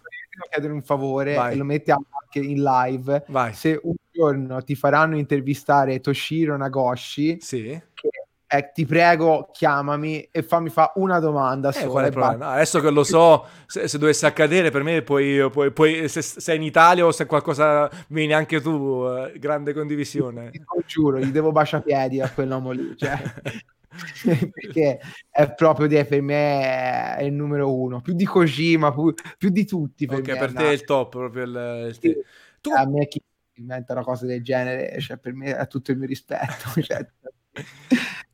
[0.49, 1.53] chiedere un favore Vai.
[1.53, 3.25] e lo mettiamo anche in live.
[3.27, 3.53] Vai.
[3.53, 7.79] Se un giorno ti faranno intervistare Toshiro Nagoshi, sì.
[7.93, 8.09] che
[8.51, 11.71] eh, ti prego, chiamami e fammi fa una domanda.
[11.71, 16.07] Eh, no, adesso che lo so, se, se, dovesse accadere per me, poi, poi, poi
[16.07, 20.49] se sei in Italia o se qualcosa vieni anche tu, eh, grande condivisione.
[20.49, 22.97] Ti, ti giuro, gli devo baciapiedi a quell'uomo lì.
[22.97, 23.21] Cioè.
[24.51, 24.99] perché
[25.29, 29.65] è proprio di, per me è il numero uno più di Kojima più, più di
[29.65, 32.15] tutti per ok per te è il top proprio il, il sì.
[32.61, 32.71] tu...
[32.71, 33.21] a me chi
[33.53, 37.05] inventa una cosa del genere cioè per me ha tutto il mio rispetto cioè...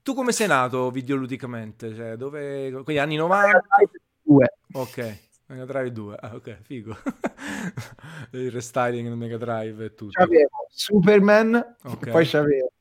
[0.04, 3.62] tu come sei nato videoludicamente cioè dove quegli anni 90
[4.74, 6.98] ok Mega Drive 2, ah, ok, figo.
[8.32, 10.20] il restyling del Mega Drive e tutto.
[10.20, 12.12] C'avevo Superman, okay.
[12.12, 12.72] poi c'avevo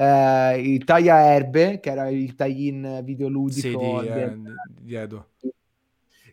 [0.00, 4.38] eh, il Taglia Erbe, che era il tie-in videoludico sì, di, eh,
[4.80, 5.26] di Edo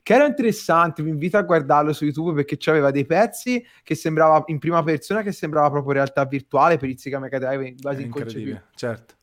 [0.08, 4.42] che era interessante, vi invito a guardarlo su YouTube perché c'aveva dei pezzi che sembrava
[4.46, 8.68] in prima persona che sembrava proprio realtà virtuale per il Sega Mega Drive quasi inconcepibile.
[8.74, 9.16] Certo.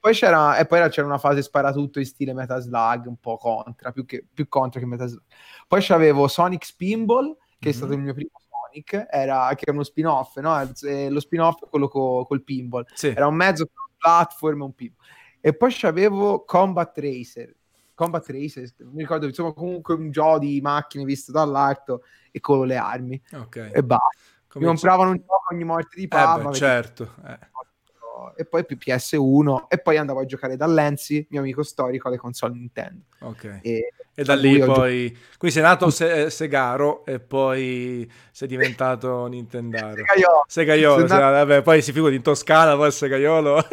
[0.00, 4.06] Poi c'era, e poi c'era una fase sparatutto in stile Metaslug, un po' contra, più,
[4.06, 5.22] che, più contra che Metaslug.
[5.68, 7.68] Poi c'avevo Sonic Spinball, che mm-hmm.
[7.68, 8.30] è stato il mio primo
[8.72, 10.68] Sonic, era, che è uno spin-off, no?
[11.08, 12.84] Lo spin-off è quello co, col pinball.
[12.94, 13.08] Sì.
[13.08, 15.06] Era un mezzo platform, un pinball.
[15.40, 17.54] E poi c'avevo Combat Racer.
[17.94, 22.76] Combat Racer, mi ricordo, insomma, comunque un gioco di macchine visto dall'alto e con le
[22.76, 23.22] armi.
[23.34, 23.70] Ok.
[23.72, 24.08] E basta.
[24.54, 26.50] Mi compravano un gioco ogni morte di papa.
[26.50, 27.14] Eh certo.
[27.26, 27.50] Eh
[28.36, 32.16] e poi più PS1 e poi andavo a giocare da Lenzi, mio amico storico, alle
[32.16, 33.04] console Nintendo.
[33.20, 33.60] Ok.
[33.62, 35.08] E, e da lì poi...
[35.08, 35.30] Giocato...
[35.38, 40.04] Qui sei nato se- Segaro e poi sei diventato Nintendaro.
[40.04, 40.44] Segaiolo.
[40.46, 41.20] Segaiolo, nato...
[41.20, 43.64] vabbè, poi si figura in Toscana, poi Segaiolo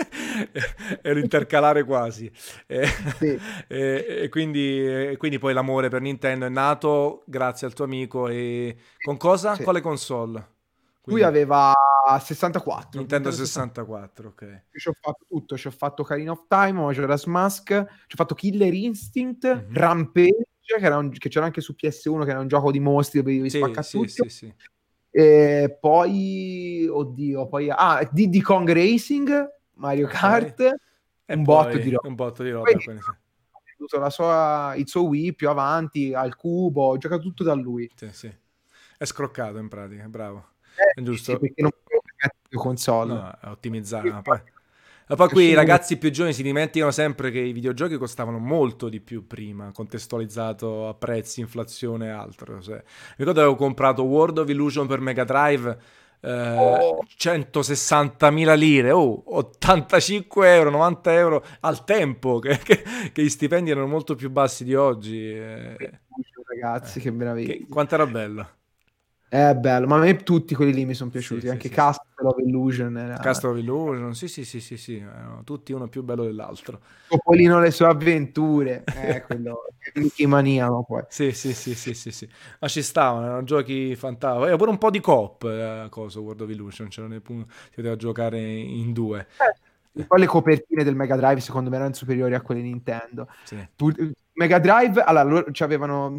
[1.02, 2.32] e l'intercalare quasi.
[2.66, 2.88] E,
[3.18, 3.40] sì.
[3.68, 8.28] e, e, quindi, e, quindi, poi l'amore per Nintendo è nato grazie al tuo amico
[8.28, 9.56] e con cosa?
[9.56, 9.64] Sì.
[9.64, 10.48] Quale console?
[11.10, 11.73] Lui aveva
[12.19, 12.99] 64.
[12.99, 14.64] Nintendo 64, ok.
[14.72, 18.36] Ci ho fatto tutto, ci ho fatto Karina of Time, Majora's Mask, ci ho fatto
[18.36, 19.73] Killer Instinct, mm-hmm.
[19.73, 23.49] Rampage, che, un, che, c'era anche su PS1, che era un gioco di mostri dove
[23.49, 24.07] sì, spaccare sì, tutto.
[24.07, 24.53] Sì, sì.
[25.11, 27.69] E poi, oddio, poi...
[27.69, 30.19] Ah, Diddy Kong Racing, Mario okay.
[30.19, 30.76] Kart,
[31.26, 32.07] e un botto di roba.
[32.07, 32.99] Un botto di roba, poi,
[33.99, 37.90] la sua, il suo Wii più avanti al cubo, ho giocato tutto da lui.
[37.95, 38.34] Sì, sì.
[38.98, 40.45] È scroccato in pratica, bravo.
[40.96, 41.32] Eh, giusto?
[41.34, 43.14] Sì, perché non puoi console.
[43.14, 44.12] No, è ottimizzare.
[44.12, 44.40] Ma poi,
[45.10, 48.90] ma poi qui i ragazzi più giovani si dimenticano sempre che i videogiochi costavano molto
[48.90, 52.62] di più prima, contestualizzato a prezzi, inflazione e altro.
[52.62, 52.82] Cioè,
[53.18, 55.78] ricordo avevo comprato World of Illusion per Mega Drive.
[56.22, 57.06] Eh, oh.
[57.18, 63.88] 160.000 lire, oh, 85 euro, 90 euro al tempo, che, che, che, gli stipendi erano
[63.88, 65.34] molto più bassi di oggi.
[65.34, 66.00] Eh,
[66.46, 67.54] ragazzi, eh, che meraviglia!
[67.54, 68.48] Che, quanto era bello!
[69.30, 72.10] È bello, ma a me tutti quelli lì mi sono piaciuti, sì, anche sì, Castle
[72.18, 72.26] sì.
[72.26, 72.98] of Illusion.
[72.98, 73.16] Era...
[73.18, 76.80] Castle of Illusion, sì, sì, sì, sì, sì, erano tutti uno più bello dell'altro.
[77.08, 81.04] Topolino le sue avventure, eh, quello, Mickey maniaco poi.
[81.10, 82.28] Sì, sì, sì, sì, sì, sì.
[82.60, 84.52] Ma ci stavano, erano giochi fantastici.
[84.52, 87.76] E pure un po' di coop, eh, cosa, World of Illusion, c'erano dei punti, si
[87.76, 89.28] poteva giocare in due.
[89.38, 89.69] Eh,
[90.07, 93.28] poi le copertine del Mega Drive secondo me erano superiori a quelle Nintendo.
[93.44, 93.68] Sì.
[93.76, 96.10] Pur- Mega Drive, allora, loro avevano,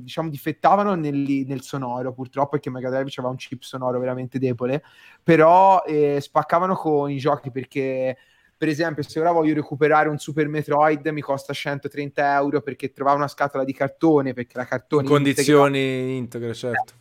[0.00, 4.82] diciamo, difettavano nel, nel, sonoro, purtroppo, perché Mega Drive aveva un chip sonoro veramente debole,
[5.22, 8.16] però eh, spaccavano con i giochi perché
[8.56, 13.16] per esempio, se ora voglio recuperare un Super Metroid mi costa 130 euro perché trovavo
[13.16, 15.02] una scatola di cartone, perché la cartone...
[15.02, 16.94] In condizioni integre, certo.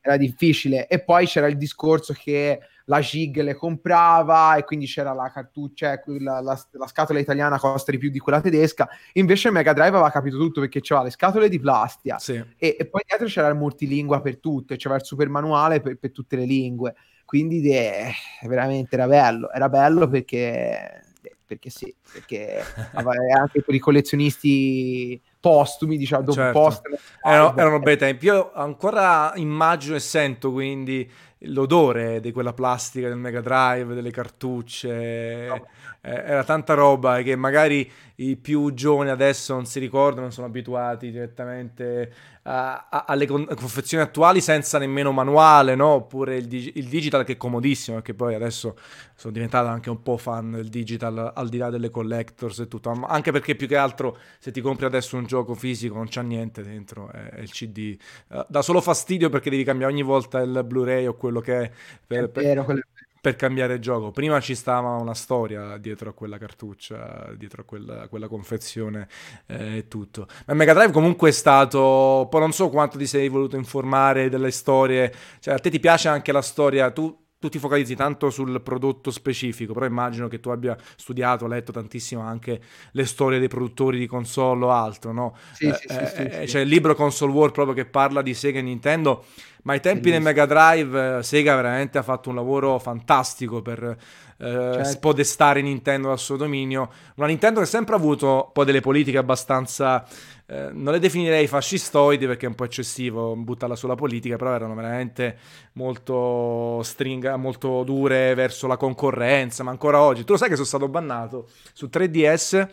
[0.00, 0.86] Era difficile.
[0.86, 5.92] E poi c'era il discorso che la Gig le comprava e quindi c'era la cartuccia,
[5.92, 8.88] ecco, la, la, la, scatola italiana costa di più di quella tedesca.
[9.14, 12.34] Invece Mega Drive aveva capito tutto perché c'era le scatole di plastica sì.
[12.56, 16.10] e, e, poi dietro c'era il multilingua per tutte, c'era il super manuale per, per
[16.12, 16.94] tutte le lingue.
[17.24, 21.02] Quindi eh, veramente era bello, era bello perché,
[21.46, 26.58] perché sì, perché anche per i collezionisti postumi, diciamo, certo.
[26.58, 26.82] post
[27.22, 28.26] erano, erano bei tempi.
[28.26, 31.10] Io ancora immagino e sento quindi
[31.44, 35.46] l'odore di quella plastica del Mega Drive, delle cartucce.
[35.48, 35.66] No.
[36.04, 40.48] Eh, era tanta roba che magari i più giovani adesso non si ricordano, non sono
[40.48, 42.12] abituati direttamente
[42.42, 45.86] a, a, alle con- confezioni attuali senza nemmeno manuale, no?
[45.88, 48.76] Oppure il, dig- il, digital che è comodissimo, perché poi adesso
[49.14, 52.90] sono diventato anche un po' fan del digital al di là delle collectors e tutto,
[52.90, 56.62] anche perché più che altro se ti compri adesso un gioco fisico non c'ha niente
[56.64, 57.96] dentro, è, è il CD.
[58.28, 61.70] Uh, dà solo fastidio perché devi cambiare ogni volta il Blu-ray o quello che è.
[62.04, 62.86] Per, è vero, per
[63.22, 64.10] per cambiare gioco.
[64.10, 69.06] Prima ci stava una storia dietro a quella cartuccia, dietro a quella, quella confezione
[69.46, 70.26] eh, e tutto.
[70.46, 74.50] Ma Mega Drive comunque è stato, poi non so quanto ti sei voluto informare delle
[74.50, 78.60] storie, cioè a te ti piace anche la storia, tu tu ti focalizzi tanto sul
[78.60, 82.60] prodotto specifico, però immagino che tu abbia studiato, letto tantissimo anche
[82.92, 85.34] le storie dei produttori di console o altro, no?
[85.50, 88.22] Sì, eh, sì, sì, eh, sì, C'è cioè il libro Console War proprio che parla
[88.22, 89.24] di Sega e Nintendo,
[89.62, 93.82] ma ai tempi del Mega Drive eh, Sega veramente ha fatto un lavoro fantastico per
[93.82, 93.96] eh,
[94.38, 94.84] certo.
[94.84, 96.90] spodestare Nintendo dal suo dominio.
[97.16, 100.06] Una Nintendo che ha sempre avuto poi delle politiche abbastanza
[100.52, 104.74] eh, non le definirei fascistoidi perché è un po' eccessivo buttarla sulla politica, però erano
[104.74, 105.38] veramente
[105.74, 110.24] molto stringa, molto dure verso la concorrenza, ma ancora oggi.
[110.24, 112.68] Tu lo sai che sono stato bannato su 3DS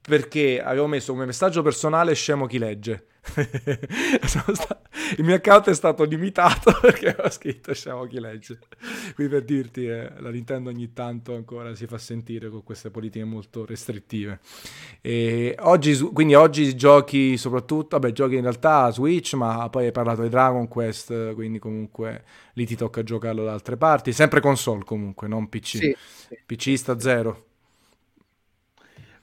[0.00, 3.06] perché avevo messo come messaggio personale scemo chi legge.
[5.16, 8.58] il mio account è stato limitato perché ho scritto scemo chi legge.
[9.14, 13.24] Qui per dirti, eh, la Nintendo ogni tanto ancora si fa sentire con queste politiche
[13.24, 14.40] molto restrittive.
[15.00, 20.22] E oggi, quindi oggi giochi soprattutto, vabbè giochi in realtà Switch, ma poi hai parlato
[20.22, 22.24] di Dragon Quest, quindi comunque
[22.54, 24.12] lì ti tocca giocarlo da altre parti.
[24.12, 25.76] Sempre console comunque, non PC.
[25.76, 25.96] Sì,
[26.28, 26.38] sì.
[26.46, 27.44] PC sta zero.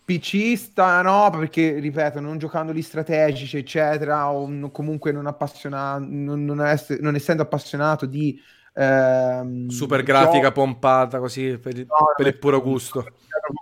[0.03, 6.43] PCista no, perché ripeto, non giocando gli strategici, eccetera, o no, comunque non, appassionato, non,
[6.43, 8.39] non, ess- non essendo appassionato di
[8.73, 11.85] ehm, super grafica gioco, pompata così per, no,
[12.15, 13.05] per il puro gusto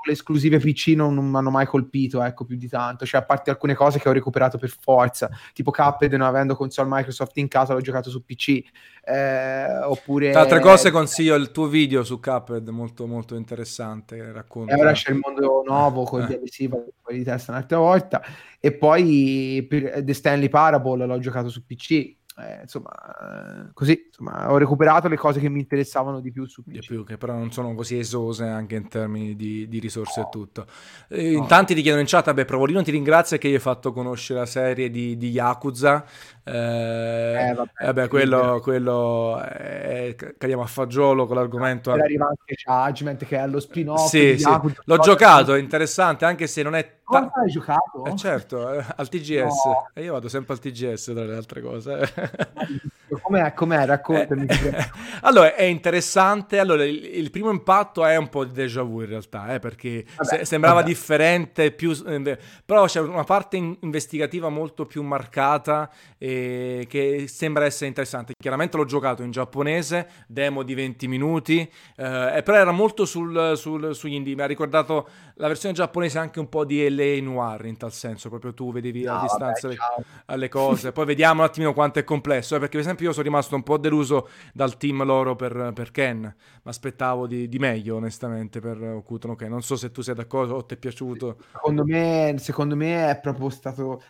[0.06, 3.06] le esclusive PC non, non mi hanno mai colpito, ecco, più di tanto.
[3.06, 6.90] Cioè, a parte alcune cose che ho recuperato per forza, tipo Cuphead, non avendo console
[6.92, 8.62] Microsoft in casa, l'ho giocato su PC.
[9.04, 10.32] Eh, oppure...
[10.32, 14.76] Tra altre cose consiglio il tuo video su Cuphead, molto molto interessante, racconta.
[14.76, 16.28] E ora c'è il mondo nuovo con eh.
[16.28, 18.22] DLC, poi di testa un'altra volta.
[18.60, 25.08] E poi The Stanley Parable l'ho giocato su PC eh, insomma, così insomma, ho recuperato
[25.08, 26.72] le cose che mi interessavano di più su PC.
[26.72, 30.26] Di più, che però non sono così esose anche in termini di, di risorse no.
[30.26, 30.66] e tutto.
[31.10, 31.38] Eh, no.
[31.38, 34.40] In tanti ti chiedono in chat, vabbè, Provolino ti ringrazia che gli hai fatto conoscere
[34.40, 36.06] la serie di, di Yakuza.
[36.44, 41.92] Eh, eh, vabbè, vabbè quello, quello è, cadiamo a fagiolo con l'argomento.
[41.92, 44.08] Poi arriva anche Judgment che è lo spin-off.
[44.08, 44.50] Sì, sì.
[44.84, 48.06] l'ho giocato, è interessante, anche se non è Ta- hai giocato?
[48.06, 49.66] Eh certo, eh, al TGS.
[49.66, 49.90] No.
[49.94, 52.00] E io vado sempre al TGS tra le altre cose.
[53.22, 53.86] com'è, com'è?
[53.86, 54.46] Raccontami.
[54.46, 54.90] Eh,
[55.22, 56.60] allora, è interessante.
[56.60, 60.06] Allora, il, il, primo impatto è un po' di déjà vu in realtà, eh, perché
[60.16, 60.88] vabbè, se, sembrava vabbè.
[60.88, 67.66] differente, più, eh, però c'è una parte in, investigativa molto più marcata e che sembra
[67.66, 68.34] essere interessante.
[68.40, 73.96] Chiaramente l'ho giocato in giapponese, demo di 20 minuti, eh, però era molto sul, sul,
[73.96, 74.36] sugli indie.
[74.36, 78.30] Mi ha ricordato la versione giapponese anche un po' di LA Noir in tal senso,
[78.30, 80.92] proprio tu vedevi no, a distanza vabbè, le, alle cose.
[80.92, 83.64] Poi vediamo un attimino quanto è complesso, eh, perché per esempio io sono rimasto un
[83.64, 86.34] po' deluso dal team loro per, per Ken, mi
[86.64, 90.66] aspettavo di, di, meglio onestamente per Okuton ok, non so se tu sei d'accordo o
[90.66, 91.38] ti è piaciuto.
[91.54, 94.04] Secondo me, secondo me è proprio stato...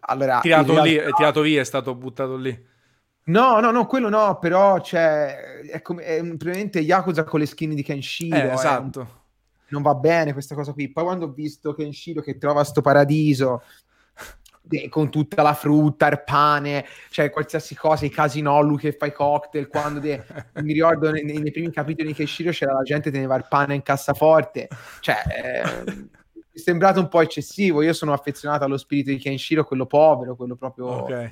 [0.00, 0.82] Allora, tirato, realtà...
[0.82, 2.74] lì, è tirato via, è stato buttato lì.
[3.26, 7.74] No, no, no, quello no, però cioè, è come è praticamente Yakuza con le skin
[7.74, 8.36] di Kenshiro.
[8.36, 9.24] Eh, esatto
[9.68, 10.92] non va bene questa cosa qui.
[10.92, 13.62] Poi quando ho visto Kenshiro che trova sto paradiso
[14.88, 20.00] con tutta la frutta, il pane, cioè qualsiasi cosa, i casinollu che fai cocktail, quando
[20.00, 20.24] de...
[20.62, 23.74] mi ricordo nei, nei, primi capitoli di Kenshiro c'era la gente che teneva il pane
[23.74, 24.68] in cassaforte,
[25.00, 26.08] cioè eh, mi
[26.52, 30.56] è sembrato un po' eccessivo, io sono affezionato allo spirito di Kenshiro, quello povero, quello
[30.56, 30.86] proprio...
[30.86, 31.30] Ok.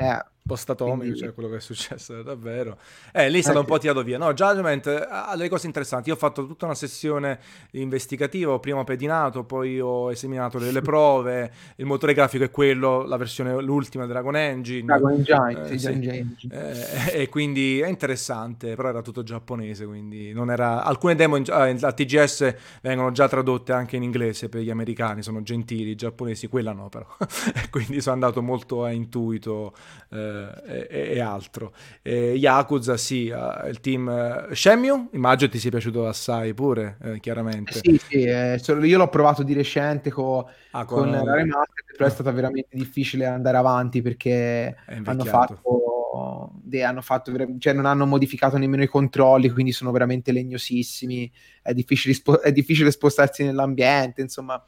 [0.00, 1.18] Eh, post-atomico, Quindi...
[1.18, 2.78] cioè quello che è successo davvero.
[3.12, 4.16] Eh, lì è stato eh, un po' tirato via.
[4.16, 6.08] No, Judgment ha delle cose interessanti.
[6.08, 7.38] Io ho fatto tutta una sessione
[7.72, 13.18] investigativa, ho prima pedinato, poi ho esaminato delle prove, il motore grafico è quello, la
[13.18, 14.84] versione, l'ultima Dragon Engine.
[14.84, 16.36] Dragon Engine, eh, sì, Engine.
[16.50, 20.82] Eh, e quindi è interessante, però era tutto giapponese, quindi non era...
[20.82, 25.22] Alcune demo in, ah, a TGS vengono già tradotte anche in inglese per gli americani,
[25.22, 27.06] sono gentili, i giapponesi, quella no però.
[27.70, 29.74] quindi sono andato molto a intuito
[30.10, 31.72] eh, e, e, altro.
[32.02, 37.80] E Yakuza, sì, il team uh, Shenmue, immagino ti sia piaciuto assai pure, eh, chiaramente.
[37.82, 42.06] Sì, sì, eh, io l'ho provato di recente co, ah, con, con la remaster, però
[42.06, 48.06] è stato veramente difficile andare avanti perché hanno fatto, de, hanno fatto cioè non hanno
[48.06, 51.30] modificato nemmeno i controlli, quindi sono veramente legnosissimi,
[51.62, 54.64] è difficile, è difficile spostarsi nell'ambiente, insomma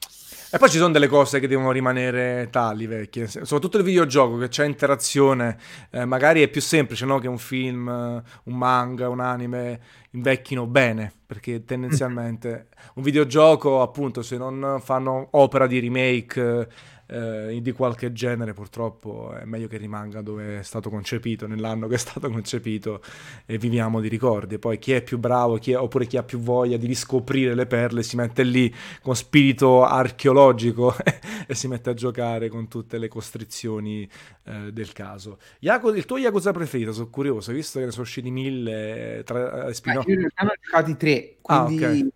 [0.52, 3.28] e poi ci sono delle cose che devono rimanere tali, vecchie.
[3.28, 5.56] Soprattutto il videogioco che c'è interazione,
[5.90, 7.20] eh, magari è più semplice no?
[7.20, 14.36] che un film, un manga, un anime invecchino bene, perché tendenzialmente un videogioco, appunto, se
[14.36, 16.68] non fanno opera di remake
[17.10, 21.96] eh, di qualche genere purtroppo è meglio che rimanga dove è stato concepito, nell'anno che
[21.96, 23.02] è stato concepito
[23.46, 24.58] e viviamo di ricordi.
[24.58, 27.66] poi chi è più bravo, chi è, oppure chi ha più voglia di riscoprire le
[27.66, 28.72] perle si mette lì
[29.02, 30.94] con spirito archeologico
[31.46, 34.08] e si mette a giocare con tutte le costrizioni
[34.44, 35.38] eh, del caso.
[35.58, 39.74] Yaku, il tuo Yakuza preferito, sono curioso, visto che ne sono usciti mille tra eh,
[39.74, 40.06] spin-off.
[40.06, 41.84] io ne ho giocati tre, quindi...
[41.84, 42.12] Ah, okay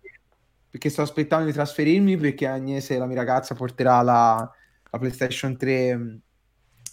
[0.75, 4.53] perché sto aspettando di trasferirmi perché Agnese, la mia ragazza, porterà la,
[4.95, 6.15] la PlayStation 3 mm,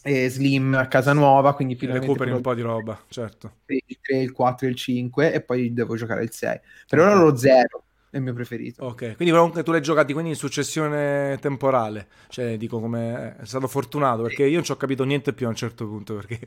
[0.05, 3.59] e Slim a casa nuova, quindi recuperi un po' di roba, certo.
[3.67, 6.61] Il 3, il 4 e il 5 e poi devo giocare il 6.
[6.89, 7.82] Per ora lo 0
[8.13, 8.85] è il mio preferito.
[8.85, 13.67] Ok, quindi comunque tu l'hai giocati quindi in successione temporale, cioè dico come è stato
[13.69, 16.39] fortunato perché io non ci ho capito niente più a un certo punto perché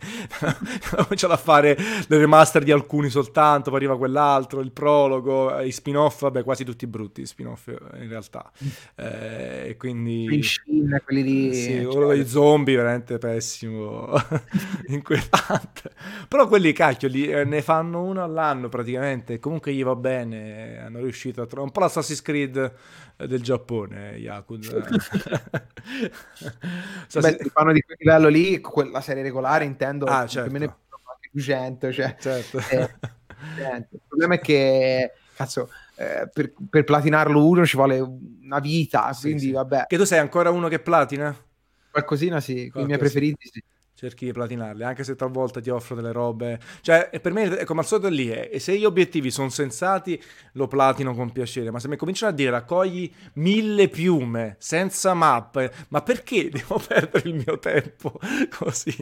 [0.96, 1.76] ho cominciato a fare
[2.08, 6.86] le remaster di alcuni soltanto, poi arriva quell'altro, il prologo, i spin-off, vabbè quasi tutti
[6.86, 8.52] brutti i spin-off in realtà.
[8.94, 10.44] Eh, e quindi...
[10.44, 11.54] Shin, quelli di...
[11.56, 14.14] Sì, quello dei zombie veramente pessimo,
[14.86, 15.94] inquietante.
[16.28, 21.00] Però quelli cacchio, li, eh, ne fanno uno all'anno praticamente, comunque gli va bene, hanno
[21.00, 22.74] riuscito a un po' l'Assassin's Creed
[23.18, 24.78] eh, del Giappone, Yakuza.
[27.14, 30.50] Beh, se fanno di quel livello lì, quella serie regolare intendo, ah, certo.
[30.50, 30.78] più o meno
[31.32, 32.60] 200, cioè, certo.
[32.70, 32.90] eh,
[33.92, 39.22] il problema è che, cazzo, eh, per, per, platinarlo uno ci vuole una vita, sì,
[39.24, 39.52] quindi sì.
[39.52, 39.86] vabbè.
[39.88, 41.36] Che tu sei ancora uno che platina?
[41.92, 43.64] Qualcosina sì, i miei preferiti sì
[43.96, 46.60] cerchi di platinarli, anche se talvolta ti offro delle robe.
[46.82, 50.22] Cioè, per me, come al solito, lì è, e se gli obiettivi sono sensati,
[50.54, 51.72] lo platino con piacere.
[51.72, 57.30] Ma se mi cominciano a dire raccogli mille piume senza mappe, ma perché devo perdere
[57.30, 58.20] il mio tempo
[58.58, 58.96] così?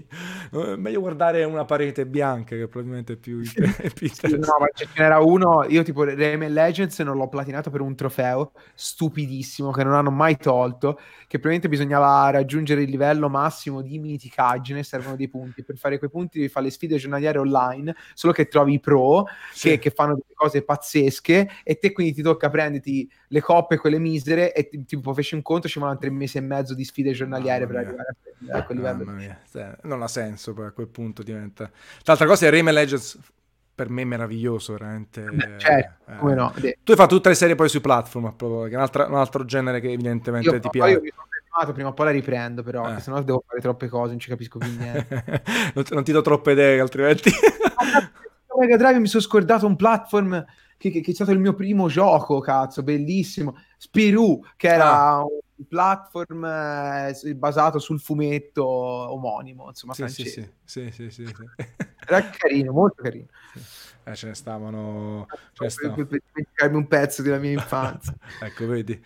[0.51, 4.37] È meglio guardare una parete bianca, che probabilmente è più, è più interessante.
[4.37, 8.51] no, ma ce n'era uno, io tipo Rayman Legends non l'ho platinato per un trofeo
[8.75, 14.82] stupidissimo che non hanno mai tolto, che probabilmente bisognava raggiungere il livello massimo di miticaggine
[14.83, 15.63] servono dei punti.
[15.63, 19.25] Per fare quei punti devi fare le sfide giornaliere online, solo che trovi i pro
[19.51, 19.69] sì.
[19.69, 23.99] che, che, fanno delle cose pazzesche e te quindi ti tocca prenderti le coppe, quelle
[23.99, 27.11] misere e ti, tipo feci un conto, ci vogliono tre mesi e mezzo di sfide
[27.11, 28.15] giornaliere per arrivare
[28.51, 29.05] a, quel livello.
[29.83, 31.69] Non ha senso poi a quel punto diventa...
[32.03, 33.19] L'altra cosa è Rayman Legends
[33.75, 35.25] per me meraviglioso, veramente.
[35.57, 36.53] certo, eh, come no.
[36.55, 39.45] Tu hai fatto tutte le serie poi sui platform, proprio, che è un, un altro
[39.45, 40.91] genere che evidentemente io, ti piace.
[40.91, 42.99] Io mi sono fermato, prima o poi la riprendo, però, eh.
[42.99, 45.23] se no devo fare troppe cose, non ci capisco più niente.
[45.75, 47.29] non, non, ti do troppe idee, altrimenti...
[48.55, 50.45] Mega Drive mi sono scordato un platform
[50.77, 53.57] che, che, che, è stato il mio primo gioco, cazzo, bellissimo.
[53.77, 55.23] Spirou, che era ah.
[55.23, 61.33] un platform eh, basato sul fumetto omonimo, insomma, sì, sì, sì, sì, sì, sì, sì.
[62.07, 63.27] Era carino, molto carino.
[64.03, 65.27] Eh, ce ne stavano...
[65.53, 66.05] Ce ne stavano.
[66.05, 68.13] Per, dimenticarmi un pezzo della mia infanzia.
[68.41, 69.01] ecco, vedi.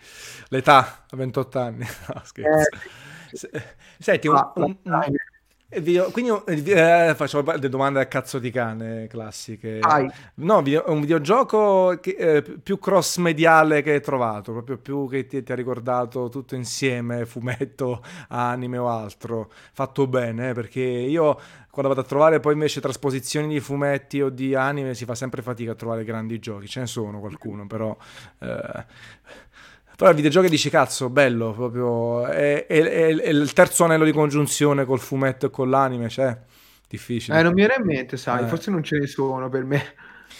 [0.48, 1.86] L'età, a 28 anni.
[2.12, 2.68] No, scherzo.
[3.52, 4.76] Eh, Senti, un, un,
[5.70, 9.80] Video, quindi eh, faccio delle domande a cazzo di cane classiche.
[9.82, 10.10] Ai.
[10.36, 15.26] No, video, un videogioco che, eh, più cross mediale che hai trovato, proprio più che
[15.26, 21.38] ti, ti, ha ricordato tutto insieme, fumetto, anime o altro, fatto bene, eh, perché io
[21.70, 25.42] quando vado a trovare poi invece trasposizioni di fumetti o di anime si fa sempre
[25.42, 27.94] fatica a trovare grandi giochi, ce ne sono qualcuno, però...
[28.38, 28.86] Eh,
[29.98, 34.12] Però il videogioco dici cazzo, bello, proprio è, è, è, è, il terzo anello di
[34.12, 36.38] congiunzione col fumetto e con l'anime, cioè
[36.86, 37.36] difficile.
[37.36, 38.46] Eh, non mi viene in mente, sai, eh.
[38.46, 39.82] forse non ce ne sono per me.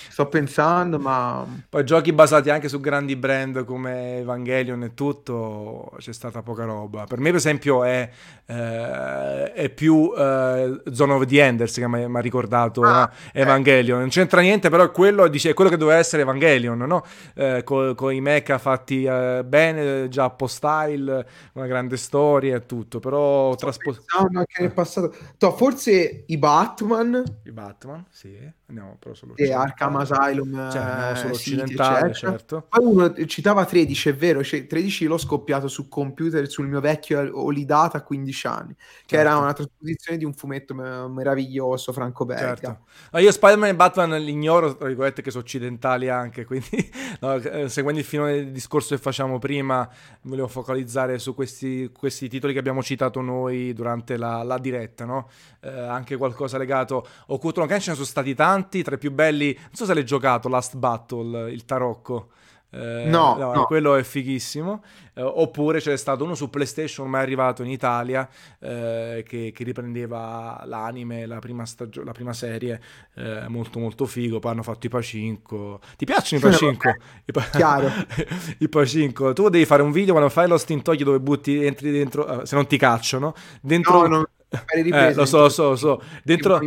[0.09, 1.47] Sto pensando, ma...
[1.69, 7.05] Poi giochi basati anche su grandi brand come Evangelion e tutto, c'è stata poca roba.
[7.05, 8.09] Per me, per esempio, è,
[8.47, 13.99] eh, è più eh, Zone of the Enders che mi ha ricordato ah, eh, Evangelion.
[13.99, 17.05] Non c'entra niente, però è quello, dice, è quello che doveva essere Evangelion, no?
[17.35, 23.55] Eh, con, i mecha fatti eh, bene, già style, una grande storia e tutto, però...
[23.55, 24.05] Trasposto...
[24.17, 25.15] anche nel passato.
[25.39, 27.23] No, forse i Batman.
[27.45, 28.57] I Batman, sì.
[28.69, 29.35] Andiamo però solo...
[29.37, 32.67] E Arkham Asylum cioè, solo occidentale, City, certo.
[32.69, 37.31] Poi uno citava 13, è vero, cioè, 13 l'ho scoppiato su computer sul mio vecchio
[37.33, 39.17] Olidata a 15 anni, che certo.
[39.17, 42.47] era una trasposizione di un fumetto meraviglioso Franco Belga.
[42.47, 42.79] Certo.
[43.13, 46.69] No, io Spider-Man e Batman l'ignoro, tra virgolette, che sono occidentali anche, quindi
[47.21, 49.89] no, eh, seguendo il filone del discorso che facciamo prima,
[50.23, 55.29] volevo focalizzare su questi, questi titoli che abbiamo citato noi durante la, la diretta, no?
[55.61, 59.75] eh, anche qualcosa legato a ce ne sono stati tanti, tra i più belli, non
[59.75, 62.31] so se l'hai giocato, Last Battle, il tarocco.
[62.71, 64.83] Eh, no, no, no, quello è fighissimo.
[65.15, 68.29] Eh, oppure c'è stato uno su PlayStation, ormai arrivato in Italia,
[68.59, 72.81] eh, che, che, riprendeva l'anime, la prima, stagio- la prima serie,
[73.15, 74.39] eh, molto molto figo.
[74.39, 75.81] Poi hanno fatto i Pacinco.
[75.97, 76.89] Ti piacciono i Pacinco?
[77.25, 77.91] I, pa- Chiaro.
[78.59, 79.33] I Pacinco.
[79.33, 82.55] Tu devi fare un video quando fai lo stintogli dove butti, entri dentro, eh, se
[82.55, 84.07] non ti cacciano, dentro...
[84.07, 84.29] No, no.
[84.51, 86.03] Eh, lo so, lo so, lo so.
[86.23, 86.59] Dentro,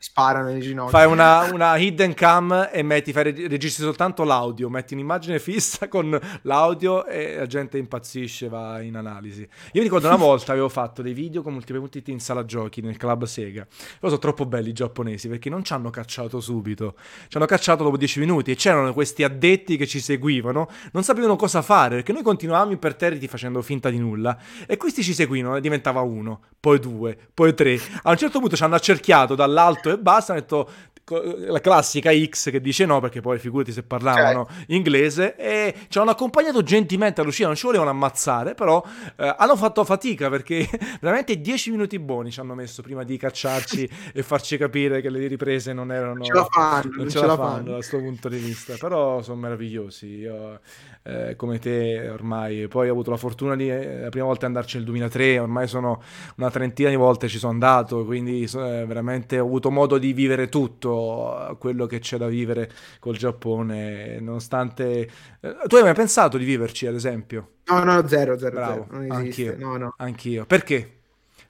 [0.00, 0.90] sparano nei ginocchi.
[0.90, 6.18] Fai una, una, hidden cam e metti, fai, registri soltanto l'audio, metti un'immagine fissa con
[6.42, 9.40] l'audio e la gente impazzisce, va in analisi.
[9.40, 12.80] Io mi ricordo una volta avevo fatto dei video con multipli punti in sala giochi
[12.80, 13.66] nel club Sega.
[13.66, 16.94] Però sono troppo belli i giapponesi perché non ci hanno cacciato subito,
[17.26, 21.34] ci hanno cacciato dopo dieci minuti e c'erano questi addetti che ci seguivano, non sapevano
[21.34, 25.60] cosa fare perché noi continuavamo imperterriti facendo finta di nulla e questi ci seguivano e
[25.60, 27.80] diventava uno, poi due, poi tre.
[28.02, 30.32] A un certo punto ci hanno accerchiato dall'alto e basta.
[30.32, 30.70] Hanno detto
[31.16, 34.64] la classica X che dice no perché poi figurati se parlavano cioè.
[34.68, 38.84] inglese e ci hanno accompagnato gentilmente all'uscita non ci volevano ammazzare però
[39.16, 40.68] eh, hanno fatto fatica perché
[41.00, 45.26] veramente 10 minuti buoni ci hanno messo prima di cacciarci e farci capire che le
[45.26, 48.28] riprese non erano ce la fanno, non ce, ce la, fanno, fanno da questo punto
[48.28, 50.60] di vista però sono meravigliosi io
[51.02, 54.76] eh, come te ormai poi ho avuto la fortuna di eh, la prima volta andarci
[54.76, 56.02] nel 2003 ormai sono
[56.36, 60.48] una trentina di volte ci sono andato quindi eh, veramente ho avuto modo di vivere
[60.48, 65.08] tutto quello che c'è da vivere col Giappone, nonostante...
[65.40, 67.52] Eh, tu hai mai pensato di viverci, ad esempio?
[67.66, 68.86] No, no, zero, zero, Bravo.
[68.88, 68.98] zero.
[68.98, 69.48] non esiste.
[69.48, 69.66] Anch'io.
[69.66, 69.94] No, no.
[69.96, 70.46] Anch'io.
[70.46, 70.97] Perché?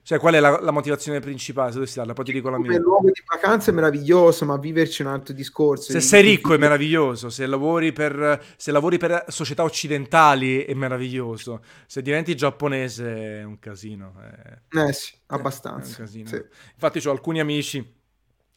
[0.09, 1.69] Cioè, qual è la, la motivazione principale?
[1.69, 2.73] Se dovessi darla, poi ti dico la mia.
[2.73, 5.93] Il luogo di vacanza è meraviglioso, ma viverci è un altro discorso.
[5.93, 11.63] Se sei ricco è meraviglioso, se lavori, per, se lavori per società occidentali è meraviglioso,
[11.87, 14.15] se diventi giapponese è un casino.
[14.19, 14.79] È...
[14.79, 15.99] Eh sì, abbastanza.
[15.99, 16.29] È un casino.
[16.29, 16.43] Sì.
[16.73, 17.97] Infatti ho alcuni amici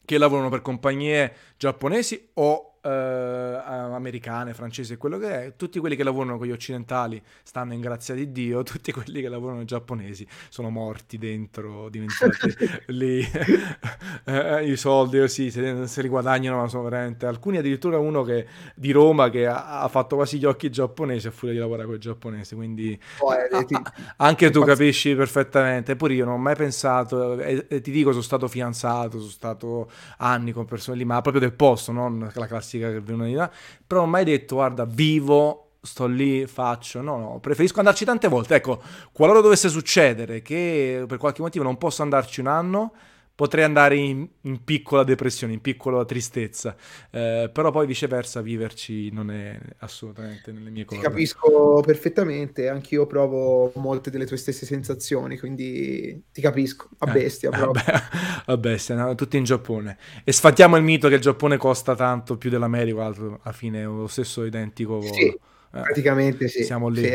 [0.06, 6.02] che lavorano per compagnie giapponesi o eh, americane, francesi, quello che è, tutti quelli che
[6.02, 10.70] lavorano con gli occidentali stanno in grazia di Dio, tutti quelli che lavorano giapponesi sono
[10.70, 12.54] morti dentro, diventati
[12.88, 13.20] lì.
[14.24, 18.46] Eh, i soldi, sì, se, se li guadagnano, ma sono veramente alcuni addirittura uno che,
[18.76, 21.96] di Roma che ha, ha, fatto quasi gli occhi giapponesi a furia di lavorare con
[21.96, 23.76] i giapponesi, quindi oh, eh, ti,
[24.18, 28.22] anche tu capisci perfettamente, pure io non ho mai pensato, e, e ti dico sono
[28.22, 32.71] stato fidanzato, sono stato anni con persone lì, ma proprio del posto, non la classica
[32.72, 33.50] classica che vengono di là,
[33.86, 38.28] però non ho mai detto guarda vivo, sto lì, faccio, no no, preferisco andarci tante
[38.28, 38.80] volte, ecco,
[39.12, 42.92] qualora dovesse succedere che per qualche motivo non posso andarci un anno,
[43.34, 46.76] potrei andare in, in, piccola depressione, in piccola tristezza,
[47.10, 51.00] eh, però poi viceversa viverci non è assolutamente nelle mie cose.
[51.00, 57.12] Ti capisco perfettamente, anch'io provo molte delle tue stesse sensazioni, quindi ti capisco, a eh,
[57.12, 57.84] bestia eh, proprio.
[58.46, 59.14] a bestia, no?
[59.14, 59.98] tutti in Giappone.
[60.24, 64.06] E sfattiamo il mito che il Giappone costa tanto più dell'America, alla fine è lo
[64.06, 65.12] stesso identico volo.
[65.12, 65.26] Sì.
[65.26, 65.38] Eh,
[65.80, 66.64] praticamente sì.
[66.64, 67.02] Siamo lì.
[67.02, 67.10] Sì,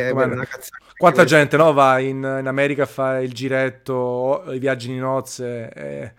[0.98, 5.70] Quanta gente no, va in, in, America a fare il giretto, i viaggi di nozze,
[5.72, 6.14] e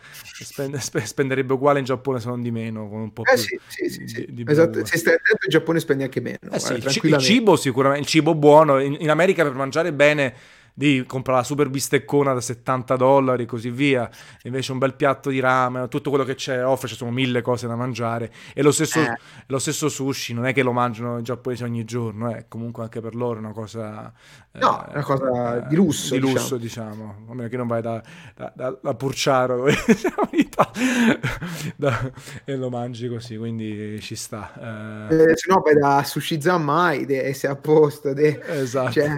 [0.44, 3.60] spende, spenderebbe uguale in Giappone se non di meno, con un po' eh, più sì,
[3.66, 4.26] sì, sì, sì.
[4.28, 4.84] Di, di esatto.
[4.84, 6.38] Se stai attento in Giappone spendi anche meno.
[6.52, 8.78] Eh sì, il cibo sicuramente, il cibo buono.
[8.78, 10.34] In, in America per mangiare bene
[10.78, 14.08] di comprare la super bisteccona da 70 dollari e così via,
[14.44, 17.66] invece un bel piatto di ramen, tutto quello che c'è offre, ci sono mille cose
[17.66, 19.18] da mangiare e lo stesso, eh.
[19.48, 23.00] lo stesso sushi, non è che lo mangiano i giapponesi ogni giorno, eh, comunque anche
[23.00, 24.12] per loro è una cosa...
[24.52, 26.14] No, eh, una cosa di lusso.
[26.14, 27.24] Di lusso, diciamo, diciamo.
[27.28, 28.00] a meno che non vai da,
[28.36, 30.28] da, da, da Purciaro diciamo,
[31.76, 32.12] da,
[32.44, 35.08] e lo mangi così, quindi ci sta.
[35.08, 35.14] Eh.
[35.14, 38.12] Eh, se no vai da Sushi Zammai e sei a posto.
[38.12, 38.40] De...
[38.44, 38.92] Esatto.
[38.92, 39.16] Cioè...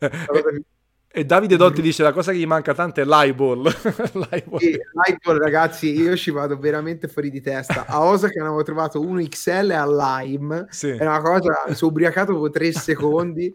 [1.12, 3.64] E Davide Dotti dice la cosa che gli manca tanto è l'eyeball.
[4.30, 4.60] l'eyeball.
[4.60, 7.84] Sì, l'eyeball, ragazzi, io ci vado veramente fuori di testa.
[7.86, 10.66] A Osaka ne avevo trovato uno XL a lime.
[10.70, 10.90] Sì.
[10.90, 13.52] È una cosa, mi sono ubriacato dopo tre secondi.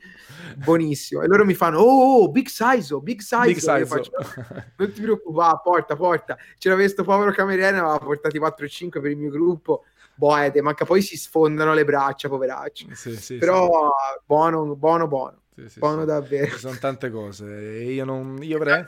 [0.56, 1.22] Buonissimo.
[1.22, 3.46] E loro mi fanno, oh, oh big size, oh, big size.
[3.46, 3.86] Big size.
[3.86, 4.12] Faccio,
[4.76, 6.38] non ti preoccupare, porta, porta.
[6.58, 9.86] C'era questo povero cameriere, ne aveva portati 4-5 per il mio gruppo.
[10.16, 12.90] Boh, eh, manca poi si sfondano le braccia, poveracci.
[12.92, 13.92] Sì, sì, Però
[14.26, 15.40] buono, buono, buono.
[15.56, 16.08] Sì, sì, Buono sì.
[16.08, 16.52] davvero.
[16.52, 17.46] Ci sono tante cose.
[17.46, 18.84] Io, non, io avrei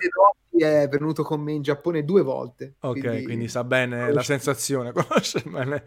[0.62, 2.76] è venuto con me in Giappone due volte.
[2.80, 5.84] Ok, quindi, quindi sa bene la sensazione, conosce bene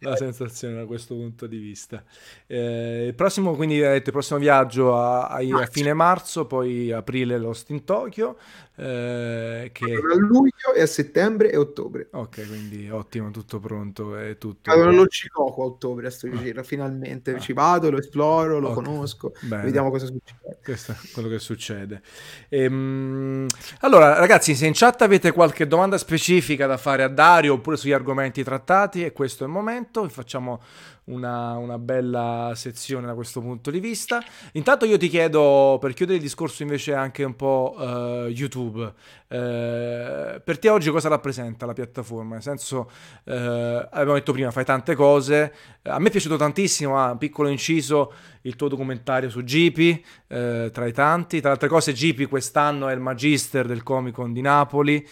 [0.00, 2.02] la sensazione da questo punto di vista.
[2.46, 7.38] Eh, il prossimo, quindi, detto, il prossimo viaggio a, a, a, fine marzo, poi aprile
[7.38, 8.36] Lost in Tokyo.
[8.76, 9.84] Eh, che...
[9.84, 12.08] A luglio e a settembre e ottobre.
[12.10, 14.16] Ok, quindi ottimo, tutto pronto.
[14.16, 14.70] È tutto...
[14.70, 16.36] Allora lo Cicoco a ottobre a sto ah.
[16.36, 17.38] giro, finalmente ah.
[17.38, 18.82] ci vado, lo esploro, lo okay.
[18.82, 19.62] conosco, bene.
[19.62, 20.58] vediamo cosa succede.
[20.62, 22.02] Questo è quello che succede.
[22.48, 23.46] Ehm,
[23.80, 27.92] allora, ragazzi, se in chat avete qualche domanda specifica da fare a Dario oppure sugli
[27.92, 30.60] argomenti trattati, e questo è il momento, vi facciamo
[31.04, 34.22] una, una, bella sezione da questo punto di vista.
[34.52, 38.92] Intanto io ti chiedo, per chiudere il discorso invece anche un po' uh, YouTube, uh,
[39.28, 42.34] per te oggi cosa rappresenta la piattaforma?
[42.34, 42.90] Nel senso,
[43.24, 45.52] uh, abbiamo detto prima, fai tante cose,
[45.82, 48.12] a me è piaciuto tantissimo, ah, piccolo inciso,
[48.42, 51.40] il tuo documentario su eh, tra i tanti.
[51.40, 55.06] Tra le altre cose, GP quest'anno è il magister del Comic Con di Napoli,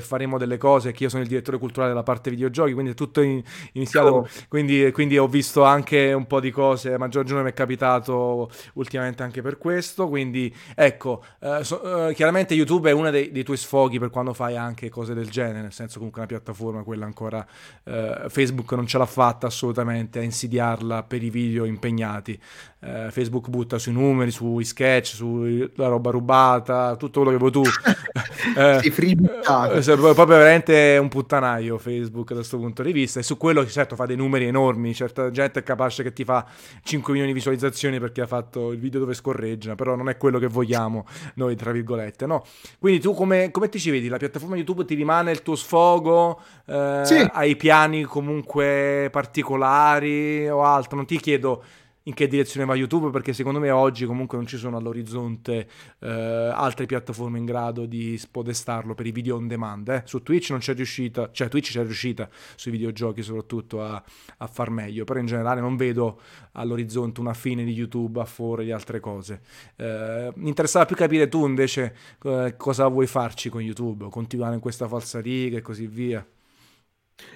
[0.00, 3.20] faremo delle cose, che io sono il direttore culturale della parte videogiochi, quindi è tutto
[3.20, 3.42] in,
[3.72, 4.28] iniziato, oh.
[4.48, 8.50] quindi, quindi, ho visto anche un po' di cose, a maggior ragione mi è capitato
[8.74, 13.42] ultimamente anche per questo, quindi ecco, eh, so, eh, chiaramente YouTube è uno dei, dei,
[13.42, 17.04] tuoi sfoghi per quando fai anche cose del genere, nel senso comunque una piattaforma, quella
[17.04, 17.46] ancora
[17.84, 22.38] eh, Facebook non ce l'ha fatta assolutamente a insidiarla per i video impegnati
[22.80, 27.62] eh, Facebook butta sui numeri, sui sketch, sulla roba rubata, tutto quello che vuoi tu.
[28.56, 33.66] eh, eh, proprio veramente un puttanaio Facebook da questo punto di vista e su quello
[33.66, 36.46] certo fa dei numeri enormi, certa gente è capace che ti fa
[36.82, 40.38] 5 milioni di visualizzazioni perché ha fatto il video dove scorreggia, però non è quello
[40.38, 42.44] che vogliamo noi, tra virgolette, no?
[42.78, 44.08] Quindi tu come, come ti ci vedi?
[44.08, 46.40] La piattaforma YouTube ti rimane il tuo sfogo?
[46.66, 47.28] Eh, sì.
[47.32, 50.96] Hai piani comunque particolari o altro?
[50.96, 51.64] Non ti chiedo
[52.08, 55.68] in che direzione va YouTube, perché secondo me oggi comunque non ci sono all'orizzonte
[56.00, 59.88] eh, altre piattaforme in grado di spodestarlo per i video on demand.
[59.88, 60.02] Eh.
[60.06, 64.02] Su Twitch non c'è riuscita, cioè Twitch c'è riuscita sui videogiochi soprattutto a,
[64.38, 66.20] a, far meglio, però in generale non vedo
[66.52, 69.42] all'orizzonte una fine di YouTube a favore di altre cose.
[69.76, 71.94] Eh, mi interessava più capire tu invece
[72.24, 76.26] eh, cosa vuoi farci con YouTube, continuare in questa falsariga e così via.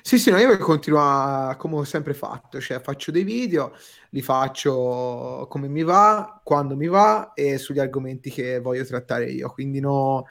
[0.00, 3.76] Sì, sì, no, io continuo come ho sempre fatto, cioè faccio dei video,
[4.10, 9.50] li faccio come mi va, quando mi va e sugli argomenti che voglio trattare io,
[9.50, 10.26] quindi no...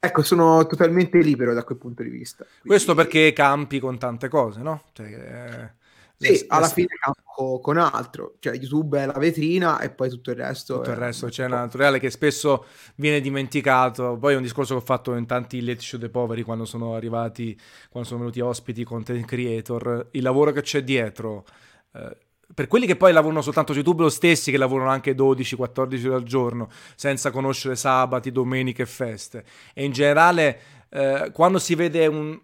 [0.00, 2.44] Ecco, sono totalmente libero da quel punto di vista.
[2.44, 2.68] Quindi...
[2.68, 4.84] Questo perché campi con tante cose, no?
[4.92, 5.76] Cioè, eh...
[6.16, 10.36] Sì, alla fine campo con altro, cioè YouTube è la vetrina e poi tutto il
[10.36, 10.78] resto.
[10.78, 12.64] Tutto il resto c'è un altro reale che spesso
[12.96, 14.16] viene dimenticato.
[14.18, 16.94] Poi è un discorso che ho fatto in tanti late show dei poveri quando sono
[16.94, 17.56] arrivati,
[17.90, 20.08] quando sono venuti ospiti content creator.
[20.12, 21.44] Il lavoro che c'è dietro.
[21.94, 22.16] Eh,
[22.52, 26.14] per quelli che poi lavorano soltanto su YouTube, lo stessi che lavorano anche 12-14 ore
[26.16, 29.44] al giorno, senza conoscere sabati, domeniche e feste.
[29.74, 32.40] E in generale, eh, quando si vede un,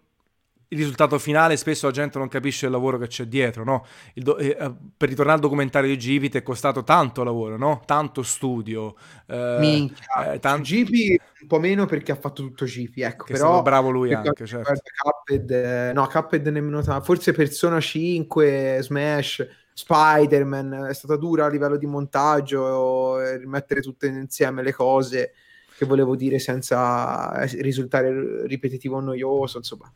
[0.69, 3.87] il risultato finale spesso la gente non capisce il lavoro che c'è dietro, no?
[4.15, 7.83] Do- eh, eh, per ritornare al documentario di Gipit è costato tanto lavoro, no?
[7.85, 8.95] Tanto studio.
[9.27, 13.35] Eh, Minchia, eh, tant- Gipi un po' meno perché ha fatto tutto Gipi, ecco, che
[13.35, 13.61] però...
[13.63, 14.73] bravo lui anche, certo.
[14.97, 21.49] Cuphead, eh, no, Cuphead nemmeno tanto, forse Persona 5, Smash, Spider-Man, è stata dura a
[21.49, 25.35] livello di montaggio, e rimettere tutte insieme le cose
[25.77, 29.93] che volevo dire senza risultare ripetitivo o noioso, insomma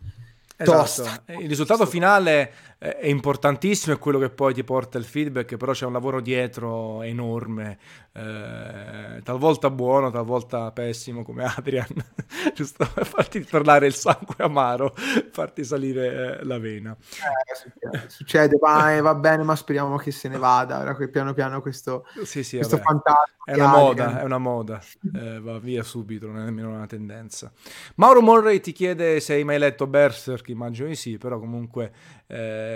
[0.58, 1.32] Esatto.
[1.40, 5.84] Il risultato finale è importantissimo, è quello che poi ti porta il feedback, però c'è
[5.84, 7.76] un lavoro dietro enorme,
[8.12, 11.88] eh, talvolta buono, talvolta pessimo come Adrian,
[12.54, 14.94] giusto per farti tornare il sangue amaro,
[15.32, 16.96] farti salire eh, la vena.
[16.96, 21.34] Eh, succede, ma eh, va bene, ma speriamo che se ne vada, ora che piano
[21.34, 23.36] piano questo, sì, sì, questo fantasma.
[23.44, 24.80] È una moda, è una moda,
[25.14, 27.50] eh, va via subito, non è nemmeno una tendenza.
[27.96, 31.90] Mauro Morrey ti chiede se hai mai letto Berserk, immagino di sì, però comunque
[32.26, 32.67] eh,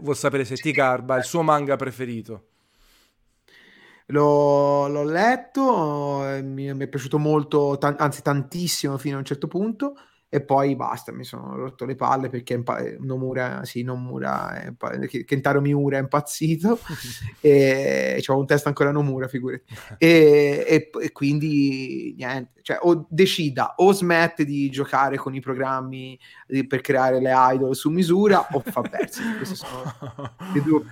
[0.00, 2.48] vuol sapere se ti garba il suo manga preferito.
[4.08, 9.24] L'ho, l'ho letto, eh, mi, mi, è piaciuto molto, t- anzi tantissimo fino a un
[9.24, 9.94] certo punto
[10.34, 12.60] e poi basta, mi sono rotto le palle perché
[12.98, 16.80] Nomura, sì, Nomura, è, Kentaro Miura è impazzito
[17.40, 19.62] e c'ho un test ancora Nomura, figurati.
[20.04, 26.18] E, e, e, quindi niente, cioè o decida o smette di giocare con i programmi
[26.46, 29.22] di, per creare le idol su misura o fa persi.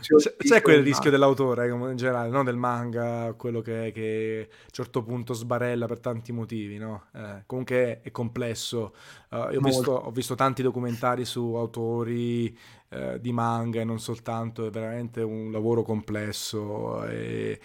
[0.01, 2.44] C'è, c'è quel rischio dell'autore in generale, no?
[2.44, 7.06] del manga, quello che, che, a un certo punto sbarella per tanti motivi, no?
[7.12, 8.94] Eh, comunque è complesso
[9.32, 12.54] Uh, ho, visto, ho, visto, tanti documentari su autori
[12.90, 17.59] uh, di manga e non soltanto, è veramente un lavoro complesso e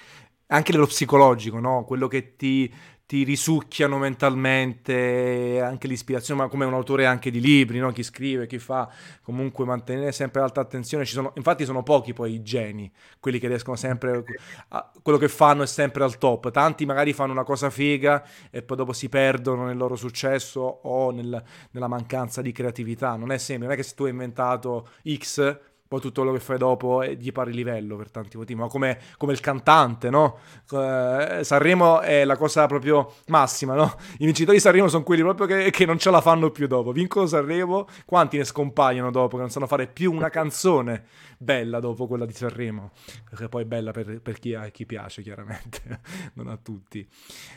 [0.47, 1.83] anche nello psicologico, no?
[1.83, 2.73] quello che ti,
[3.07, 7.93] ti risucchiano mentalmente anche l'ispirazione, ma come un autore anche di libri, no?
[7.93, 11.05] chi scrive, chi fa, comunque mantenere sempre alta attenzione.
[11.05, 14.25] Sono, infatti sono pochi poi i geni, quelli che riescono sempre,
[14.67, 16.51] a, quello che fanno è sempre al top.
[16.51, 21.09] Tanti magari fanno una cosa figa e poi dopo si perdono nel loro successo o
[21.11, 23.15] nel, nella mancanza di creatività.
[23.15, 26.43] Non è sempre, non è che se tu hai inventato X poi tutto quello che
[26.43, 30.37] fai dopo è di pari livello per tanti motivi, ma come, come il cantante, no?
[30.71, 33.95] Eh, Sanremo è la cosa proprio massima, no?
[34.19, 36.91] I vincitori di Sanremo sono quelli proprio che, che, non ce la fanno più dopo.
[36.91, 41.05] Vincono Sanremo, quanti ne scompaiono dopo che non sanno fare più una canzone
[41.37, 42.91] bella dopo quella di Sanremo?
[43.29, 46.01] Perché poi è bella per, per chi, a chi piace, chiaramente,
[46.35, 47.07] non a tutti.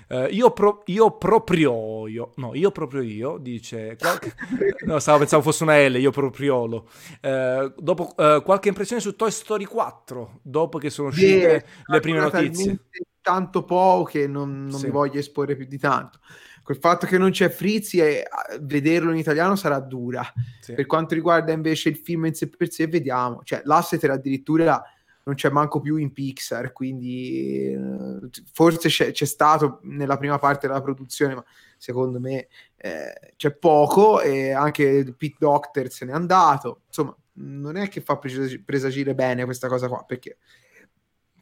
[0.08, 3.96] Eh, io, pro, io proprio io, no, io proprio io, dice...
[3.98, 4.34] Qualche...
[4.80, 6.88] No, stavo pensavo fosse una L, io propriolo.
[7.20, 12.00] Eh, dopo uh, qualche impressione su Toy Story 4 dopo che sono uscite yeah, le
[12.00, 12.78] prime notizie?
[13.22, 14.86] Tanto poco che non, non sì.
[14.86, 16.20] mi voglio esporre più di tanto.
[16.62, 18.26] Col fatto che non c'è Frizzi, e
[18.60, 20.22] vederlo in italiano sarà dura.
[20.60, 20.74] Sì.
[20.74, 23.40] Per quanto riguarda invece il film in sé per sé, vediamo.
[23.42, 24.82] Cioè, l'asset addirittura
[25.22, 30.66] non c'è manco più in Pixar, quindi eh, forse c'è, c'è, stato nella prima parte
[30.66, 31.44] della produzione, ma
[31.76, 36.82] secondo me eh, c'è poco e anche Pete Doctor se n'è andato.
[36.86, 40.38] Insomma, non è che fa presagire bene questa cosa qua, perché...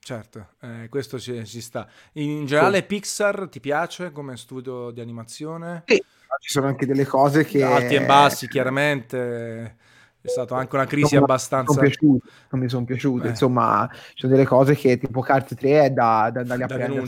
[0.01, 1.86] Certo, eh, questo ci, ci, sta.
[2.12, 2.85] In generale sì.
[2.85, 5.82] Pixar ti piace come studio di animazione?
[5.85, 6.02] Sì,
[6.40, 7.62] ci sono anche delle cose che...
[7.62, 9.77] Alti e bassi, chiaramente.
[10.20, 11.78] È stata anche una crisi non abbastanza...
[11.81, 13.31] Non mi sono piaciute, eh.
[13.31, 16.74] insomma, ci sono delle cose che tipo Carte 3 è da, da andarli a da
[16.74, 17.06] prendere.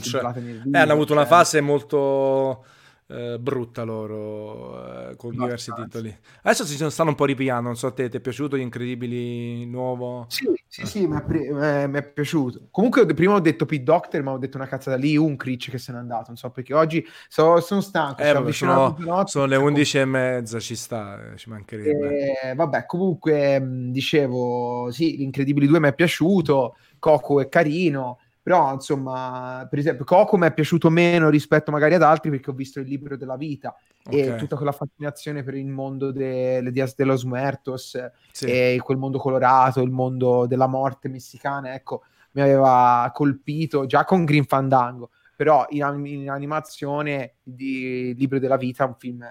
[0.71, 1.17] Eh, hanno avuto cioè...
[1.17, 2.65] una fase molto
[3.11, 6.17] eh, brutta loro eh, con no, diversi no, titoli.
[6.43, 9.65] Adesso si stanno un po' ripiando, non so a te, ti è piaciuto Gli Incredibili
[9.65, 10.25] nuovo?
[10.29, 12.67] Sì, sì, sì, mi è, pre- eh, è piaciuto.
[12.71, 15.77] Comunque prima ho detto Pete Doctor, ma ho detto una cazzata lì, un Critch che
[15.77, 19.55] se n'è andato, non so perché oggi so, sono stanco, eh, vabbè, sono, sono, le
[19.57, 22.39] undici e mezza, ci sta, eh, ci mancherebbe.
[22.41, 28.73] Eh, vabbè, comunque dicevo, sì, Gli Incredibili 2 mi è piaciuto, Coco è carino, però
[28.73, 32.79] insomma per esempio Coco mi è piaciuto meno rispetto magari ad altri perché ho visto
[32.79, 34.19] il libro della vita okay.
[34.19, 38.45] e tutta quella fascinazione per il mondo delle Dias de los Muertos sì.
[38.45, 44.25] e quel mondo colorato, il mondo della morte messicana, ecco, mi aveva colpito già con
[44.25, 49.25] Green Fandango, però in, in animazione di Libro della Vita, un film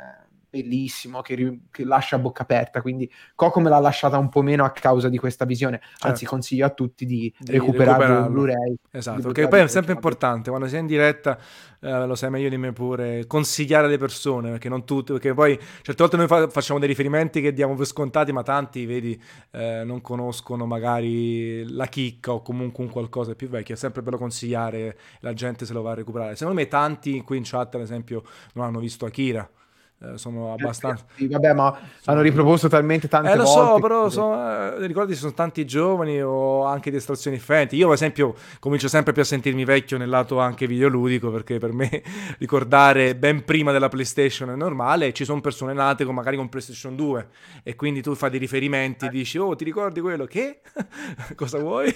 [0.51, 2.83] bellissimo che, che, lascia a bocca aperta.
[2.83, 5.81] Quindi Coco me l'ha lasciata un po' meno a causa di questa visione.
[6.01, 6.35] Anzi, certo.
[6.35, 8.75] consiglio a tutti di, di recuperarlo in Blu-ray.
[8.91, 11.39] Esatto, perché poi è sempre importante quando sei in diretta,
[11.81, 15.59] eh, lo sai meglio di me pure, consigliare alle persone, perché non tutte, perché poi
[15.83, 19.21] certe volte noi fa- facciamo dei riferimenti che diamo per scontati, ma tanti, vedi,
[19.53, 23.75] eh, non conoscono magari la chicca o comunque un qualcosa più vecchio.
[23.75, 26.35] È sempre bello consigliare, la gente se lo va a recuperare.
[26.35, 28.25] Secondo me tanti qui in chat, ad esempio,
[28.55, 29.49] non hanno visto Akira
[30.15, 31.05] sono abbastanza.
[31.15, 33.61] Sì, vabbè, ma hanno riproposto talmente tante eh, lo volte.
[33.61, 34.11] so, però che...
[34.11, 37.77] sono, eh, ricordi ci sono tanti giovani o anche di estrazioni differenti.
[37.77, 41.73] Io, per esempio, comincio sempre più a sentirmi vecchio nel lato anche videoludico perché per
[41.73, 42.03] me
[42.39, 45.13] ricordare ben prima della PlayStation è normale.
[45.13, 47.29] Ci sono persone nate con magari con PlayStation 2
[47.63, 49.11] e quindi tu fai dei riferimenti eh.
[49.11, 50.25] dici, oh, ti ricordi quello?
[50.25, 50.61] Che?
[51.37, 51.95] Cosa vuoi?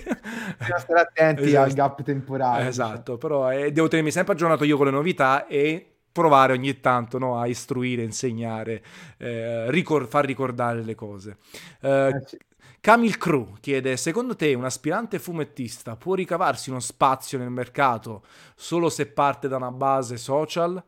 [0.59, 1.65] Bisogna stare attenti esatto.
[1.65, 2.69] al gap temporale.
[2.69, 3.17] Esatto, diciamo.
[3.17, 7.41] però eh, devo tenermi sempre aggiornato io con le novità e provare ogni tanto no,
[7.41, 8.83] a istruire, insegnare,
[9.19, 11.39] eh, ricor- far ricordare le cose.
[11.81, 12.39] Eh, eh sì.
[12.81, 18.23] Camil Crew chiede: Secondo te un aspirante fumettista può ricavarsi uno spazio nel mercato
[18.55, 20.83] solo se parte da una base social?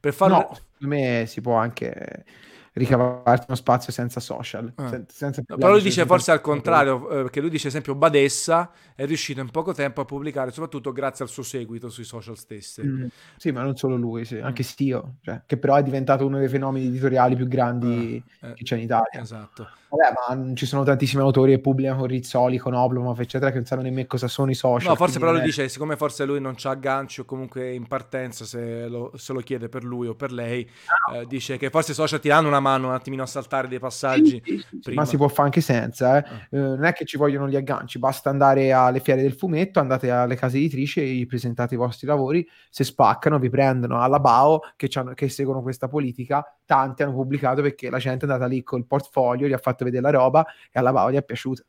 [0.00, 0.36] Per farlo...
[0.36, 2.24] No, secondo me si può anche
[2.72, 4.72] ricavarti uno spazio senza social.
[4.76, 4.88] Ah.
[4.88, 9.04] Sen- senza però lui dice forse al contrario, eh, perché lui dice esempio Badessa è
[9.04, 12.82] riuscito in poco tempo a pubblicare, soprattutto grazie al suo seguito sui social stessi.
[12.82, 13.06] Mm.
[13.36, 14.38] Sì, ma non solo lui, sì.
[14.38, 18.54] anche Stio, cioè, che però è diventato uno dei fenomeni editoriali più grandi ah, eh,
[18.54, 19.20] che c'è in Italia.
[19.20, 19.68] Esatto.
[19.94, 23.66] Vabbè, ma ci sono tantissimi autori che pubblicano con Rizzoli, con Oblomov, eccetera, che non
[23.66, 24.88] sanno nemmeno cosa sono i social.
[24.88, 28.46] No, forse però lui dice, siccome forse lui non c'ha agganci o comunque in partenza,
[28.46, 30.66] se lo, se lo chiede per lui o per lei,
[31.10, 31.18] ah.
[31.18, 33.78] eh, dice che forse i social ti danno una mano un attimino a saltare dei
[33.78, 34.40] passaggi.
[34.42, 36.24] Sì, sì, sì, ma si può fare anche senza, eh.
[36.26, 36.56] Ah.
[36.56, 40.10] Eh, non è che ci vogliono gli agganci, basta andare alle fiere del fumetto, andate
[40.10, 44.60] alle case editrici e gli presentate i vostri lavori, se spaccano vi prendono alla BAO
[44.74, 48.86] che, che seguono questa politica, tanti hanno pubblicato perché la gente è andata lì col
[48.86, 51.62] portfolio, gli ha fatto vedere la roba e alla BAO gli è piaciuta.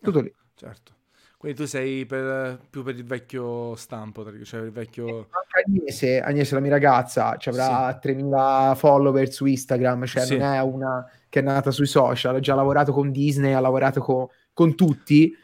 [0.00, 0.34] Tutto lì.
[0.54, 0.92] Certo.
[1.44, 5.28] Quindi tu sei per, più per il vecchio stampo, cioè il vecchio...
[5.62, 8.08] Agnese, Agnese la mia ragazza, ci avrà sì.
[8.08, 10.38] 3.000 follower su Instagram, cioè sì.
[10.38, 14.00] non è una che è nata sui social, ha già lavorato con Disney, ha lavorato
[14.00, 15.36] con, con tutti,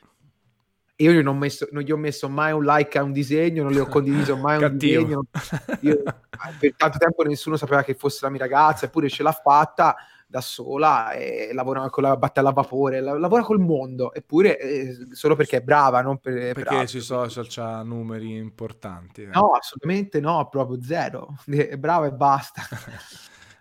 [0.97, 3.79] io non, messo, non, gli ho messo mai un like a un disegno, non gli
[3.79, 5.25] ho condiviso mai un disegno.
[5.81, 6.03] Io,
[6.59, 9.97] per tanto tempo nessuno sapeva che fosse la mia ragazza, eppure ce l'ha fatta
[10.31, 15.35] da sola e lavora con la battaglia a vapore, lavora col mondo, eppure eh, solo
[15.35, 19.23] perché è brava, non per, perché per sui social c'ha numeri importanti.
[19.23, 19.27] Eh.
[19.27, 21.37] No, assolutamente no, proprio zero.
[21.51, 22.63] È brava e basta.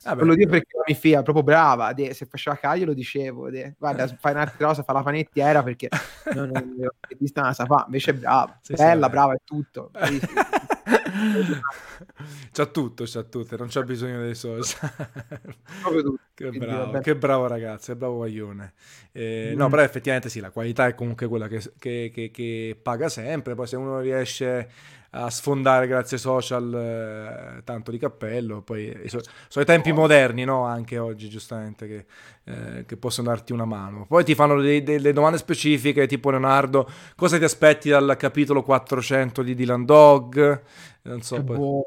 [0.04, 1.92] Vabbè, lo dico perché mi fia, proprio brava.
[1.94, 3.50] De, se faceva caglio lo dicevo.
[3.50, 5.90] De, guarda, fai un'altra cosa, fa la panettiera perché
[6.36, 6.90] non, non, non,
[7.34, 7.84] non sa fa.
[7.88, 9.92] Invece è brava, sì, bella, sì, brava, è tutto.
[12.52, 14.92] c'ha tutto, c'ha tutto, non c'ha bisogno dei social.
[16.34, 18.74] che, bravo, che bravo ragazzo, che bravo guaglione.
[19.12, 19.58] Eh, mm.
[19.58, 23.56] No, però effettivamente sì, la qualità è comunque quella che, che, che, che paga sempre.
[23.56, 24.70] Poi se uno riesce
[25.12, 28.62] a sfondare grazie ai social eh, tanto di cappello.
[28.62, 30.66] Poi so, sono i tempi moderni, no?
[30.66, 32.06] Anche oggi, giustamente, che,
[32.44, 34.06] eh, che possono darti una mano.
[34.08, 39.42] Poi ti fanno dei, delle domande specifiche, tipo Leonardo, cosa ti aspetti dal capitolo 400
[39.42, 40.62] di Dylan Dog?
[41.02, 41.56] Non so, poi...
[41.56, 41.86] buono,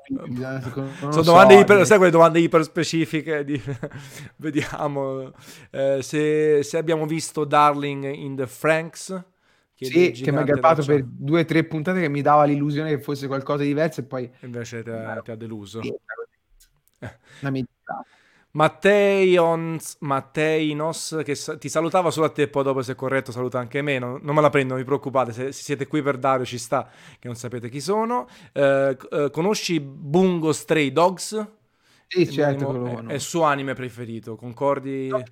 [0.99, 3.61] sono so, domande iper, sai quelle domande iper specifiche di...
[4.37, 5.33] vediamo
[5.71, 9.25] eh, se, se abbiamo visto Darling in the Franks
[9.75, 13.01] sì, che mi ha garbato per due o tre puntate che mi dava l'illusione che
[13.01, 14.31] fosse qualcosa di diverso e poi...
[14.41, 14.91] Invece ti
[15.31, 15.81] ha, deluso.
[17.41, 18.05] Una meditata.
[18.55, 23.59] Matteions, Matteinos che sa- ti salutava solo a te, poi dopo se è corretto saluta
[23.59, 26.19] anche me, non, non me la prendo, non vi preoccupate, se, se, siete qui per
[26.19, 26.89] Dario ci sta,
[27.19, 28.29] che non sapete chi sono.
[28.53, 31.47] Eh, eh, conosci Bungo Stray Dogs?
[32.07, 32.85] Sì, certo.
[32.85, 35.09] È, è, il suo anime preferito, concordi?
[35.09, 35.23] No.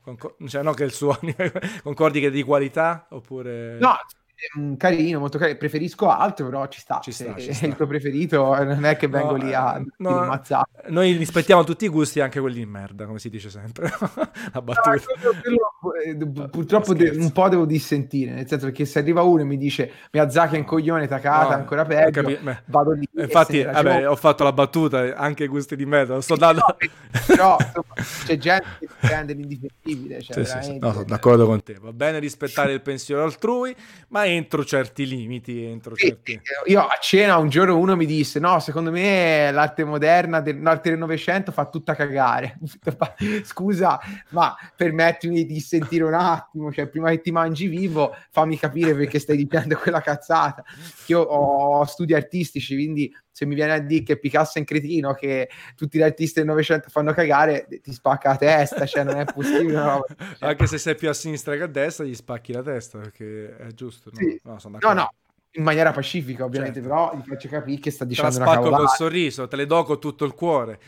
[0.00, 1.52] Concor- cioè, no che il suo anime
[1.82, 3.76] concordi che è di qualità oppure...
[3.78, 3.96] No,
[4.76, 5.58] carino, molto carino.
[5.58, 7.00] Preferisco altro, però ci sta.
[7.02, 7.66] Ci sta, ci sta.
[7.66, 10.66] il tuo preferito non è che vengo no, lì a no, ammazzare.
[10.88, 13.90] Noi rispettiamo tutti i gusti, anche quelli di merda, come si dice sempre.
[14.52, 14.90] La battuta.
[14.90, 19.42] No, quello, quello, purtroppo de- un po' devo dissentire, nel senso che se arriva uno
[19.42, 23.08] e mi dice Miyazaki è un coglione, Takata, ancora peggio, capi- vado lì.
[23.16, 26.62] Infatti, vabbè, ho fatto la battuta, anche i gusti di merda, lo sto dando...
[27.26, 27.94] però insomma,
[28.24, 30.20] c'è gente che prende l'indifettibile.
[30.22, 30.78] Cioè, sì, sì, sì.
[30.78, 31.76] No, sono d'accordo con te.
[31.80, 33.74] Va bene rispettare il pensiero altrui,
[34.08, 35.64] ma entro certi limiti.
[35.64, 36.40] Entro sì, certi...
[36.66, 40.90] Io a cena un giorno uno mi disse: No, secondo me l'arte moderna, del, l'arte
[40.90, 42.58] del Novecento fa tutta cagare.
[43.44, 43.98] Scusa,
[44.30, 49.18] ma permettimi di sentire un attimo, cioè prima che ti mangi vivo, fammi capire perché
[49.18, 50.64] stai dicendo quella cazzata.
[51.06, 55.14] Io ho studi artistici, quindi se mi viene a dire che Picasso è un cretino,
[55.14, 59.24] che tutti gli artisti del Novecento fanno cagare, ti spacca la testa, cioè non è
[59.26, 59.74] possibile.
[59.74, 60.04] No?
[60.08, 60.16] Cioè...
[60.50, 63.68] Anche se sei più a sinistra che a destra, gli spacchi la testa, perché è
[63.68, 64.10] giusto.
[64.12, 64.40] No, sì.
[64.42, 65.12] no, no, no,
[65.58, 66.88] in maniera pacifica, ovviamente, certo.
[66.88, 69.82] però gli faccio capire che sta dicendo te la spacco col sorriso, te le do
[69.82, 70.78] con tutto il cuore.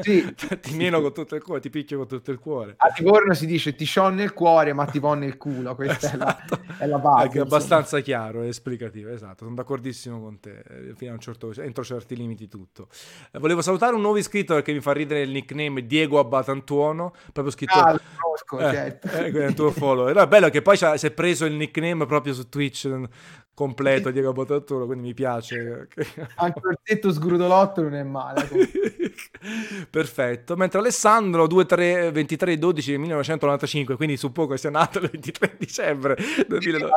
[0.00, 0.34] Sì.
[0.60, 2.74] ti meno con tutto il cuore, ti picchio con tutto il cuore.
[2.78, 5.74] A Livorno si dice ti sciò nel cuore, ma ti vo nel culo.
[5.74, 6.54] Questa esatto.
[6.54, 7.38] è, la, è la base.
[7.38, 9.44] È abbastanza chiaro e esplicativo, esatto.
[9.44, 10.62] Sono d'accordissimo con te.
[10.68, 12.88] Eh, fino a un certo entro certi limiti tutto.
[13.30, 17.52] Eh, volevo salutare un nuovo iscritto perché mi fa ridere il nickname Diego Abbatantuono, proprio
[17.52, 17.78] scritto...
[17.78, 19.08] Ah, lo conosco, eh, certo.
[19.08, 20.10] Eh, è il tuo follower.
[20.10, 22.88] Era bello che poi si è preso il nickname proprio su Twitch
[23.54, 25.88] completo Diego Botatturo, quindi mi piace.
[26.36, 28.46] Anche l'orsetto sgrudolotto non è male.
[29.88, 30.56] Perfetto.
[30.56, 36.16] Mentre Alessandro 23, 23 12 1995, quindi suppongo che sia nato il 23 dicembre
[36.48, 36.92] 2009.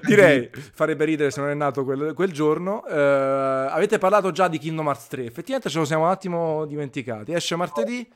[0.06, 2.84] Direi, farebbe ridere se non è nato quel, quel giorno.
[2.86, 7.32] Uh, avete parlato già di Kingdom Hearts 3, effettivamente ce lo siamo un attimo dimenticati.
[7.32, 8.08] Esce martedì?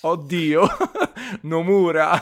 [0.00, 0.66] Oddio,
[1.42, 2.20] Nomura.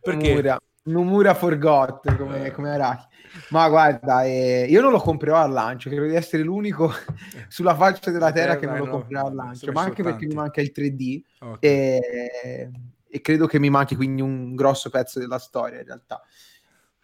[0.00, 0.28] Perché?
[0.28, 0.58] Nomura.
[0.88, 3.06] Nomura Forgot come, come Araki.
[3.50, 6.90] Ma guarda, eh, io non lo comprerò al lancio, credo di essere l'unico
[7.48, 10.34] sulla faccia della terra eh, che non lo comprerò al lancio, ma anche perché mi
[10.34, 11.58] manca il 3D okay.
[11.60, 12.70] e,
[13.08, 16.22] e, credo che mi manchi quindi un grosso pezzo della storia in realtà.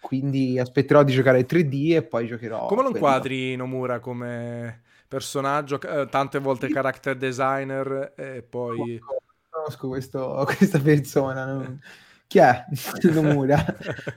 [0.01, 2.67] Quindi aspetterò di giocare il 3D e poi giocherò.
[2.67, 8.99] Come lo inquadri Nomura come personaggio, eh, tante volte character designer e poi...
[9.01, 11.47] Non conosco questo, questa persona.
[11.47, 11.81] Non...
[12.27, 12.65] Chi è
[13.13, 13.65] Nomura?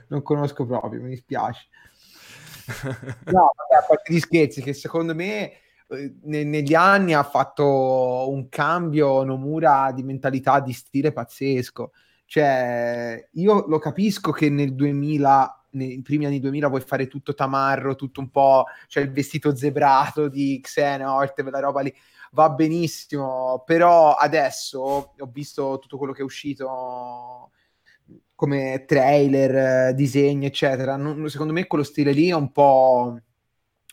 [0.08, 1.68] non conosco proprio, mi dispiace.
[3.26, 5.52] No, vabbè, a parte gli scherzi, che secondo me
[5.88, 11.92] eh, ne- negli anni ha fatto un cambio Nomura di mentalità, di stile pazzesco.
[12.26, 17.94] Cioè, io lo capisco che nel 2000, nei primi anni 2000 vuoi fare tutto tamarro,
[17.94, 21.94] tutto un po', cioè il vestito zebrato di Xehanort, quella roba lì,
[22.32, 24.78] va benissimo, però adesso
[25.18, 27.50] ho visto tutto quello che è uscito
[28.38, 30.94] come trailer, disegni, eccetera.
[30.94, 33.18] Non, secondo me quello stile lì è un po',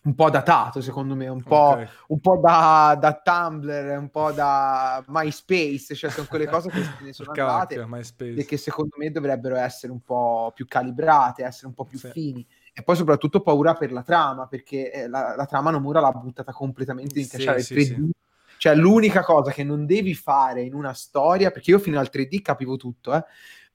[0.03, 1.87] un po datato, secondo me, un po', okay.
[2.09, 7.11] un po da, da, Tumblr, un po' da MySpace, cioè sono quelle cose che ne
[7.11, 7.83] sono andate
[8.19, 12.11] e che secondo me dovrebbero essere un po' più calibrate, essere un po' più sì.
[12.11, 12.45] fini.
[12.71, 16.51] E poi soprattutto paura per la trama, perché eh, la, la trama Nomura l'ha buttata
[16.51, 17.95] completamente in cacciare sì, il 3D.
[17.95, 18.11] Sì,
[18.57, 22.41] cioè l'unica cosa che non devi fare in una storia, perché io fino al 3D
[22.41, 23.23] capivo tutto, eh,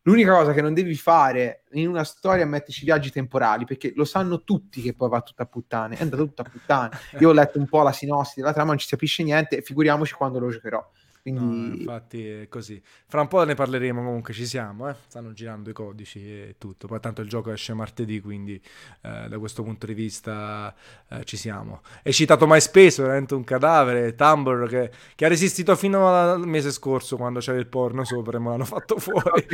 [0.04, 4.04] L'unica cosa che non devi fare in una storia è metterci viaggi temporali, perché lo
[4.04, 5.96] sanno tutti che poi va tutta a puttane.
[5.96, 6.90] È andato tutta a puttane.
[7.18, 10.14] Io ho letto un po' la sinossi della trama, non ci si capisce niente, figuriamoci
[10.14, 10.90] quando lo giocherò.
[11.22, 11.40] Quindi...
[11.40, 12.80] No, infatti è così.
[13.06, 14.94] Fra un po' ne parleremo comunque, ci siamo, eh?
[15.06, 16.86] stanno girando i codici e tutto.
[16.86, 18.60] Poi tanto il gioco esce martedì, quindi
[19.02, 20.74] eh, da questo punto di vista
[21.08, 21.82] eh, ci siamo.
[22.02, 27.16] Hai citato MySpace, veramente un cadavere, Tumblr che, che, ha resistito fino al mese scorso
[27.16, 29.46] quando c'era il porno sopra e me l'hanno fatto fuori.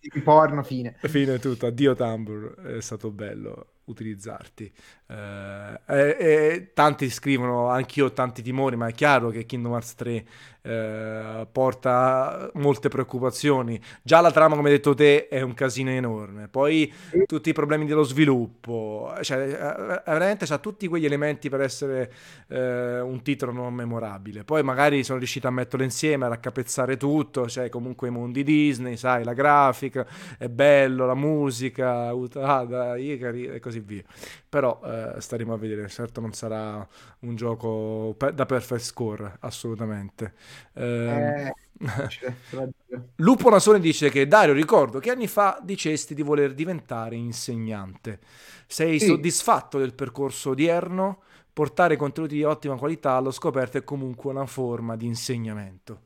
[0.00, 0.96] Il porno, fine.
[1.00, 4.72] Fine tutto, addio Tumblr, è stato bello utilizzarti.
[5.08, 9.94] Eh, e, e tanti scrivono, anch'io ho tanti timori, ma è chiaro che Kingdom Hearts
[9.94, 10.24] 3
[10.66, 13.80] eh, porta molte preoccupazioni.
[14.02, 16.48] Già la trama, come hai detto te, è un casino enorme.
[16.48, 16.92] Poi
[17.26, 22.12] tutti i problemi dello sviluppo, cioè eh, veramente ha tutti quegli elementi per essere
[22.48, 24.42] eh, un titolo non memorabile.
[24.42, 28.96] Poi magari sono riuscito a metterlo insieme, a raccapezzare tutto, cioè comunque i mondi Disney,
[28.96, 30.04] sai, la grafica,
[30.36, 34.02] è bello, la musica, Utada, Ikari e così via.
[34.48, 36.86] Però eh, staremo a vedere, certo non sarà
[37.20, 40.34] un gioco per, da perfect score, assolutamente.
[40.72, 41.52] Eh,
[43.16, 48.20] Lupo Nasone dice che Dario, ricordo che anni fa dicesti di voler diventare insegnante.
[48.66, 49.06] Sei sì.
[49.06, 51.22] soddisfatto del percorso odierno?
[51.52, 56.00] Portare contenuti di ottima qualità allo scoperto è comunque una forma di insegnamento.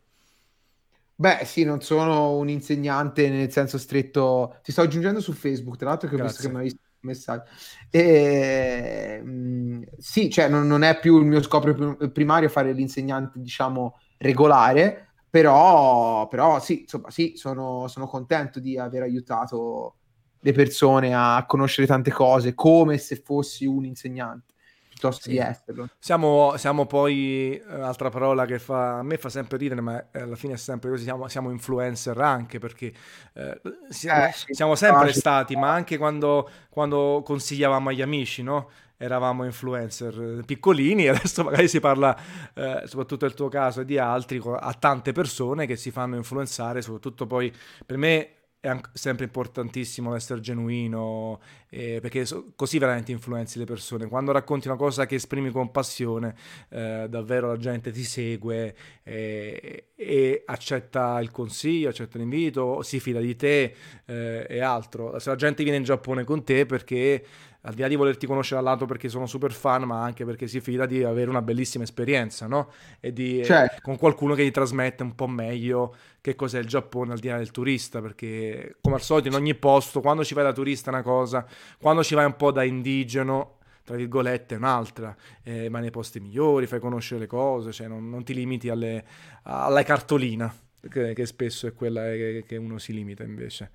[1.21, 4.59] Beh, sì, non sono un insegnante nel senso stretto.
[4.63, 7.51] Ti sto aggiungendo su Facebook, tra l'altro, che ho visto che mi hai visto messaggio.
[7.91, 13.99] E, mh, sì, cioè non, non, è più il mio scopo primario fare l'insegnante, diciamo,
[14.19, 19.97] regolare, però, però sì, insomma, sì sono, sono contento di aver aiutato
[20.41, 24.55] le persone a conoscere tante cose come se fossi un insegnante
[25.01, 25.31] piuttosto sì.
[25.31, 25.89] di esserlo.
[25.99, 30.37] Siamo, siamo poi, un'altra eh, parola che fa, a me fa sempre ridere, ma alla
[30.37, 32.93] fine è sempre così, siamo, siamo influencer anche perché
[33.33, 34.53] eh, siamo, eh, sì.
[34.53, 38.71] siamo, sempre stati, ma anche quando, quando consigliavamo agli amici, no?
[38.99, 42.15] eravamo influencer piccolini, adesso magari si parla,
[42.53, 46.83] eh, soprattutto nel tuo caso e di altri, a tante persone che si fanno influenzare,
[46.83, 47.51] soprattutto poi
[47.87, 54.07] per me è sempre importantissimo essere genuino, eh, perché so, così veramente influenzi le persone.
[54.07, 56.35] Quando racconti una cosa che esprimi con passione,
[56.69, 63.21] eh, davvero la gente ti segue eh, e accetta il consiglio, accetta l'invito, si fida
[63.21, 63.75] di te
[64.05, 65.19] eh, e altro.
[65.19, 67.25] Se la gente viene in Giappone con te perché
[67.63, 70.47] al di là di volerti conoscere dal lato perché sono super fan, ma anche perché
[70.47, 72.71] si fida di avere una bellissima esperienza, no?
[73.01, 73.81] E di, certo.
[73.83, 77.37] con qualcuno che ti trasmette un po' meglio che cos'è il Giappone al di là
[77.37, 80.95] del turista, perché come al solito in ogni posto, quando ci vai da turista è
[80.95, 81.47] una cosa,
[81.79, 86.21] quando ci vai un po' da indigeno, tra virgolette, è un'altra, eh, ma nei posti
[86.21, 89.05] migliori, fai conoscere le cose, cioè non, non ti limiti alle,
[89.43, 90.53] alla cartolina.
[90.89, 93.71] Che, che spesso è quella che, che, uno si limita invece.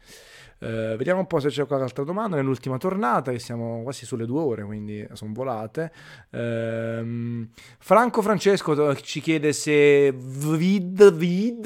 [0.60, 2.36] Uh, vediamo un po' se c'è qualche altra domanda.
[2.36, 5.91] Nell'ultima tornata, che siamo quasi sulle due ore, quindi sono volate.
[6.32, 11.65] Uh, Franco Francesco ci chiede se Vid, Vid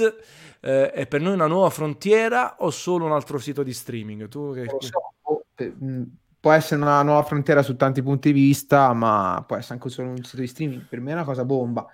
[0.62, 4.28] uh, è per noi una nuova frontiera o solo un altro sito di streaming.
[4.28, 4.66] Tu che...
[4.80, 6.04] So, mm,
[6.40, 10.10] può essere una nuova frontiera su tanti punti di vista, ma può essere anche solo
[10.10, 10.86] un sito di streaming.
[10.88, 11.88] Per me è una cosa bomba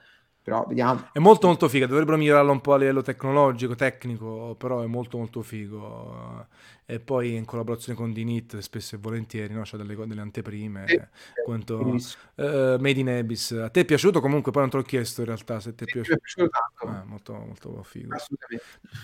[0.45, 1.09] però vediamo.
[1.11, 5.17] È molto molto figo, dovrebbero migliorarlo un po' a livello tecnologico, tecnico, però è molto
[5.17, 6.45] molto figo.
[6.85, 9.63] E poi in collaborazione con Dinit, spesso e volentieri, no?
[9.63, 10.83] c'è delle, delle anteprime.
[10.85, 11.01] Sì,
[11.43, 11.95] quanto, uh,
[12.35, 13.53] Made in Abyss.
[13.53, 14.51] A te è piaciuto comunque?
[14.51, 16.09] Poi non te l'ho chiesto in realtà se ti è piaciuto.
[16.11, 16.95] Mi è piaciuto tanto.
[16.95, 18.15] Ah, molto, molto figo.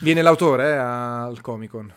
[0.01, 1.91] Viene l'autore eh, al Comic Con.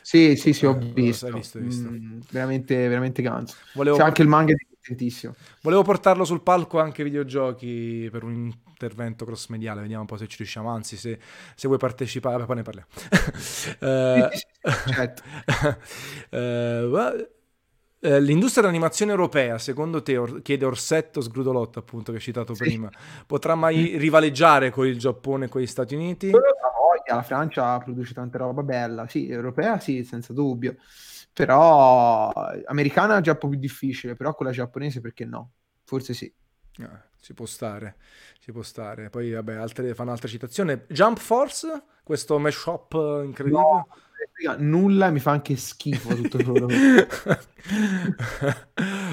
[0.00, 1.28] Sì, sì, sì, ho eh, visto.
[1.32, 1.90] visto, visto.
[1.90, 3.56] Mm, veramente, veramente ganzo.
[3.74, 3.96] Volevo...
[3.96, 5.34] C'è anche il manga di Tantissimo.
[5.62, 10.28] Volevo portarlo sul palco anche videogiochi per un intervento cross mediale, vediamo un po' se
[10.28, 11.18] ci riusciamo, anzi se,
[11.54, 12.88] se vuoi partecipare, poi ne parliamo.
[13.80, 14.28] uh,
[14.92, 15.22] certo.
[16.36, 17.34] uh,
[17.98, 22.62] L'industria dell'animazione europea, secondo te, or- chiede Orsetto Sgrudolotto, appunto, che hai citato sì.
[22.62, 22.88] prima,
[23.26, 26.30] potrà mai rivaleggiare con il Giappone e con gli Stati Uniti?
[27.08, 30.76] La Francia produce tanta roba bella, sì, europea sì, senza dubbio
[31.36, 32.32] però
[32.64, 35.50] americana è già un po' più difficile, però quella giapponese perché no?
[35.84, 36.32] Forse sì.
[36.78, 37.96] Ah, ci può stare,
[38.38, 39.10] ci può stare.
[39.10, 40.84] Poi vabbè, altre, fanno altre citazioni.
[40.88, 43.60] Jump Force, questo mashup incredibile.
[43.60, 43.86] No,
[44.58, 46.68] nulla mi fa anche schifo tutto quello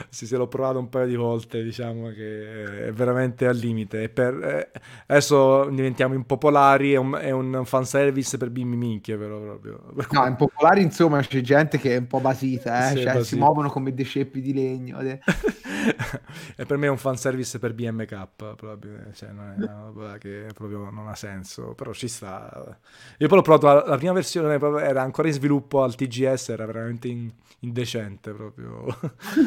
[0.10, 4.10] sì, se l'ho provato un paio di volte, diciamo che è veramente al limite.
[4.10, 4.72] Per, eh,
[5.08, 9.82] adesso diventiamo impopolari, è un, è un fanservice per bimbi minchie, però proprio.
[10.12, 12.90] No, impopolari insomma c'è gente che è un po' basita, eh?
[12.90, 13.24] sì, cioè, basita.
[13.24, 15.00] si muovono come dei ceppi di legno.
[16.56, 18.80] e per me è un fanservice per BMK, proprio,
[19.14, 22.78] cioè, non è una roba che proprio non ha senso, però ci sta.
[23.18, 27.08] Io poi l'ho provato, la prima versione era ancora in sviluppo al TGS, era veramente
[27.08, 27.32] in,
[27.64, 28.86] indecente proprio.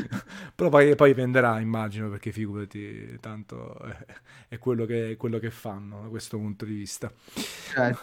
[0.55, 3.97] Però poi, poi, venderà, immagino, perché figurati, tanto è,
[4.49, 7.13] è, quello che, è, quello che, fanno da questo punto di vista.
[7.35, 8.01] Certo.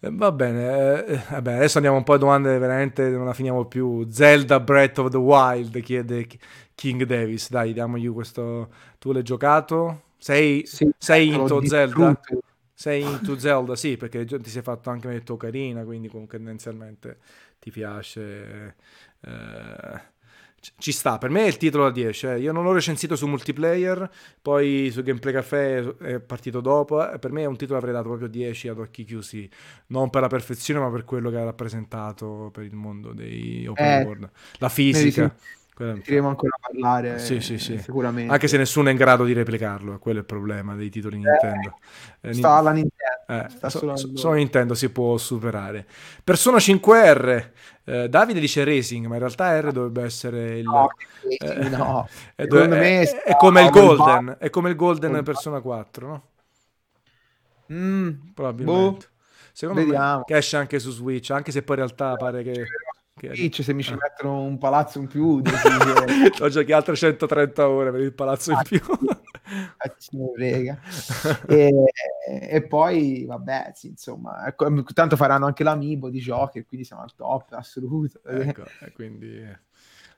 [0.00, 3.64] Eh, va bene, eh, vabbè, adesso andiamo un po' a domande veramente non la finiamo
[3.66, 4.06] più.
[4.10, 6.26] Zelda Breath of the Wild chiede
[6.74, 8.72] King Davis, dai, diamogli questo.
[8.98, 10.02] Tu l'hai giocato?
[10.18, 12.20] Sei, sì, sei into Zelda?
[12.74, 17.18] Sei into Zelda, sì, perché ti sei fatto anche detto carina, quindi comunque tendenzialmente
[17.58, 18.76] ti piace.
[19.20, 20.10] Eh,
[20.78, 22.26] ci sta, per me è il titolo da 10.
[22.26, 22.38] Eh.
[22.38, 24.08] Io non l'ho recensito su multiplayer,
[24.40, 27.10] poi su Gameplay Café è partito dopo.
[27.10, 27.18] Eh.
[27.18, 29.50] Per me è un titolo che avrei dato proprio 10 ad occhi chiusi,
[29.88, 33.84] non per la perfezione, ma per quello che ha rappresentato per il mondo dei open
[33.84, 34.30] eh, world.
[34.58, 35.34] La fisica.
[35.74, 37.78] Sentiremo ancora parlare sì, sì, sì.
[37.78, 38.30] sicuramente.
[38.30, 41.78] Anche se nessuno è in grado di replicarlo, quello è il problema dei titoli Nintendo.
[42.20, 43.22] Eh, sta alla Nintendo.
[43.26, 45.86] Eh, sta so, so, solo Nintendo si può superare.
[46.22, 47.50] Persona 5R,
[47.84, 50.64] eh, Davide dice Racing, ma in realtà R dovrebbe essere il...
[50.64, 50.88] No,
[51.40, 52.06] eh, no.
[52.36, 56.22] È, dove, è, è, come il Golden, è come il Golden Persona 4, no?
[57.72, 59.06] Mm, Probabilmente.
[59.06, 59.10] Boh.
[59.54, 60.18] Secondo Vediamo.
[60.18, 62.66] me che esce anche su Switch, anche se poi in realtà pare che
[63.14, 63.98] Switch, se mi ci eh.
[64.00, 65.42] mettono un palazzo in più,
[66.40, 68.80] ho giochi altre 130 ore per il palazzo in più.
[71.46, 71.70] e,
[72.26, 77.14] e, poi, vabbè, sì, insomma, ecco, tanto faranno anche l'amibo di giochi, quindi siamo al
[77.14, 78.20] top, assoluto.
[78.24, 78.64] Ecco,
[78.94, 79.44] quindi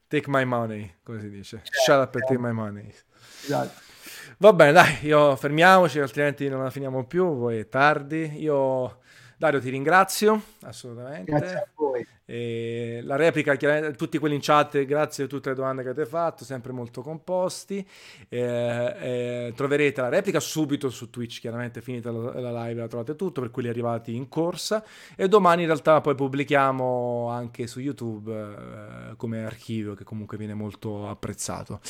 [0.07, 1.63] take my money, come si dice.
[1.65, 2.95] Certo, Shut up and take my money.
[3.43, 3.93] Esatto.
[4.39, 8.41] Va bene, dai, io fermiamoci, altrimenti non la finiamo più, poi è tardi.
[8.41, 9.01] Io
[9.45, 11.31] Dario ti ringrazio assolutamente.
[11.31, 12.07] Grazie a voi.
[12.25, 13.55] E la replica,
[13.95, 17.87] tutti quelli in chat, grazie a tutte le domande che avete fatto, sempre molto composti.
[18.31, 23.17] Eh, eh, troverete la replica subito su Twitch, chiaramente finita la, la, live la trovate
[23.17, 24.83] tutto per quelli arrivati in corsa.
[25.15, 30.55] E domani in realtà poi pubblichiamo anche su YouTube eh, come archivio, che comunque viene
[30.55, 31.81] molto apprezzato.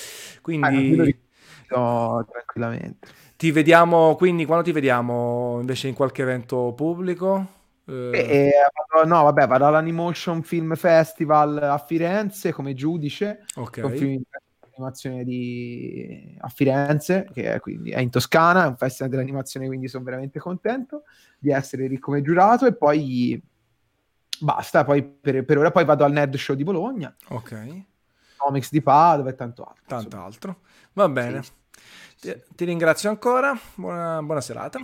[0.43, 1.17] Quindi...
[1.69, 3.09] Ah, no, tranquillamente.
[3.45, 7.47] Ti vediamo, quindi quando ti vediamo invece in qualche evento pubblico?
[7.85, 8.11] Eh...
[8.11, 8.53] Eh,
[8.91, 13.45] vado, no, vabbè, vado all'Animotion Film Festival a Firenze come giudice.
[13.57, 13.81] Ok.
[13.85, 14.23] Un film
[14.61, 16.39] animazione di...
[16.41, 20.39] a Firenze, che è, quindi, è in Toscana, è un festival dell'animazione, quindi sono veramente
[20.39, 21.03] contento
[21.39, 22.65] di essere lì come giurato.
[22.65, 23.39] E poi
[24.41, 27.15] basta, poi per, per ora poi vado al Nerd Show di Bologna.
[27.29, 27.83] Ok.
[28.39, 29.85] Comics di Padova e tanto altro.
[29.87, 30.61] Tanto altro.
[30.95, 31.43] Va bene.
[31.43, 31.51] Sì.
[32.25, 34.73] Ti, ti ringrazio ancora, buona, buona serata.